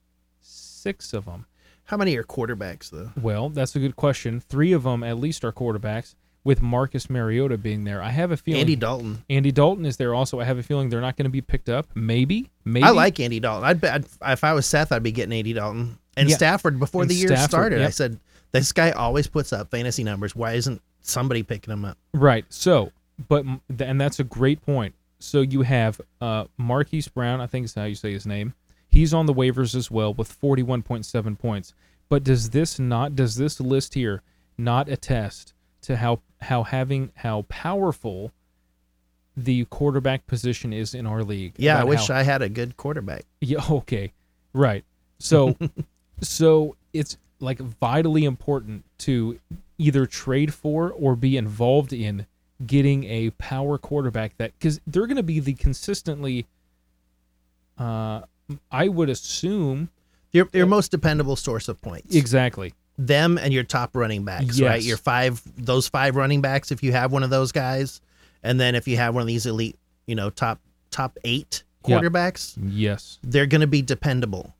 Six 0.40 1.12
of 1.12 1.26
them. 1.26 1.46
How 1.84 1.96
many 1.98 2.16
are 2.16 2.24
quarterbacks 2.24 2.90
though? 2.90 3.10
Well, 3.20 3.50
that's 3.50 3.76
a 3.76 3.78
good 3.78 3.96
question. 3.96 4.40
Three 4.40 4.72
of 4.72 4.84
them 4.84 5.02
at 5.02 5.18
least 5.18 5.44
are 5.44 5.52
quarterbacks, 5.52 6.14
with 6.44 6.60
Marcus 6.60 7.08
Mariota 7.08 7.56
being 7.56 7.84
there. 7.84 8.02
I 8.02 8.10
have 8.10 8.30
a 8.30 8.36
feeling 8.36 8.60
Andy 8.60 8.76
Dalton. 8.76 9.24
Andy 9.30 9.50
Dalton 9.50 9.86
is 9.86 9.96
there 9.96 10.14
also. 10.14 10.40
I 10.40 10.44
have 10.44 10.58
a 10.58 10.62
feeling 10.62 10.90
they're 10.90 11.00
not 11.00 11.16
going 11.16 11.24
to 11.24 11.30
be 11.30 11.40
picked 11.40 11.68
up. 11.70 11.88
Maybe, 11.94 12.50
maybe. 12.64 12.84
I 12.84 12.90
like 12.90 13.18
Andy 13.18 13.40
Dalton. 13.40 13.64
I'd, 13.64 13.80
bet 13.80 14.04
if 14.26 14.44
I 14.44 14.52
was 14.52 14.66
Seth, 14.66 14.92
I'd 14.92 15.02
be 15.02 15.10
getting 15.12 15.32
Andy 15.32 15.54
Dalton 15.54 15.98
and 16.16 16.28
Yeah. 16.28 16.36
Stafford 16.36 16.78
before 16.78 17.02
And 17.02 17.10
the 17.10 17.14
year 17.14 17.28
Stafford, 17.28 17.48
started. 17.50 17.82
I 17.82 17.88
said 17.90 18.20
this 18.52 18.72
guy 18.72 18.90
always 18.90 19.26
puts 19.26 19.52
up 19.52 19.70
fantasy 19.70 20.04
numbers. 20.04 20.36
Why 20.36 20.52
isn't 20.52 20.80
somebody 21.00 21.42
picking 21.42 21.72
him 21.72 21.84
up? 21.84 21.96
Right. 22.12 22.44
So, 22.50 22.92
but 23.28 23.44
and 23.78 24.00
that's 24.00 24.20
a 24.20 24.24
great 24.24 24.60
point. 24.64 24.94
So 25.20 25.40
you 25.40 25.62
have 25.62 25.98
uh, 26.20 26.44
Marquise 26.58 27.08
Brown, 27.08 27.40
I 27.40 27.46
think 27.46 27.64
is 27.64 27.74
how 27.74 27.84
you 27.84 27.94
say 27.94 28.12
his 28.12 28.26
name. 28.26 28.52
He's 28.88 29.14
on 29.14 29.24
the 29.26 29.34
waivers 29.34 29.74
as 29.74 29.90
well 29.90 30.12
with 30.12 30.38
41.7 30.40 31.38
points. 31.38 31.74
But 32.10 32.22
does 32.22 32.50
this 32.50 32.78
not 32.78 33.16
does 33.16 33.36
this 33.36 33.58
list 33.60 33.94
here 33.94 34.22
not 34.58 34.88
attest 34.90 35.54
to 35.82 35.96
how 35.96 36.20
how 36.44 36.62
having 36.62 37.10
how 37.16 37.42
powerful 37.48 38.32
the 39.36 39.64
quarterback 39.66 40.26
position 40.26 40.72
is 40.72 40.94
in 40.94 41.06
our 41.06 41.22
league? 41.24 41.54
Yeah, 41.56 41.80
I 41.80 41.84
wish 41.84 42.08
how- 42.08 42.14
I 42.16 42.22
had 42.22 42.40
a 42.42 42.48
good 42.48 42.76
quarterback. 42.76 43.24
yeah, 43.40 43.60
okay. 43.70 44.12
Right. 44.52 44.84
So 45.18 45.56
so 46.20 46.76
it's 46.92 47.16
like 47.40 47.58
vitally 47.58 48.24
important 48.24 48.84
to 48.98 49.38
either 49.78 50.06
trade 50.06 50.54
for 50.54 50.90
or 50.92 51.16
be 51.16 51.36
involved 51.36 51.92
in 51.92 52.26
getting 52.64 53.04
a 53.04 53.30
power 53.30 53.76
quarterback 53.76 54.36
that 54.38 54.58
cuz 54.60 54.80
they're 54.86 55.06
going 55.08 55.16
to 55.16 55.22
be 55.24 55.40
the 55.40 55.54
consistently 55.54 56.46
uh 57.78 58.22
I 58.70 58.88
would 58.88 59.08
assume 59.08 59.88
Your 60.32 60.48
your 60.52 60.66
most 60.66 60.90
dependable 60.90 61.34
source 61.36 61.68
of 61.68 61.80
points. 61.82 62.14
exactly. 62.14 62.72
Them 62.96 63.38
and 63.38 63.52
your 63.52 63.64
top 63.64 63.96
running 63.96 64.24
backs, 64.24 64.60
right? 64.60 64.80
Your 64.82 64.96
five 64.96 65.42
those 65.56 65.88
five 65.88 66.14
running 66.14 66.40
backs 66.40 66.70
if 66.70 66.82
you 66.82 66.92
have 66.92 67.10
one 67.12 67.22
of 67.24 67.30
those 67.30 67.50
guys, 67.50 68.00
and 68.42 68.60
then 68.60 68.74
if 68.76 68.86
you 68.86 68.96
have 68.96 69.14
one 69.14 69.22
of 69.22 69.26
these 69.26 69.46
elite, 69.46 69.76
you 70.06 70.14
know, 70.14 70.30
top 70.30 70.60
top 70.92 71.18
eight 71.24 71.64
quarterbacks, 71.82 72.56
Yes. 72.62 73.18
they're 73.24 73.46
going 73.46 73.60
to 73.62 73.66
be 73.66 73.82
dependable. 73.82 74.54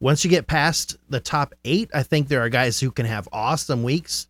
Once 0.00 0.24
you 0.24 0.30
get 0.30 0.46
past 0.48 0.96
the 1.08 1.20
top 1.20 1.54
eight, 1.64 1.88
I 1.94 2.02
think 2.02 2.26
there 2.28 2.40
are 2.42 2.48
guys 2.48 2.80
who 2.80 2.90
can 2.90 3.06
have 3.06 3.28
awesome 3.32 3.82
weeks, 3.84 4.26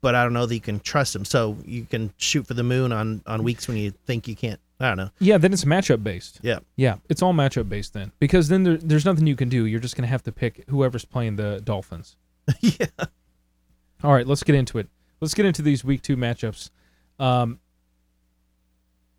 but 0.00 0.14
I 0.16 0.24
don't 0.24 0.32
know 0.32 0.44
that 0.44 0.54
you 0.54 0.60
can 0.60 0.80
trust 0.80 1.12
them. 1.12 1.24
So 1.24 1.56
you 1.64 1.84
can 1.84 2.12
shoot 2.18 2.46
for 2.48 2.54
the 2.54 2.64
moon 2.64 2.92
on 2.92 3.22
on 3.26 3.44
weeks 3.44 3.68
when 3.68 3.76
you 3.76 3.92
think 4.04 4.26
you 4.26 4.34
can't. 4.34 4.60
I 4.80 4.88
don't 4.88 4.96
know. 4.96 5.10
Yeah, 5.20 5.38
then 5.38 5.52
it's 5.52 5.64
matchup 5.64 6.02
based. 6.02 6.40
Yeah. 6.42 6.58
Yeah, 6.74 6.96
it's 7.08 7.22
all 7.22 7.32
matchup 7.32 7.68
based 7.68 7.94
then 7.94 8.10
because 8.18 8.48
then 8.48 8.64
there, 8.64 8.76
there's 8.78 9.04
nothing 9.04 9.28
you 9.28 9.36
can 9.36 9.48
do. 9.48 9.64
You're 9.64 9.78
just 9.78 9.94
going 9.94 10.02
to 10.02 10.08
have 10.10 10.24
to 10.24 10.32
pick 10.32 10.64
whoever's 10.68 11.04
playing 11.04 11.36
the 11.36 11.60
Dolphins. 11.64 12.16
yeah. 12.60 12.86
All 14.02 14.12
right, 14.12 14.26
let's 14.26 14.42
get 14.42 14.54
into 14.54 14.78
it. 14.78 14.88
Let's 15.20 15.34
get 15.34 15.46
into 15.46 15.62
these 15.62 15.84
week 15.84 16.02
two 16.02 16.16
matchups. 16.16 16.70
Um, 17.18 17.60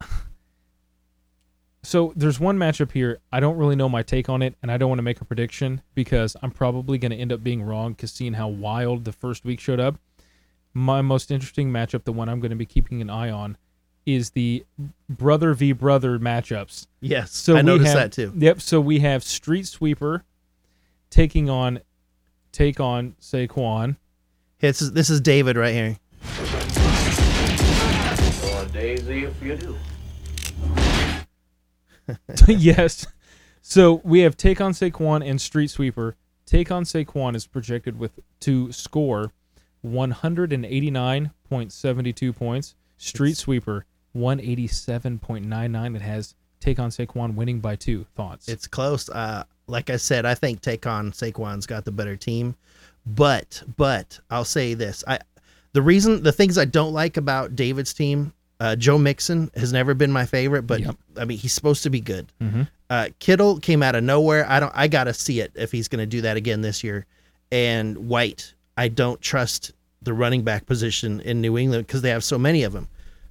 so 1.83 2.13
there's 2.15 2.39
one 2.39 2.57
matchup 2.57 2.91
here. 2.91 3.19
I 3.31 3.39
don't 3.39 3.57
really 3.57 3.75
know 3.75 3.87
my 3.89 4.03
take 4.03 4.29
on 4.29 4.41
it, 4.41 4.55
and 4.61 4.71
I 4.71 4.77
don't 4.77 4.89
want 4.89 4.99
to 4.99 5.03
make 5.03 5.21
a 5.21 5.25
prediction 5.25 5.81
because 5.95 6.35
I'm 6.41 6.51
probably 6.51 6.97
going 6.97 7.11
to 7.11 7.17
end 7.17 7.31
up 7.31 7.43
being 7.43 7.63
wrong 7.63 7.93
because 7.93 8.11
seeing 8.11 8.33
how 8.33 8.47
wild 8.47 9.05
the 9.05 9.11
first 9.13 9.45
week 9.45 9.59
showed 9.59 9.79
up. 9.79 9.97
My 10.73 11.01
most 11.01 11.31
interesting 11.31 11.71
matchup, 11.71 12.03
the 12.03 12.13
one 12.13 12.27
I'm 12.29 12.39
going 12.39 12.49
to 12.49 12.55
be 12.57 12.65
keeping 12.65 13.01
an 13.01 13.09
eye 13.09 13.29
on, 13.29 13.57
is 14.05 14.31
the 14.31 14.65
brother 15.07 15.53
v 15.53 15.71
brother 15.71 16.19
matchups. 16.19 16.87
Yes. 16.99 17.31
So 17.31 17.55
I 17.55 17.61
noticed 17.61 17.93
have- 17.93 17.97
that 17.97 18.11
too. 18.11 18.33
Yep. 18.35 18.59
So 18.61 18.81
we 18.81 18.99
have 18.99 19.23
Street 19.23 19.67
Sweeper 19.67 20.25
taking 21.09 21.49
on 21.49 21.79
take 22.53 22.79
on 22.79 23.17
Saquon. 23.19 23.97
This 24.59 24.81
is 24.81 24.93
this 24.93 25.09
is 25.09 25.19
David 25.19 25.57
right 25.57 25.73
here. 25.73 25.97
Or 28.53 28.63
Daisy 28.71 29.25
if 29.25 29.43
you 29.43 29.57
do. 29.57 29.75
yes. 32.47 33.05
So 33.61 33.99
we 34.05 34.21
have 34.21 34.37
Take 34.37 34.61
on 34.61 34.71
Saquon 34.71 35.27
and 35.27 35.41
Street 35.41 35.69
Sweeper. 35.69 36.15
Take 36.45 36.71
on 36.71 36.83
Saquon 36.83 37.35
is 37.35 37.45
projected 37.47 37.99
with 37.99 38.19
to 38.41 38.71
score 38.71 39.33
189.72 39.85 42.35
points. 42.35 42.75
Street 42.97 43.35
Sweeper 43.35 43.85
187.99. 44.15 45.95
It 45.95 46.01
has 46.01 46.35
Take 46.59 46.79
on 46.79 46.89
Saquon 46.91 47.33
winning 47.35 47.59
by 47.59 47.75
two. 47.75 48.05
Thoughts? 48.15 48.47
It's 48.47 48.67
close. 48.67 49.09
Uh, 49.09 49.43
like 49.67 49.89
I 49.89 49.97
said, 49.97 50.25
I 50.25 50.35
think 50.35 50.61
take 50.61 50.85
on 50.87 51.11
Saquon's 51.11 51.65
got 51.65 51.85
the 51.85 51.91
better 51.91 52.15
team, 52.15 52.55
but 53.05 53.63
but 53.77 54.19
I'll 54.29 54.45
say 54.45 54.73
this: 54.73 55.03
I 55.07 55.19
the 55.73 55.81
reason 55.81 56.23
the 56.23 56.31
things 56.31 56.57
I 56.57 56.65
don't 56.65 56.93
like 56.93 57.17
about 57.17 57.55
David's 57.55 57.93
team, 57.93 58.33
uh, 58.59 58.75
Joe 58.75 58.97
Mixon 58.97 59.49
has 59.55 59.73
never 59.73 59.93
been 59.93 60.11
my 60.11 60.25
favorite, 60.25 60.63
but 60.63 60.81
Yep. 60.81 60.95
I 61.17 61.25
mean 61.25 61.37
he's 61.37 61.53
supposed 61.53 61.83
to 61.83 61.89
be 61.89 61.99
good. 62.01 62.31
Mhm. 62.41 62.67
Uh, 62.89 63.09
Kittle 63.19 63.59
came 63.59 63.81
out 63.81 63.95
of 63.95 64.03
nowhere. 64.03 64.45
I 64.49 64.59
don't. 64.59 64.71
I 64.75 64.87
gotta 64.87 65.13
see 65.13 65.39
it 65.39 65.51
if 65.55 65.71
he's 65.71 65.87
going 65.87 66.01
to 66.01 66.05
do 66.05 66.21
that 66.21 66.37
again 66.37 66.61
this 66.61 66.83
year. 66.83 67.05
And 67.51 68.09
White, 68.09 68.53
I 68.77 68.87
don't 68.87 69.19
trust 69.21 69.71
the 70.01 70.13
running 70.13 70.43
back 70.43 70.65
position 70.65 71.19
in 71.21 71.39
New 71.41 71.57
England 71.57 71.87
because 71.87 72.01
they 72.01 72.09
have 72.09 72.23
so 72.23 72.37
many 72.37 72.63
of 72.63 72.73
them. 72.73 72.87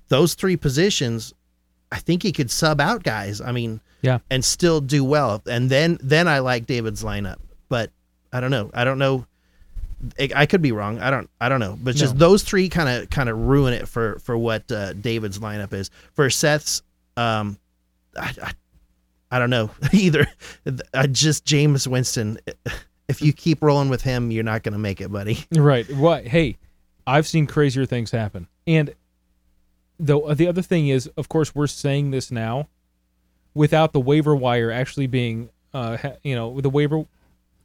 Those 0.09 0.35
three 0.35 0.57
positions, 0.57 1.33
I 1.93 1.99
think 1.99 2.23
he 2.23 2.33
could 2.33 2.51
sub 2.51 2.81
out 2.81 3.03
guys. 3.05 3.41
I 3.41 3.53
mean, 3.53 3.81
Yeah. 4.01 4.19
and 4.31 4.45
still 4.45 4.81
do 4.81 5.05
well. 5.05 5.43
And 5.47 5.71
then 5.71 5.99
then 6.03 6.27
I 6.27 6.41
like 6.41 6.67
David's 6.67 7.05
lineup, 7.05 7.37
but 7.69 7.91
I 8.33 8.41
don't 8.41 8.51
know. 8.51 8.71
I 8.75 8.83
don't 8.85 8.99
know. 8.99 9.27
I 10.35 10.47
could 10.47 10.63
be 10.63 10.73
wrong. 10.73 10.99
I 10.99 11.11
don't. 11.11 11.31
I 11.41 11.49
don't 11.49 11.61
know. 11.61 11.79
But 11.81 11.95
just 11.95 12.19
those 12.19 12.43
three 12.43 12.69
kind 12.69 12.89
of 12.89 13.09
kind 13.11 13.29
of 13.29 13.39
ruin 13.39 13.73
it 13.73 13.87
for 13.87 14.19
for 14.19 14.37
what 14.37 14.71
uh, 14.73 14.95
David's 14.95 15.39
lineup 15.39 15.73
is. 15.73 15.91
For 16.15 16.29
Seth's, 16.29 16.83
um, 17.17 17.57
I, 18.19 18.33
I, 18.43 18.53
I 19.31 19.39
don't 19.39 19.51
know 19.51 19.71
either. 19.93 20.27
I 20.93 21.07
just 21.07 21.45
Jameis 21.45 21.87
Winston. 21.87 22.39
If 23.07 23.23
you 23.23 23.33
keep 23.33 23.63
rolling 23.63 23.91
with 23.91 24.03
him, 24.03 24.33
you're 24.33 24.43
not 24.43 24.65
going 24.65 24.73
to 24.73 24.79
make 24.79 25.01
it, 25.01 25.13
buddy. 25.13 25.45
Right. 25.55 25.89
What? 25.95 26.27
Hey, 26.27 26.57
I've 27.07 27.29
seen 27.29 27.47
crazier 27.47 27.87
things 27.87 28.11
happen. 28.11 28.49
And 28.67 28.95
the 30.03 30.35
the 30.35 30.47
other 30.49 30.63
thing 30.63 30.89
is, 30.89 31.07
of 31.17 31.29
course, 31.29 31.55
we're 31.55 31.67
saying 31.67 32.11
this 32.11 32.31
now 32.31 32.69
without 33.55 33.93
the 33.93 34.01
waiver 34.01 34.35
wire 34.35 34.71
actually 34.71 35.07
being, 35.07 35.49
uh, 35.73 35.97
you 36.23 36.35
know, 36.35 36.61
the 36.61 36.71
waiver, 36.71 37.05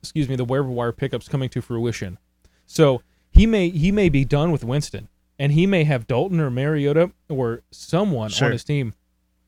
excuse 0.01 0.29
me, 0.29 0.35
the 0.35 0.45
waiver 0.45 0.69
wire 0.69 0.91
pickups 0.91 1.27
coming 1.27 1.49
to 1.49 1.61
fruition. 1.61 2.17
So 2.65 3.01
he 3.31 3.45
may 3.45 3.69
he 3.69 3.91
may 3.91 4.09
be 4.09 4.23
done 4.23 4.51
with 4.51 4.63
Winston, 4.63 5.07
and 5.39 5.51
he 5.51 5.65
may 5.65 5.83
have 5.85 6.07
Dalton 6.07 6.39
or 6.39 6.49
Mariota 6.51 7.11
or 7.29 7.61
someone 7.71 8.29
Sure. 8.29 8.47
on 8.47 8.51
his 8.51 8.63
team. 8.63 8.93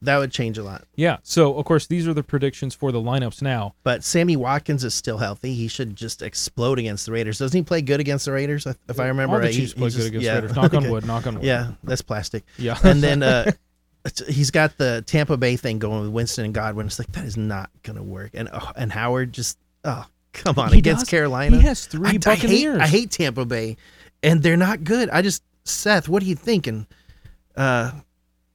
That 0.02 0.16
would 0.18 0.32
change 0.32 0.56
a 0.56 0.62
lot. 0.62 0.84
Yeah. 0.96 1.18
So 1.22 1.56
of 1.58 1.64
course, 1.66 1.86
these 1.86 2.08
are 2.08 2.14
the 2.14 2.22
predictions 2.22 2.74
for 2.74 2.90
the 2.90 3.00
lineups 3.00 3.42
now. 3.42 3.74
But 3.82 4.02
Sammy 4.02 4.34
Watkins 4.36 4.82
is 4.82 4.94
still 4.94 5.18
healthy. 5.18 5.54
He 5.54 5.68
should 5.68 5.94
just 5.94 6.22
explode 6.22 6.78
against 6.78 7.04
the 7.06 7.12
Raiders. 7.12 7.38
Doesn't 7.38 7.56
he 7.56 7.62
play 7.62 7.82
good 7.82 8.00
against 8.00 8.24
the 8.24 8.32
Raiders? 8.32 8.66
If 8.88 8.98
I 8.98 9.08
remember 9.08 9.34
All 9.36 9.40
the 9.40 9.46
right, 9.48 9.54
Chiefs 9.54 9.72
he 9.72 9.78
play 9.78 9.88
just- 9.88 9.98
good 9.98 10.06
against 10.06 10.24
yeah. 10.24 10.34
Raiders. 10.36 10.56
Knock 10.56 10.72
on 10.74 10.90
wood. 10.90 11.06
Knock 11.06 11.26
on 11.26 11.34
wood. 11.36 11.44
Yeah, 11.44 11.72
that's 11.84 12.02
plastic. 12.02 12.44
Yeah. 12.56 12.78
and 12.82 13.02
then 13.02 13.22
uh, 13.22 13.50
he's 14.28 14.50
got 14.50 14.78
the 14.78 15.04
Tampa 15.06 15.36
Bay 15.36 15.56
thing 15.56 15.78
going 15.78 16.00
with 16.02 16.10
Winston 16.10 16.46
and 16.46 16.54
Godwin. 16.54 16.86
It's 16.86 16.98
like 16.98 17.12
that 17.12 17.24
is 17.26 17.36
not 17.36 17.68
gonna 17.82 18.02
work. 18.02 18.30
And 18.32 18.48
oh, 18.52 18.72
and 18.76 18.90
Howard 18.90 19.32
just 19.34 19.58
oh 19.84 20.06
come 20.32 20.58
on 20.58 20.72
He 20.72 20.78
against 20.78 21.02
does. 21.02 21.10
Carolina. 21.10 21.56
He 21.58 21.62
has 21.64 21.84
three 21.86 22.06
I, 22.06 22.10
I 22.10 22.12
hate 22.12 22.24
Buccaneers. 22.24 22.78
I 22.80 22.86
hate 22.86 23.10
Tampa 23.10 23.44
Bay, 23.44 23.76
and 24.22 24.42
they're 24.42 24.56
not 24.56 24.82
good. 24.84 25.10
I 25.10 25.20
just 25.20 25.42
Seth, 25.64 26.08
what 26.08 26.22
are 26.22 26.26
you 26.26 26.36
thinking? 26.36 26.86
Uh, 27.54 27.90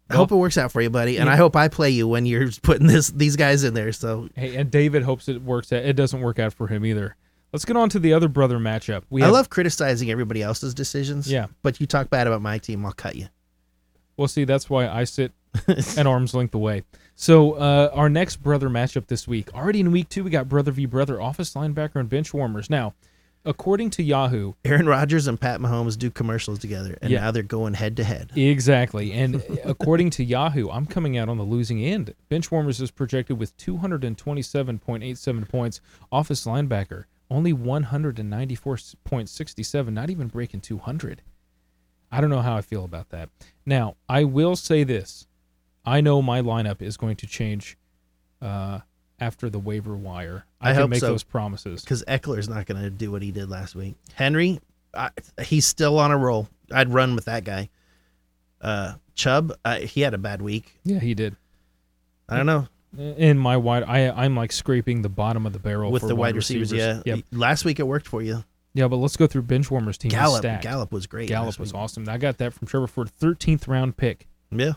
I 0.09 0.13
Well- 0.13 0.23
hope 0.23 0.31
it 0.31 0.35
works 0.35 0.57
out 0.57 0.71
for 0.71 0.81
you, 0.81 0.89
buddy, 0.89 1.17
and 1.17 1.27
Yeah. 1.27 1.33
I 1.33 1.35
hope 1.35 1.55
I 1.55 1.67
play 1.67 1.89
you 1.89 2.07
when 2.07 2.25
you're 2.25 2.49
putting 2.61 2.87
this 2.87 3.09
these 3.09 3.35
guys 3.35 3.63
in 3.63 3.73
there. 3.73 3.91
So 3.91 4.29
Hey, 4.35 4.55
and 4.55 4.69
David 4.69 5.03
hopes 5.03 5.27
it 5.27 5.41
works. 5.41 5.71
Out. 5.73 5.83
It 5.83 5.95
doesn't 5.95 6.21
work 6.21 6.37
out 6.39 6.53
for 6.53 6.67
him 6.67 6.85
either. 6.85 7.15
Let's 7.53 7.65
get 7.65 7.77
on 7.77 7.89
to 7.89 7.99
the 7.99 8.13
other 8.13 8.27
brother 8.27 8.57
matchup. 8.59 9.03
We 9.09 9.21
I 9.21 9.25
have, 9.25 9.33
love 9.33 9.49
criticizing 9.49 10.11
everybody 10.11 10.41
else's 10.43 10.73
decisions. 10.73 11.31
Yeah. 11.31 11.47
but 11.63 11.79
you 11.79 11.87
talk 11.87 12.09
bad 12.09 12.27
about 12.27 12.41
my 12.41 12.57
team, 12.57 12.85
I'll 12.85 12.91
cut 12.91 13.15
you. 13.15 13.27
Well, 14.17 14.27
see, 14.27 14.43
that's 14.43 14.69
why 14.69 14.87
I 14.89 15.05
sit 15.05 15.31
an 15.97 16.05
arm's 16.07 16.33
length 16.33 16.53
away. 16.53 16.83
So, 17.15 17.53
uh, 17.53 17.89
our 17.93 18.09
next 18.09 18.37
brother 18.43 18.69
matchup 18.69 19.07
this 19.07 19.25
week, 19.27 19.53
already 19.53 19.79
in 19.79 19.91
week 19.91 20.09
two, 20.09 20.23
we 20.25 20.29
got 20.29 20.49
brother 20.49 20.71
v 20.71 20.85
brother, 20.85 21.21
office 21.21 21.53
linebacker 21.53 21.95
and 21.95 22.09
bench 22.09 22.33
warmers. 22.33 22.69
Now, 22.69 22.93
according 23.45 23.89
to 23.91 24.03
Yahoo, 24.03 24.53
Aaron 24.65 24.87
Rodgers 24.87 25.27
and 25.27 25.39
Pat 25.39 25.59
Mahomes 25.59 25.97
do 25.97 26.09
commercials 26.11 26.59
together, 26.59 26.97
and 27.01 27.11
Yeah. 27.11 27.21
now 27.21 27.31
they're 27.31 27.43
going 27.43 27.73
head 27.75 27.95
to 27.97 28.03
head. 28.03 28.31
exactly, 28.35 29.11
and 29.13 29.41
according 29.63 30.09
to 30.11 30.23
Yahoo, 30.23 30.69
I'm 30.69 30.85
coming 30.85 31.17
out 31.17 31.29
on 31.29 31.37
the 31.37 31.43
losing 31.43 31.83
end. 31.83 32.13
Bench 32.29 32.51
warmers 32.51 32.79
is 32.81 32.91
projected 32.91 33.39
with 33.39 33.55
227.87 33.57 35.49
points. 35.49 35.81
Office 36.11 36.45
linebacker 36.45 37.05
only 37.31 37.53
194.67, 37.53 39.93
not 39.93 40.09
even 40.09 40.27
breaking 40.27 40.61
200. 40.61 41.21
I 42.11 42.21
don't 42.21 42.29
know 42.29 42.41
how 42.41 42.55
I 42.55 42.61
feel 42.61 42.85
about 42.85 43.09
that. 43.09 43.29
Now, 43.65 43.95
I 44.07 44.23
will 44.23 44.55
say 44.55 44.83
this. 44.83 45.27
I 45.83 46.01
know 46.01 46.21
my 46.21 46.41
lineup 46.41 46.81
is 46.81 46.97
going 46.97 47.15
to 47.17 47.27
change 47.27 47.77
uh, 48.41 48.79
after 49.19 49.49
the 49.49 49.59
waiver 49.59 49.95
wire. 49.95 50.45
I, 50.59 50.69
I 50.69 50.73
can 50.73 50.81
hope 50.81 50.89
make 50.91 50.99
so. 50.99 51.07
those 51.07 51.23
promises. 51.23 51.81
because 51.83 52.03
Ekeler's 52.07 52.49
not 52.49 52.65
going 52.65 52.81
to 52.81 52.89
do 52.89 53.11
what 53.11 53.21
he 53.21 53.31
did 53.31 53.49
last 53.49 53.75
week. 53.75 53.95
Henry, 54.13 54.59
I, 54.93 55.09
he's 55.41 55.65
still 55.65 55.99
on 55.99 56.11
a 56.11 56.17
roll. 56.17 56.49
I'd 56.71 56.93
run 56.93 57.15
with 57.15 57.25
that 57.25 57.43
guy. 57.43 57.69
Uh, 58.61 58.93
Chubb, 59.13 59.53
uh, 59.63 59.77
he 59.77 60.01
had 60.01 60.13
a 60.13 60.17
bad 60.17 60.41
week. 60.41 60.77
Yeah, 60.83 60.99
he 60.99 61.13
did. 61.13 61.35
I 62.27 62.37
don't 62.37 62.47
know 62.47 62.67
In 62.97 63.37
my 63.37 63.55
wide, 63.55 63.83
I 63.83 64.09
I'm 64.09 64.35
like 64.35 64.51
scraping 64.51 65.03
the 65.03 65.09
bottom 65.09 65.45
of 65.45 65.53
the 65.53 65.59
barrel 65.59 65.91
with 65.91 66.01
for 66.01 66.07
the 66.07 66.15
wide 66.15 66.35
receivers. 66.35 66.71
Yeah, 66.71 67.01
Yep. 67.05 67.19
last 67.31 67.65
week 67.65 67.79
it 67.79 67.83
worked 67.83 68.07
for 68.07 68.21
you. 68.21 68.43
Yeah, 68.73 68.87
but 68.87 68.97
let's 68.97 69.15
go 69.15 69.27
through 69.27 69.43
bench 69.43 69.69
warmers 69.71 69.97
team. 69.97 70.09
Gallup, 70.09 70.39
stacked. 70.39 70.63
Gallup 70.63 70.91
was 70.91 71.07
great. 71.07 71.29
Gallup 71.29 71.57
was 71.59 71.71
week. 71.71 71.81
awesome. 71.81 72.09
I 72.09 72.17
got 72.17 72.39
that 72.39 72.53
from 72.53 72.67
Trevor 72.67 72.87
Ford, 72.87 73.09
13th 73.21 73.67
round 73.69 73.95
pick. 73.95 74.27
Yeah, 74.51 74.73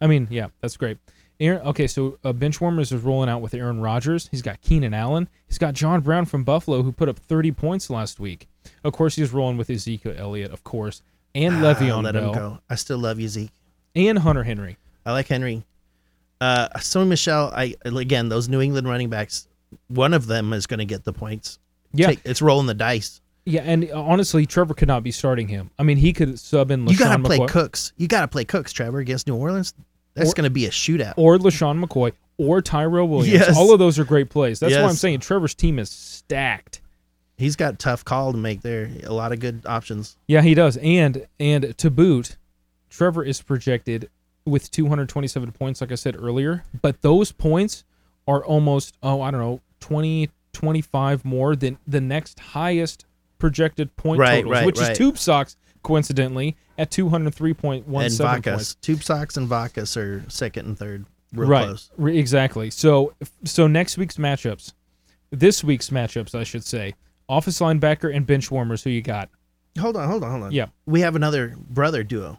I 0.00 0.06
mean, 0.06 0.26
yeah, 0.30 0.48
that's 0.60 0.76
great. 0.76 0.98
Aaron, 1.38 1.60
okay, 1.66 1.86
so 1.86 2.18
uh, 2.24 2.32
bench 2.32 2.60
warmers 2.60 2.92
is 2.92 3.02
rolling 3.02 3.28
out 3.28 3.40
with 3.42 3.52
Aaron 3.54 3.80
Rodgers. 3.80 4.28
He's 4.30 4.42
got 4.42 4.60
Keenan 4.62 4.94
Allen. 4.94 5.28
He's 5.46 5.58
got 5.58 5.74
John 5.74 6.00
Brown 6.00 6.24
from 6.24 6.44
Buffalo, 6.44 6.82
who 6.82 6.92
put 6.92 7.08
up 7.08 7.18
30 7.18 7.52
points 7.52 7.90
last 7.90 8.18
week. 8.18 8.48
Of 8.84 8.92
course, 8.94 9.16
he's 9.16 9.32
rolling 9.32 9.56
with 9.58 9.68
Ezekiel 9.68 10.14
Elliott, 10.16 10.50
of 10.52 10.64
course, 10.64 11.02
and 11.34 11.56
Ah, 11.56 11.74
Le'Veon 11.74 12.02
let 12.04 12.14
Bell, 12.14 12.28
him 12.32 12.34
go. 12.34 12.58
I 12.70 12.74
still 12.76 12.98
love 12.98 13.20
you, 13.20 13.28
Zeke. 13.28 13.50
and 13.94 14.18
Hunter 14.18 14.44
Henry. 14.44 14.76
I 15.04 15.12
like 15.12 15.28
Henry. 15.28 15.64
Uh, 16.40 16.68
Sony 16.78 17.08
Michel. 17.08 17.50
I 17.54 17.74
again 17.84 18.28
those 18.28 18.48
New 18.48 18.60
England 18.60 18.88
running 18.88 19.08
backs. 19.08 19.46
One 19.88 20.12
of 20.14 20.26
them 20.26 20.52
is 20.52 20.66
going 20.66 20.78
to 20.78 20.84
get 20.84 21.04
the 21.04 21.12
points. 21.12 21.58
Yeah, 21.92 22.08
Take- 22.08 22.20
it's 22.24 22.42
rolling 22.42 22.66
the 22.66 22.74
dice. 22.74 23.20
yeah, 23.44 23.62
and 23.62 23.90
uh, 23.90 24.02
honestly, 24.02 24.44
Trevor 24.46 24.74
could 24.74 24.88
not 24.88 25.02
be 25.02 25.10
starting 25.12 25.48
him. 25.48 25.70
I 25.78 25.82
mean, 25.82 25.96
he 25.96 26.12
could 26.12 26.38
sub 26.38 26.70
in 26.70 26.84
LeSean 26.84 26.90
you 26.92 26.98
got 26.98 27.16
to 27.16 27.22
play 27.22 27.38
McCoy, 27.38 27.48
Cooks. 27.48 27.92
You 27.96 28.08
got 28.08 28.22
to 28.22 28.28
play 28.28 28.44
Cooks, 28.44 28.72
Trevor, 28.72 28.98
against 28.98 29.26
New 29.26 29.36
Orleans. 29.36 29.72
That's 30.16 30.34
going 30.34 30.44
to 30.44 30.50
be 30.50 30.66
a 30.66 30.70
shootout. 30.70 31.14
or 31.16 31.36
LeSean 31.38 31.84
McCoy 31.84 32.12
or 32.38 32.60
Tyrell 32.60 33.08
Williams. 33.08 33.32
Yes. 33.32 33.56
All 33.56 33.72
of 33.72 33.78
those 33.78 33.98
are 33.98 34.04
great 34.04 34.28
plays. 34.30 34.60
That's 34.60 34.74
why 34.74 34.82
I'm 34.82 34.94
saying 34.94 35.20
Trevor's 35.20 35.54
team 35.54 35.78
is 35.78 35.90
stacked. 35.90 36.80
He's 37.38 37.54
got 37.56 37.74
a 37.74 37.76
tough 37.76 38.04
call 38.04 38.32
to 38.32 38.38
make 38.38 38.62
there. 38.62 38.90
A 39.04 39.12
lot 39.12 39.32
of 39.32 39.40
good 39.40 39.62
options. 39.66 40.16
Yeah, 40.26 40.40
he 40.42 40.54
does. 40.54 40.78
And 40.78 41.26
and 41.38 41.76
to 41.78 41.90
boot, 41.90 42.36
Trevor 42.88 43.22
is 43.22 43.42
projected 43.42 44.08
with 44.46 44.70
227 44.70 45.52
points, 45.52 45.80
like 45.80 45.92
I 45.92 45.96
said 45.96 46.16
earlier. 46.18 46.64
But 46.80 47.02
those 47.02 47.32
points 47.32 47.84
are 48.26 48.44
almost 48.44 48.96
oh 49.02 49.20
I 49.20 49.30
don't 49.30 49.40
know 49.40 49.60
20 49.80 50.30
25 50.54 51.24
more 51.26 51.54
than 51.54 51.76
the 51.86 52.00
next 52.00 52.40
highest 52.40 53.04
projected 53.38 53.94
point 53.96 54.18
Right, 54.18 54.36
totals, 54.36 54.52
right, 54.52 54.66
which 54.66 54.78
right. 54.78 54.92
is 54.92 54.98
Tube 54.98 55.18
Socks 55.18 55.56
coincidentally 55.82 56.56
at 56.78 56.90
203.17 56.90 57.74
and 57.76 57.86
points. 57.86 58.18
Vacas, 58.18 58.80
Tube 58.80 59.02
Socks 59.02 59.36
and 59.36 59.48
Vacas 59.48 59.96
are 59.96 60.28
second 60.30 60.66
and 60.66 60.78
third, 60.78 61.04
real 61.32 61.48
right, 61.48 61.64
close. 61.66 61.90
re- 61.96 62.18
exactly. 62.18 62.70
So 62.70 63.14
so 63.44 63.66
next 63.66 63.96
week's 63.98 64.16
matchups, 64.16 64.72
this 65.30 65.62
week's 65.64 65.90
matchups, 65.90 66.34
I 66.34 66.44
should 66.44 66.64
say, 66.64 66.94
office 67.28 67.58
linebacker 67.60 68.14
and 68.14 68.26
bench 68.26 68.50
warmers. 68.50 68.82
Who 68.84 68.90
you 68.90 69.02
got? 69.02 69.28
Hold 69.78 69.96
on, 69.96 70.08
hold 70.08 70.24
on, 70.24 70.30
hold 70.30 70.42
on. 70.44 70.52
Yeah. 70.52 70.66
we 70.86 71.00
have 71.02 71.16
another 71.16 71.54
brother 71.58 72.02
duo, 72.02 72.38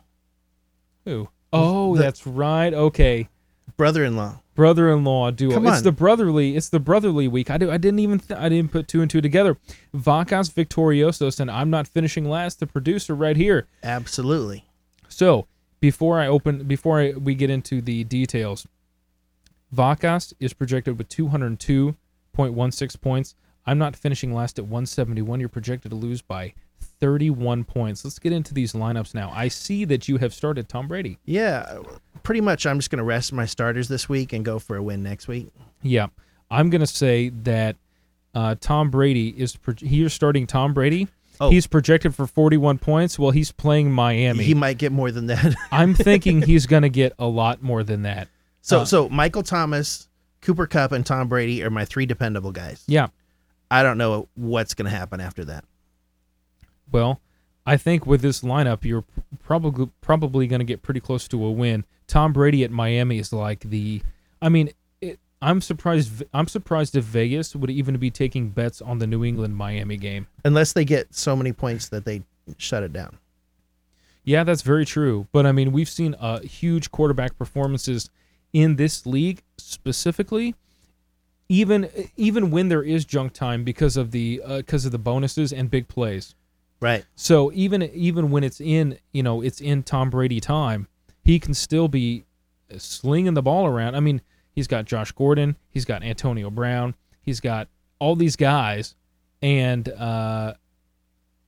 Who? 1.06 1.30
Oh, 1.54 1.96
The- 1.96 2.04
that's 2.04 2.26
right. 2.28 2.74
Okay. 2.74 3.30
Brother-in-law. 3.76 4.40
brother-in-law 4.56 5.32
duo. 5.32 5.68
It's 5.68 5.82
the 5.82 5.92
brotherly. 5.92 6.56
It's 6.56 6.70
the 6.70 6.80
brotherly 6.80 7.28
week. 7.28 7.50
I 7.52 7.58
do. 7.58 7.70
I 7.72 7.78
didn't 7.78 8.00
even. 8.00 8.20
Th- 8.20 8.40
I 8.40 8.50
didn't 8.50 8.72
put 8.72 8.88
two 8.88 9.02
and 9.02 9.10
two 9.12 9.22
together. 9.22 9.58
Vacas 9.96 10.50
Victoriosos 10.52 11.40
and 11.40 11.52
I'm 11.52 11.70
not 11.70 11.88
finishing 11.88 12.30
last. 12.30 12.60
The 12.60 12.68
producer 12.68 13.14
right 13.16 13.36
here. 13.36 13.68
Absolutely. 13.84 14.66
So 15.10 15.48
before 15.80 16.20
I 16.20 16.28
open, 16.28 16.64
before 16.64 17.00
I, 17.00 17.12
we 17.12 17.36
get 17.36 17.50
into 17.50 17.82
the 17.82 18.04
details, 18.04 18.68
Vacas 19.76 20.34
is 20.40 20.54
projected 20.54 20.98
with 20.98 21.10
202.16 21.10 23.02
points. 23.02 23.36
I'm 23.66 23.78
not 23.78 23.96
finishing 23.96 24.34
last 24.34 24.58
at 24.60 24.66
171. 24.66 25.40
You're 25.40 25.50
projected 25.50 25.92
to 25.92 25.98
lose 25.98 26.22
by 26.22 26.54
31 27.00 27.64
points. 27.64 28.04
Let's 28.04 28.20
get 28.20 28.32
into 28.34 28.54
these 28.54 28.74
lineups 28.74 29.14
now. 29.14 29.32
I 29.36 29.48
see 29.48 29.86
that 29.86 30.08
you 30.08 30.18
have 30.18 30.34
started 30.34 30.68
Tom 30.70 30.88
Brady. 30.88 31.18
Yeah, 31.26 31.80
pretty 32.24 32.42
much. 32.42 32.66
I'm 32.66 32.80
just 32.80 32.90
going 32.90 32.98
to 32.98 33.04
rest 33.04 33.32
my 33.34 33.46
starters 33.46 33.88
this 33.88 34.08
week 34.10 34.34
and 34.34 34.44
go 34.44 34.60
for 34.60 34.76
a 34.76 34.84
win 34.84 35.04
next 35.04 35.28
week. 35.28 35.48
Yeah, 35.84 36.08
I'm 36.50 36.70
gonna 36.72 36.88
say 36.88 37.30
that 37.44 37.76
uh, 38.34 38.56
Tom 38.60 38.90
Brady 38.90 39.30
is 39.30 39.56
pro- 39.56 39.76
he's 39.78 40.12
starting 40.12 40.48
Tom 40.48 40.74
Brady. 40.74 41.08
Oh. 41.40 41.52
He's 41.52 41.68
projected 41.68 42.16
for 42.16 42.26
41 42.26 42.80
points. 42.80 43.20
Well, 43.20 43.30
he's 43.30 43.52
playing 43.52 43.92
Miami. 43.92 44.44
He 44.44 44.56
might 44.56 44.80
get 44.80 44.92
more 44.92 45.12
than 45.12 45.28
that. 45.28 45.54
I'm 45.72 45.94
thinking 45.94 46.42
he's 46.42 46.66
gonna 46.66 46.90
get 46.90 47.14
a 47.20 47.28
lot 47.28 47.62
more 47.62 47.84
than 47.84 48.02
that. 48.04 48.28
so, 48.62 48.80
Uh, 48.80 48.86
so 48.86 49.08
Michael 49.10 49.44
Thomas, 49.44 50.10
Cooper 50.42 50.66
Kupp, 50.66 50.92
and 50.94 51.06
Tom 51.06 51.28
Brady 51.28 51.64
are 51.64 51.70
my 51.70 51.86
three 51.86 52.08
dependable 52.08 52.52
guys. 52.52 52.84
Yeah. 52.88 53.08
I 53.70 53.84
don't 53.84 53.98
know 54.00 54.30
what's 54.36 54.74
going 54.74 54.90
to 54.90 54.98
happen 54.98 55.20
after 55.20 55.44
that. 55.46 55.66
Well, 56.92 57.22
I 57.66 57.76
think 57.78 58.06
with 58.06 58.22
this 58.22 58.42
lineup, 58.42 58.86
you're 58.86 59.04
probably 59.44 59.90
probably 60.02 60.48
gonna 60.48 60.64
get 60.64 60.82
pretty 60.82 61.02
close 61.02 61.28
to 61.28 61.44
a 61.44 61.52
win. 61.52 61.86
Tom 62.08 62.32
Brady 62.34 62.64
at 62.64 62.72
Miami 62.72 63.20
is 63.20 63.34
like 63.34 63.60
the. 63.62 64.02
I 64.42 64.50
mean, 64.50 64.72
it, 65.02 65.20
I'm 65.42 65.60
surprised. 65.62 66.24
I'm 66.34 66.48
surprised 66.48 66.96
if 66.96 67.04
Vegas 67.04 67.56
would 67.56 67.70
even 67.70 67.98
be 67.98 68.10
taking 68.10 68.50
bets 68.50 68.82
on 68.82 69.00
the 69.00 69.08
New 69.08 69.26
England 69.26 69.58
Miami 69.58 69.98
game. 69.98 70.28
Unless 70.46 70.74
they 70.74 70.86
get 70.86 71.14
so 71.14 71.36
many 71.36 71.52
points 71.52 71.90
that 71.90 72.06
they 72.06 72.24
shut 72.58 72.84
it 72.84 72.94
down. 72.94 73.18
Yeah, 74.24 74.44
that's 74.44 74.62
very 74.62 74.86
true. 74.86 75.28
But 75.32 75.46
I 75.46 75.52
mean, 75.52 75.72
we've 75.72 75.90
seen 75.90 76.16
uh, 76.16 76.40
huge 76.40 76.92
quarterback 76.92 77.38
performances 77.38 78.10
in 78.54 78.78
this 78.78 79.06
league 79.06 79.42
specifically. 79.58 80.56
Even 81.50 81.90
even 82.16 82.52
when 82.52 82.70
there 82.70 82.84
is 82.84 83.06
junk 83.06 83.34
time 83.34 83.64
because 83.64 83.98
of 83.98 84.12
the 84.12 84.42
because 84.58 84.86
of 84.86 84.92
the 84.94 84.98
bonuses 84.98 85.52
and 85.52 85.70
big 85.70 85.88
plays. 85.90 86.34
Right. 86.80 87.06
So 87.16 87.52
even 87.54 87.84
even 87.84 88.30
when 88.30 88.44
it's 88.44 88.62
in 88.62 89.00
you 89.12 89.24
know 89.24 89.42
it's 89.42 89.62
in 89.62 89.84
Tom 89.84 90.10
Brady 90.10 90.40
time, 90.40 90.88
he 91.24 91.40
can 91.40 91.54
still 91.54 91.88
be 91.88 92.26
slinging 92.78 93.34
the 93.34 93.42
ball 93.42 93.66
around. 93.66 93.96
I 93.96 94.00
mean, 94.00 94.22
he's 94.52 94.68
got 94.68 94.86
Josh 94.86 95.12
Gordon, 95.12 95.56
he's 95.70 95.86
got 95.86 96.04
Antonio 96.04 96.50
Brown, 96.50 96.96
he's 97.22 97.40
got 97.40 97.68
all 98.00 98.16
these 98.16 98.36
guys, 98.36 98.96
and 99.42 99.90
uh, 99.90 100.54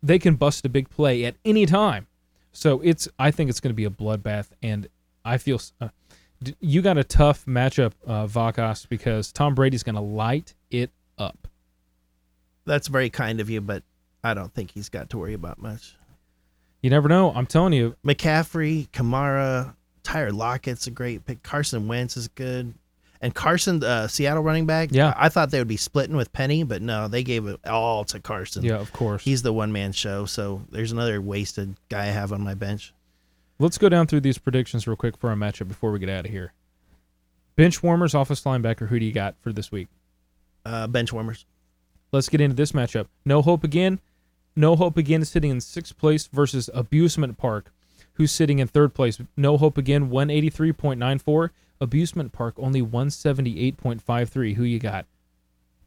they 0.01 0.19
can 0.19 0.35
bust 0.35 0.65
a 0.65 0.69
big 0.69 0.89
play 0.89 1.25
at 1.25 1.35
any 1.45 1.65
time. 1.65 2.07
So 2.51 2.81
it's 2.81 3.07
I 3.19 3.31
think 3.31 3.49
it's 3.49 3.59
going 3.59 3.71
to 3.71 3.75
be 3.75 3.85
a 3.85 3.89
bloodbath, 3.89 4.49
and 4.63 4.87
I 5.23 5.37
feel 5.37 5.61
uh, 5.79 5.89
you 6.59 6.81
got 6.81 6.97
a 6.97 7.03
tough 7.03 7.45
matchup, 7.45 7.93
uh, 8.07 8.25
Vacas, 8.25 8.87
because 8.87 9.31
Tom 9.31 9.55
Brady's 9.55 9.83
going 9.83 9.95
to 9.95 10.01
light 10.01 10.55
it 10.71 10.91
up. 11.17 11.47
That's 12.65 12.87
very 12.87 13.09
kind 13.09 13.39
of 13.39 13.49
you, 13.49 13.61
but 13.61 13.83
I 14.23 14.33
don't 14.33 14.53
think 14.53 14.71
he's 14.71 14.89
got 14.89 15.09
to 15.11 15.17
worry 15.17 15.33
about 15.33 15.61
much. 15.61 15.95
You 16.81 16.89
never 16.89 17.07
know. 17.09 17.31
I'm 17.33 17.45
telling 17.45 17.73
you, 17.73 17.95
McCaffrey, 18.05 18.89
Kamara, 18.89 19.75
Tyler 20.03 20.31
Lockett's 20.31 20.87
a 20.87 20.91
great 20.91 21.25
pick. 21.25 21.43
Carson 21.43 21.87
Wentz 21.87 22.15
is 22.17 22.27
good. 22.29 22.73
And 23.21 23.35
Carson, 23.35 23.83
uh, 23.83 24.07
Seattle 24.07 24.43
running 24.43 24.65
back, 24.65 24.89
Yeah. 24.93 25.13
I 25.17 25.27
thought 25.27 25.51
they 25.51 25.59
would 25.59 25.67
be 25.67 25.75
splitting 25.75 26.15
with 26.15 26.31
Penny, 26.31 26.63
but 26.63 26.81
no, 26.81 27.09
they 27.09 27.21
gave 27.23 27.47
it 27.47 27.59
all 27.67 28.05
to 28.05 28.19
Carson. 28.21 28.63
yeah, 28.63 28.77
of 28.77 28.93
course. 28.93 29.23
He's 29.23 29.41
the 29.41 29.51
one 29.51 29.73
man 29.73 29.91
show, 29.91 30.25
so 30.25 30.61
there's 30.71 30.93
another 30.93 31.19
wasted 31.21 31.75
guy 31.89 32.03
I 32.03 32.11
have 32.11 32.31
on 32.31 32.41
my 32.41 32.53
bench. 32.53 32.93
Let's 33.59 33.77
go 33.77 33.89
down 33.89 34.07
through 34.07 34.21
these 34.21 34.37
predictions 34.37 34.87
real 34.87 34.95
quick 34.95 35.17
for 35.17 35.29
our 35.29 35.35
matchup 35.35 35.67
before 35.67 35.91
we 35.91 35.99
get 35.99 36.07
out 36.07 36.25
of 36.25 36.31
here. 36.31 36.53
Bench 37.57 37.83
warmers, 37.83 38.15
office 38.15 38.41
linebacker. 38.43 38.87
Who 38.87 38.99
do 38.99 39.05
you 39.05 39.11
got 39.11 39.35
for 39.41 39.51
this 39.51 39.69
week? 39.69 39.89
Uh, 40.65 40.87
bench 40.87 41.11
warmers. 41.11 41.45
Let's 42.13 42.29
get 42.29 42.39
into 42.39 42.55
this 42.55 42.71
matchup. 42.71 43.07
No 43.25 43.41
hope 43.41 43.65
again. 43.65 43.99
No 44.55 44.75
hope 44.75 44.97
again 44.97 45.23
sitting 45.25 45.51
in 45.51 45.61
sixth 45.61 45.97
place 45.97 46.27
versus 46.27 46.69
Abusement 46.73 47.37
Park. 47.37 47.71
who's 48.13 48.31
sitting 48.33 48.59
in 48.59 48.67
third 48.67 48.93
place. 48.93 49.17
No 49.37 49.55
Hope 49.55 49.77
again, 49.77 50.09
183.94. 50.09 51.51
Abusement 51.79 52.33
Park, 52.33 52.53
only 52.57 52.81
178.53. 52.81 54.55
Who 54.55 54.63
you 54.63 54.77
got? 54.79 55.05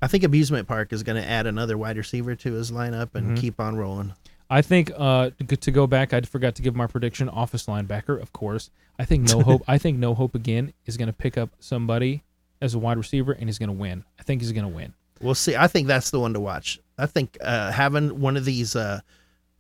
I 0.01 0.07
think 0.07 0.25
Abusement 0.25 0.67
Park 0.67 0.93
is 0.93 1.03
going 1.03 1.23
to 1.23 1.29
add 1.29 1.47
another 1.47 1.77
wide 1.79 1.97
receiver 1.99 2.35
to 2.37 2.53
his 2.55 2.71
lineup 2.71 3.15
and 3.15 3.37
Mhm. 3.37 3.41
keep 3.41 3.61
on 3.61 3.77
rolling. 3.77 4.15
I 4.51 4.63
think 4.63 4.91
uh, 4.97 5.31
to 5.47 5.57
to 5.57 5.71
go 5.71 5.87
back, 5.87 6.13
I 6.13 6.21
forgot 6.23 6.55
to 6.57 6.63
give 6.63 6.75
my 6.75 6.87
prediction. 6.87 7.29
Office 7.29 7.67
linebacker, 7.67 8.21
of 8.21 8.33
course. 8.33 8.71
I 8.99 9.05
think 9.05 9.29
No 9.29 9.41
Hope. 9.43 9.63
I 9.69 9.79
think 9.79 9.99
No 9.99 10.15
Hope 10.15 10.35
again 10.35 10.73
is 10.87 10.97
going 10.97 11.07
to 11.07 11.13
pick 11.13 11.39
up 11.39 11.51
somebody 11.59 12.23
as 12.61 12.75
a 12.75 12.79
wide 12.79 12.97
receiver, 12.99 13.33
and 13.33 13.45
he's 13.49 13.59
going 13.59 13.69
to 13.69 13.73
win. 13.75 14.05
I 14.19 14.23
think 14.23 14.41
he's 14.43 14.53
going 14.53 14.65
to 14.71 14.75
win. 14.75 14.95
We'll 15.23 15.35
see. 15.35 15.57
I 15.57 15.69
think 15.69 15.87
that's 15.87 16.11
the 16.11 16.21
one 16.21 16.35
to 16.35 16.41
watch. 16.41 16.81
I 16.99 17.07
think 17.07 17.39
uh, 17.41 17.71
having 17.73 18.21
one 18.21 18.37
of 18.37 18.45
these 18.45 18.77
uh, 18.77 19.01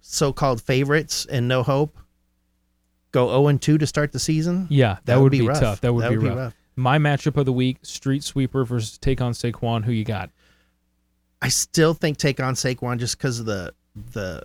so-called 0.01 0.61
favorites 0.61 1.27
and 1.31 1.49
no 1.49 1.63
hope 1.63 1.97
go 3.13 3.29
0 3.29 3.49
and 3.49 3.63
2 3.63 3.79
to 3.79 3.87
start 3.87 4.13
the 4.13 4.19
season. 4.19 4.67
Yeah, 4.71 4.99
that, 5.05 5.21
would, 5.21 5.33
be, 5.33 5.43
rough. 5.43 5.61
tough. 5.61 5.81
That 5.81 5.93
would, 5.93 6.09
be, 6.09 6.17
rough. 6.17 6.37
rough. 6.37 6.55
My 6.77 6.99
matchup 6.99 7.37
of 7.37 7.47
the 7.47 7.53
week: 7.53 7.79
Street 7.83 8.25
Sweeper 8.25 8.65
versus 8.65 8.99
Take 8.99 9.21
on 9.21 9.33
Saquon. 9.33 9.85
Who 9.85 9.93
you 9.93 10.05
got? 10.05 10.31
I 11.41 11.49
still 11.49 11.93
think 11.93 12.19
take 12.19 12.41
on 12.41 12.55
Saquon 12.55 12.99
just 12.99 13.19
because 13.19 13.41
of 13.41 13.47
the 13.47 13.75
the. 14.13 14.43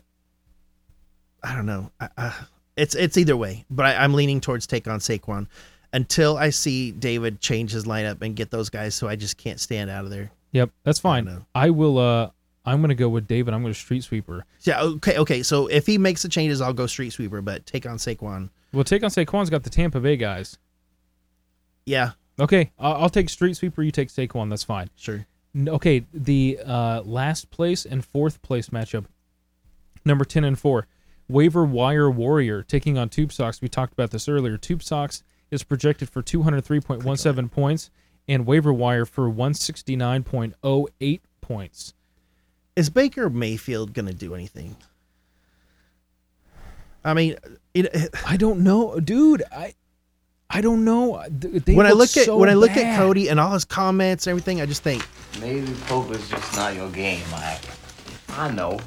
I 1.43 1.55
don't 1.55 1.65
know. 1.65 1.91
I, 1.99 2.09
I, 2.18 2.36
it's 2.76 2.95
it's 2.95 3.18
either 3.18 3.38
way, 3.38 3.65
but 3.70 3.86
I, 3.86 4.03
I'm 4.03 4.13
leaning 4.13 4.41
towards 4.41 4.68
take 4.68 4.88
on 4.88 4.99
Saquon 4.99 5.47
until 5.93 6.38
I 6.38 6.49
see 6.49 6.91
David 6.91 7.39
change 7.39 7.72
his 7.72 7.86
lineup 7.86 8.22
and 8.22 8.36
get 8.36 8.51
those 8.51 8.70
guys 8.70 8.93
so 8.93 9.07
I 9.07 9.15
just 9.15 9.38
can't 9.38 9.59
stand 9.59 9.89
out 9.89 10.03
of 10.03 10.11
there. 10.11 10.32
Yep, 10.58 10.72
that's 10.84 10.99
fine. 10.99 11.26
know. 11.26 11.45
I 11.53 11.70
will. 11.70 11.97
uh 11.99 12.30
I'm 12.66 12.82
going 12.82 12.89
to 12.89 12.95
go 12.95 13.08
with 13.08 13.28
David. 13.28 13.53
I'm 13.53 13.62
going 13.62 13.74
to 13.74 13.80
Street 13.80 14.03
Sweeper. 14.03 14.43
Yeah. 14.64 14.82
Okay. 14.82 15.18
Okay. 15.18 15.43
So 15.43 15.68
if 15.68 15.86
he 15.86 15.97
makes 15.97 16.24
the 16.24 16.30
changes, 16.30 16.60
I'll 16.60 16.74
go 16.74 16.86
street 16.86 17.12
sweeper. 17.12 17.41
But 17.41 17.66
take 17.66 17.86
on 17.86 17.95
Saquon. 17.95 18.49
Well, 18.74 18.84
Take 18.84 19.03
on 19.03 19.10
Saquon's 19.10 19.49
got 19.49 19.64
the 19.64 19.70
Tampa 19.70 19.99
Bay 19.99 20.18
guys. 20.18 20.58
Yeah. 21.86 22.12
Okay, 22.39 22.72
I'll, 22.78 22.93
I'll 23.03 23.10
take 23.10 23.30
Street 23.30 23.55
Sweeper. 23.55 23.82
You 23.82 23.91
take 23.91 24.10
Saquon. 24.10 24.49
That's 24.49 24.64
fine. 24.64 24.89
Sure. 24.95 25.26
Okay, 25.55 26.05
the 26.14 26.60
uh, 26.66 27.01
last 27.03 27.49
place 27.49 27.86
and 27.86 28.03
fourth 28.05 28.41
place 28.41 28.70
matchup, 28.70 29.05
number 30.05 30.26
10 30.26 30.43
and 30.43 30.60
4. 30.60 30.86
Waiver 31.30 31.66
Wire 31.66 32.12
Warrior 32.12 32.64
taking 32.64 32.97
on 32.97 33.10
Tube 33.10 33.32
Socks. 33.34 33.62
We 33.62 33.68
talked 33.68 33.93
about 33.93 34.12
this 34.12 34.30
earlier. 34.30 34.58
Tube 34.58 34.84
Socks 34.84 35.24
is 35.49 35.64
projected 35.64 36.10
for 36.10 36.22
203.17 36.22 37.51
points 37.51 37.89
and 38.28 38.45
Waiver 38.45 38.73
Wire 38.73 39.05
for 39.05 39.30
169.08 39.30 41.19
points. 41.41 41.93
Is 42.75 42.89
Baker 42.89 43.30
Mayfield 43.30 43.93
gonna 43.93 44.13
do 44.13 44.36
anything? 44.36 44.75
I 47.03 47.13
mean, 47.13 47.38
it, 47.73 48.09
I 48.25 48.38
don't 48.38 48.63
know, 48.63 48.99
dude. 48.99 49.43
I 49.51 49.73
I 50.49 50.61
don't 50.61 50.86
know. 50.86 51.23
They 51.30 51.73
when 51.73 51.86
I 51.86 51.91
look 51.91 52.15
at 52.17 52.25
so 52.25 52.38
when 52.38 52.49
I 52.49 52.53
look 52.53 52.71
at. 52.71 52.97
Cody 52.97 53.30
and 53.30 53.39
all 53.39 53.51
his 53.51 53.65
comments 53.65 54.28
and 54.28 54.32
everything, 54.32 54.61
I 54.61 54.65
just 54.65 54.84
think 54.84 55.05
Maybe 55.39 55.71
poker's 55.86 56.28
just 56.30 56.55
not 56.55 56.75
your 56.75 56.89
game, 56.89 57.21
Mike. 57.32 57.61
I 58.30 58.51
know. 58.51 58.80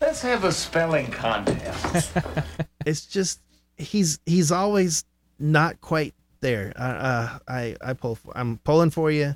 Let's 0.00 0.20
have 0.22 0.44
a 0.44 0.52
spelling 0.52 1.10
contest. 1.10 2.12
it's 2.86 3.06
just 3.06 3.40
he's 3.76 4.18
he's 4.26 4.50
always 4.52 5.04
not 5.38 5.80
quite 5.80 6.14
there. 6.44 6.72
Uh, 6.76 6.82
uh, 6.82 7.38
I 7.48 7.76
I 7.80 7.94
pull 7.94 8.14
for, 8.14 8.36
I'm 8.36 8.58
pulling 8.58 8.90
for 8.90 9.10
you. 9.10 9.34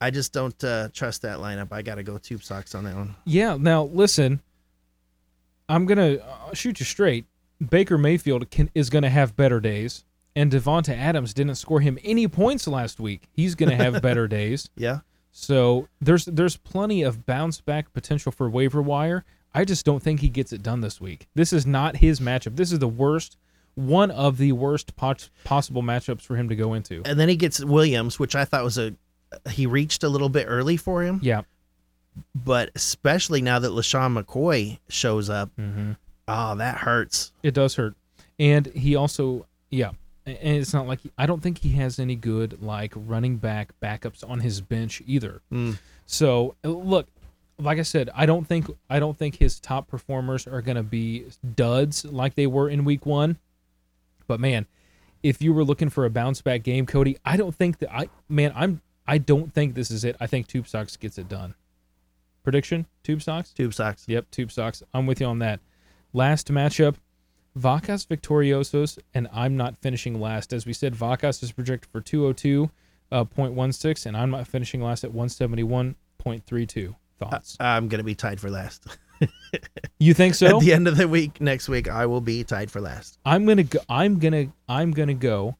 I 0.00 0.10
just 0.10 0.32
don't 0.32 0.62
uh, 0.64 0.88
trust 0.92 1.22
that 1.22 1.38
lineup. 1.38 1.68
I 1.70 1.80
got 1.80 1.94
to 1.94 2.02
go 2.02 2.18
tube 2.18 2.42
socks 2.42 2.74
on 2.74 2.84
that 2.84 2.96
one. 2.96 3.14
Yeah. 3.24 3.56
Now 3.58 3.84
listen, 3.84 4.42
I'm 5.68 5.86
gonna 5.86 6.18
shoot 6.52 6.80
you 6.80 6.84
straight. 6.84 7.24
Baker 7.70 7.96
Mayfield 7.96 8.50
can, 8.50 8.68
is 8.74 8.90
gonna 8.90 9.08
have 9.08 9.36
better 9.36 9.60
days, 9.60 10.04
and 10.34 10.50
Davante 10.50 10.96
Adams 10.96 11.32
didn't 11.32 11.54
score 11.54 11.80
him 11.80 11.98
any 12.04 12.26
points 12.26 12.66
last 12.66 12.98
week. 12.98 13.28
He's 13.32 13.54
gonna 13.54 13.76
have 13.76 14.02
better 14.02 14.26
days. 14.26 14.68
Yeah. 14.76 15.00
So 15.30 15.88
there's 16.00 16.26
there's 16.26 16.56
plenty 16.56 17.02
of 17.02 17.24
bounce 17.24 17.60
back 17.60 17.92
potential 17.92 18.32
for 18.32 18.50
waiver 18.50 18.82
wire. 18.82 19.24
I 19.54 19.64
just 19.64 19.84
don't 19.84 20.02
think 20.02 20.20
he 20.20 20.28
gets 20.28 20.52
it 20.52 20.62
done 20.62 20.80
this 20.80 21.00
week. 21.00 21.28
This 21.34 21.52
is 21.52 21.66
not 21.66 21.96
his 21.96 22.20
matchup. 22.20 22.56
This 22.56 22.72
is 22.72 22.78
the 22.78 22.88
worst, 22.88 23.36
one 23.74 24.10
of 24.10 24.36
the 24.38 24.52
worst 24.52 24.96
pos- 24.96 25.30
possible 25.44 25.82
matchups 25.82 26.22
for 26.22 26.36
him 26.36 26.48
to 26.48 26.56
go 26.56 26.74
into. 26.74 27.02
And 27.04 27.18
then 27.18 27.28
he 27.28 27.36
gets 27.36 27.64
Williams, 27.64 28.18
which 28.18 28.34
I 28.34 28.44
thought 28.44 28.64
was 28.64 28.78
a 28.78 28.94
he 29.50 29.66
reached 29.66 30.02
a 30.04 30.08
little 30.10 30.28
bit 30.28 30.44
early 30.48 30.76
for 30.76 31.02
him. 31.02 31.18
Yeah. 31.22 31.42
But 32.34 32.70
especially 32.74 33.40
now 33.40 33.58
that 33.58 33.70
LeSean 33.70 34.22
McCoy 34.22 34.78
shows 34.88 35.30
up, 35.30 35.50
Mm-hmm. 35.58 35.92
oh, 36.28 36.54
that 36.56 36.76
hurts. 36.78 37.32
It 37.42 37.54
does 37.54 37.74
hurt, 37.76 37.94
and 38.38 38.66
he 38.66 38.94
also 38.96 39.46
yeah, 39.70 39.92
and 40.26 40.36
it's 40.58 40.74
not 40.74 40.86
like 40.86 41.00
I 41.16 41.24
don't 41.24 41.42
think 41.42 41.58
he 41.58 41.70
has 41.72 41.98
any 41.98 42.14
good 42.16 42.62
like 42.62 42.92
running 42.94 43.38
back 43.38 43.72
backups 43.82 44.28
on 44.28 44.40
his 44.40 44.60
bench 44.60 45.02
either. 45.06 45.40
Mm. 45.50 45.78
So 46.04 46.54
uh, 46.62 46.68
look, 46.68 47.08
like 47.58 47.78
I 47.78 47.82
said, 47.82 48.10
I 48.14 48.26
don't 48.26 48.46
think 48.46 48.66
I 48.90 48.98
don't 49.00 49.16
think 49.16 49.36
his 49.36 49.58
top 49.58 49.88
performers 49.88 50.46
are 50.46 50.60
gonna 50.60 50.82
be 50.82 51.24
duds 51.56 52.04
like 52.04 52.34
they 52.34 52.46
were 52.46 52.68
in 52.68 52.84
week 52.84 53.06
one. 53.06 53.38
But 54.32 54.40
man, 54.40 54.66
if 55.22 55.42
you 55.42 55.52
were 55.52 55.62
looking 55.62 55.90
for 55.90 56.06
a 56.06 56.10
bounce 56.10 56.40
back 56.40 56.62
game, 56.62 56.86
Cody, 56.86 57.18
I 57.22 57.36
don't 57.36 57.54
think 57.54 57.80
that 57.80 57.94
I 57.94 58.08
man 58.30 58.50
I'm 58.56 58.80
I 59.06 59.18
don't 59.18 59.52
think 59.52 59.74
this 59.74 59.90
is 59.90 60.04
it. 60.04 60.16
I 60.20 60.26
think 60.26 60.46
Tube 60.46 60.66
Socks 60.66 60.96
gets 60.96 61.18
it 61.18 61.28
done. 61.28 61.54
Prediction: 62.42 62.86
Tube 63.02 63.20
Socks. 63.20 63.52
Tube 63.52 63.74
socks. 63.74 64.04
Yep, 64.08 64.30
Tube 64.30 64.50
Socks. 64.50 64.82
I'm 64.94 65.04
with 65.04 65.20
you 65.20 65.26
on 65.26 65.40
that. 65.40 65.60
Last 66.14 66.48
matchup, 66.48 66.94
Vacas 67.58 68.06
Victoriosos, 68.06 68.98
and 69.12 69.28
I'm 69.34 69.54
not 69.54 69.76
finishing 69.82 70.18
last. 70.18 70.54
As 70.54 70.64
we 70.64 70.72
said, 70.72 70.94
Vacas 70.94 71.42
is 71.42 71.52
projected 71.52 71.90
for 71.92 72.00
202.16, 72.00 72.70
uh, 73.12 74.08
and 74.08 74.16
I'm 74.16 74.30
not 74.30 74.48
finishing 74.48 74.80
last 74.80 75.04
at 75.04 75.12
171.32. 75.12 76.94
Thoughts? 77.18 77.58
I'm 77.60 77.88
gonna 77.88 78.02
be 78.02 78.14
tied 78.14 78.40
for 78.40 78.50
last. 78.50 78.86
you 79.98 80.14
think 80.14 80.34
so? 80.36 80.58
At 80.58 80.60
the 80.60 80.72
end 80.72 80.88
of 80.88 80.96
the 80.96 81.08
week, 81.08 81.40
next 81.40 81.68
week, 81.68 81.88
I 81.88 82.06
will 82.06 82.20
be 82.20 82.44
tied 82.44 82.70
for 82.70 82.80
last. 82.80 83.18
I'm 83.24 83.46
gonna 83.46 83.64
go. 83.64 83.80
I'm 83.88 84.18
gonna. 84.18 84.52
I'm 84.68 84.92
gonna 84.92 85.14
go 85.14 85.56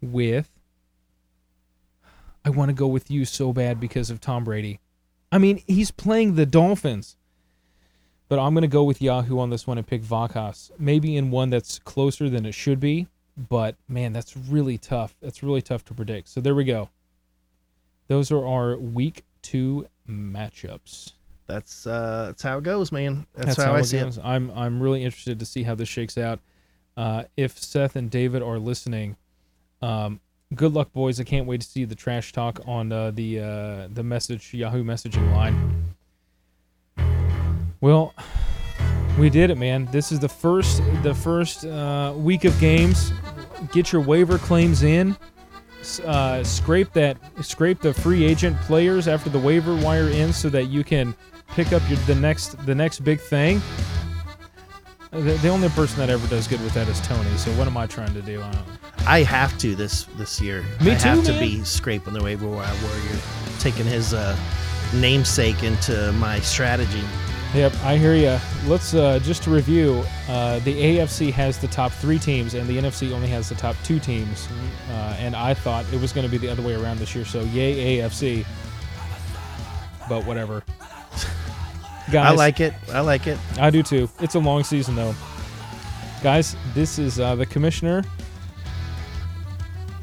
with. 0.00 0.50
I 2.44 2.50
want 2.50 2.68
to 2.68 2.74
go 2.74 2.86
with 2.86 3.10
you 3.10 3.24
so 3.24 3.52
bad 3.52 3.80
because 3.80 4.08
of 4.08 4.20
Tom 4.20 4.44
Brady. 4.44 4.78
I 5.32 5.38
mean, 5.38 5.62
he's 5.66 5.90
playing 5.90 6.36
the 6.36 6.46
Dolphins. 6.46 7.16
But 8.28 8.38
I'm 8.38 8.54
going 8.54 8.62
to 8.62 8.68
go 8.68 8.84
with 8.84 9.00
Yahoo 9.00 9.38
on 9.38 9.50
this 9.50 9.66
one 9.66 9.78
and 9.78 9.86
pick 9.86 10.02
Vacas. 10.02 10.70
Maybe 10.78 11.16
in 11.16 11.30
one 11.30 11.50
that's 11.50 11.78
closer 11.78 12.28
than 12.28 12.44
it 12.44 12.54
should 12.54 12.80
be. 12.80 13.06
But 13.36 13.76
man, 13.88 14.12
that's 14.12 14.36
really 14.36 14.78
tough. 14.78 15.14
That's 15.20 15.42
really 15.42 15.62
tough 15.62 15.84
to 15.86 15.94
predict. 15.94 16.28
So 16.28 16.40
there 16.40 16.54
we 16.54 16.64
go. 16.64 16.88
Those 18.08 18.32
are 18.32 18.44
our 18.44 18.76
week 18.76 19.24
two 19.42 19.86
matchups. 20.08 21.12
That's 21.46 21.86
uh, 21.86 22.26
that's 22.26 22.42
how 22.42 22.58
it 22.58 22.64
goes, 22.64 22.90
man. 22.90 23.26
That's, 23.34 23.56
how, 23.56 23.74
I 23.74 23.80
it 23.80 23.84
see 23.84 24.00
goes. 24.00 24.18
I'm 24.22 24.50
I'm 24.50 24.82
really 24.82 25.04
interested 25.04 25.38
to 25.38 25.46
see 25.46 25.62
how 25.62 25.74
this 25.74 25.88
shakes 25.88 26.18
out. 26.18 26.40
Uh, 26.96 27.24
if 27.36 27.58
Seth 27.58 27.94
and 27.94 28.10
David 28.10 28.42
are 28.42 28.58
listening, 28.58 29.16
um, 29.82 30.20
good 30.54 30.72
luck, 30.72 30.92
boys. 30.92 31.20
I 31.20 31.24
can't 31.24 31.46
wait 31.46 31.60
to 31.60 31.66
see 31.66 31.84
the 31.84 31.94
trash 31.94 32.32
talk 32.32 32.60
on 32.66 32.90
uh, 32.90 33.10
the 33.12 33.40
uh, 33.40 33.88
the 33.92 34.02
message 34.02 34.52
Yahoo 34.54 34.82
messaging 34.82 35.32
line. 35.32 35.84
Well, 37.80 38.14
we 39.18 39.30
did 39.30 39.50
it, 39.50 39.58
man. 39.58 39.86
This 39.92 40.10
is 40.10 40.18
the 40.18 40.28
first 40.28 40.82
the 41.02 41.14
first 41.14 41.64
uh, 41.64 42.12
week 42.16 42.44
of 42.44 42.58
games. 42.58 43.12
Get 43.72 43.92
your 43.92 44.02
waiver 44.02 44.38
claims 44.38 44.82
in. 44.82 45.16
Uh, 46.04 46.42
scrape 46.42 46.92
that 46.92 47.16
scrape 47.42 47.80
the 47.80 47.94
free 47.94 48.24
agent 48.24 48.60
players 48.62 49.06
after 49.08 49.30
the 49.30 49.38
waiver 49.38 49.74
wire 49.76 50.08
ends 50.08 50.36
so 50.36 50.48
that 50.48 50.64
you 50.64 50.82
can 50.82 51.14
pick 51.48 51.72
up 51.72 51.82
your 51.88 51.98
the 52.00 52.14
next 52.14 52.58
the 52.66 52.74
next 52.74 53.00
big 53.04 53.20
thing. 53.20 53.62
Uh, 55.12 55.20
The, 55.20 55.32
the 55.34 55.48
only 55.48 55.68
person 55.70 55.98
that 55.98 56.10
ever 56.10 56.26
does 56.28 56.46
good 56.48 56.60
with 56.62 56.74
that 56.74 56.88
is 56.88 57.00
Tony. 57.00 57.30
So 57.36 57.50
what 57.52 57.66
am 57.66 57.76
I 57.76 57.86
trying 57.86 58.12
to 58.14 58.22
do? 58.22 58.42
I. 58.42 58.52
I 59.06 59.22
have 59.22 59.56
to 59.58 59.76
this 59.76 60.04
this 60.18 60.40
year. 60.40 60.62
Me 60.80 60.90
I 60.90 60.94
have 60.94 61.24
too, 61.24 61.32
to 61.32 61.38
be 61.38 61.62
scraping 61.64 62.12
the 62.12 62.22
waiver 62.22 62.48
wire 62.48 62.74
warrior, 62.82 63.18
taking 63.60 63.86
his 63.86 64.12
uh, 64.12 64.36
namesake 64.94 65.62
into 65.62 66.12
my 66.14 66.40
strategy. 66.40 67.04
Yep, 67.56 67.72
I 67.84 67.96
hear 67.96 68.14
you. 68.14 68.38
Let's 68.66 68.92
uh, 68.92 69.18
just 69.20 69.42
to 69.44 69.50
review. 69.50 70.04
Uh, 70.28 70.58
the 70.58 70.74
AFC 70.74 71.32
has 71.32 71.58
the 71.58 71.68
top 71.68 71.90
three 71.90 72.18
teams, 72.18 72.52
and 72.52 72.68
the 72.68 72.76
NFC 72.76 73.12
only 73.12 73.28
has 73.28 73.48
the 73.48 73.54
top 73.54 73.76
two 73.82 73.98
teams. 73.98 74.46
Uh, 74.90 75.16
and 75.18 75.34
I 75.34 75.54
thought 75.54 75.90
it 75.90 75.98
was 75.98 76.12
going 76.12 76.26
to 76.26 76.30
be 76.30 76.36
the 76.36 76.50
other 76.50 76.60
way 76.60 76.74
around 76.74 76.98
this 76.98 77.14
year. 77.14 77.24
So 77.24 77.40
yay 77.44 77.98
AFC. 77.98 78.44
But 80.06 80.26
whatever. 80.26 80.64
Guys, 82.12 82.32
I 82.32 82.34
like 82.34 82.60
it. 82.60 82.74
I 82.92 83.00
like 83.00 83.26
it. 83.26 83.38
I 83.58 83.70
do 83.70 83.82
too. 83.82 84.10
It's 84.20 84.34
a 84.34 84.38
long 84.38 84.62
season 84.62 84.94
though. 84.94 85.14
Guys, 86.22 86.56
this 86.74 86.98
is 86.98 87.18
uh, 87.18 87.36
the 87.36 87.46
commissioner 87.46 88.02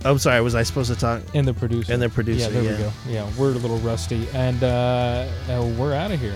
I'm 0.06 0.18
sorry. 0.18 0.42
Was 0.42 0.56
I 0.56 0.64
supposed 0.64 0.92
to 0.92 1.00
talk? 1.00 1.22
and 1.34 1.48
the 1.48 1.54
producer. 1.54 1.94
And 1.94 2.02
the 2.02 2.10
producer, 2.10 2.46
Yeah, 2.46 2.50
there 2.50 2.64
yeah. 2.64 2.72
we 2.72 2.78
go. 2.78 2.92
Yeah, 3.08 3.32
we're 3.38 3.52
a 3.52 3.58
little 3.58 3.78
rusty, 3.78 4.28
and 4.34 4.62
uh, 4.64 5.28
uh, 5.48 5.74
we're 5.78 5.94
out 5.94 6.12
of 6.12 6.20
here. 6.20 6.36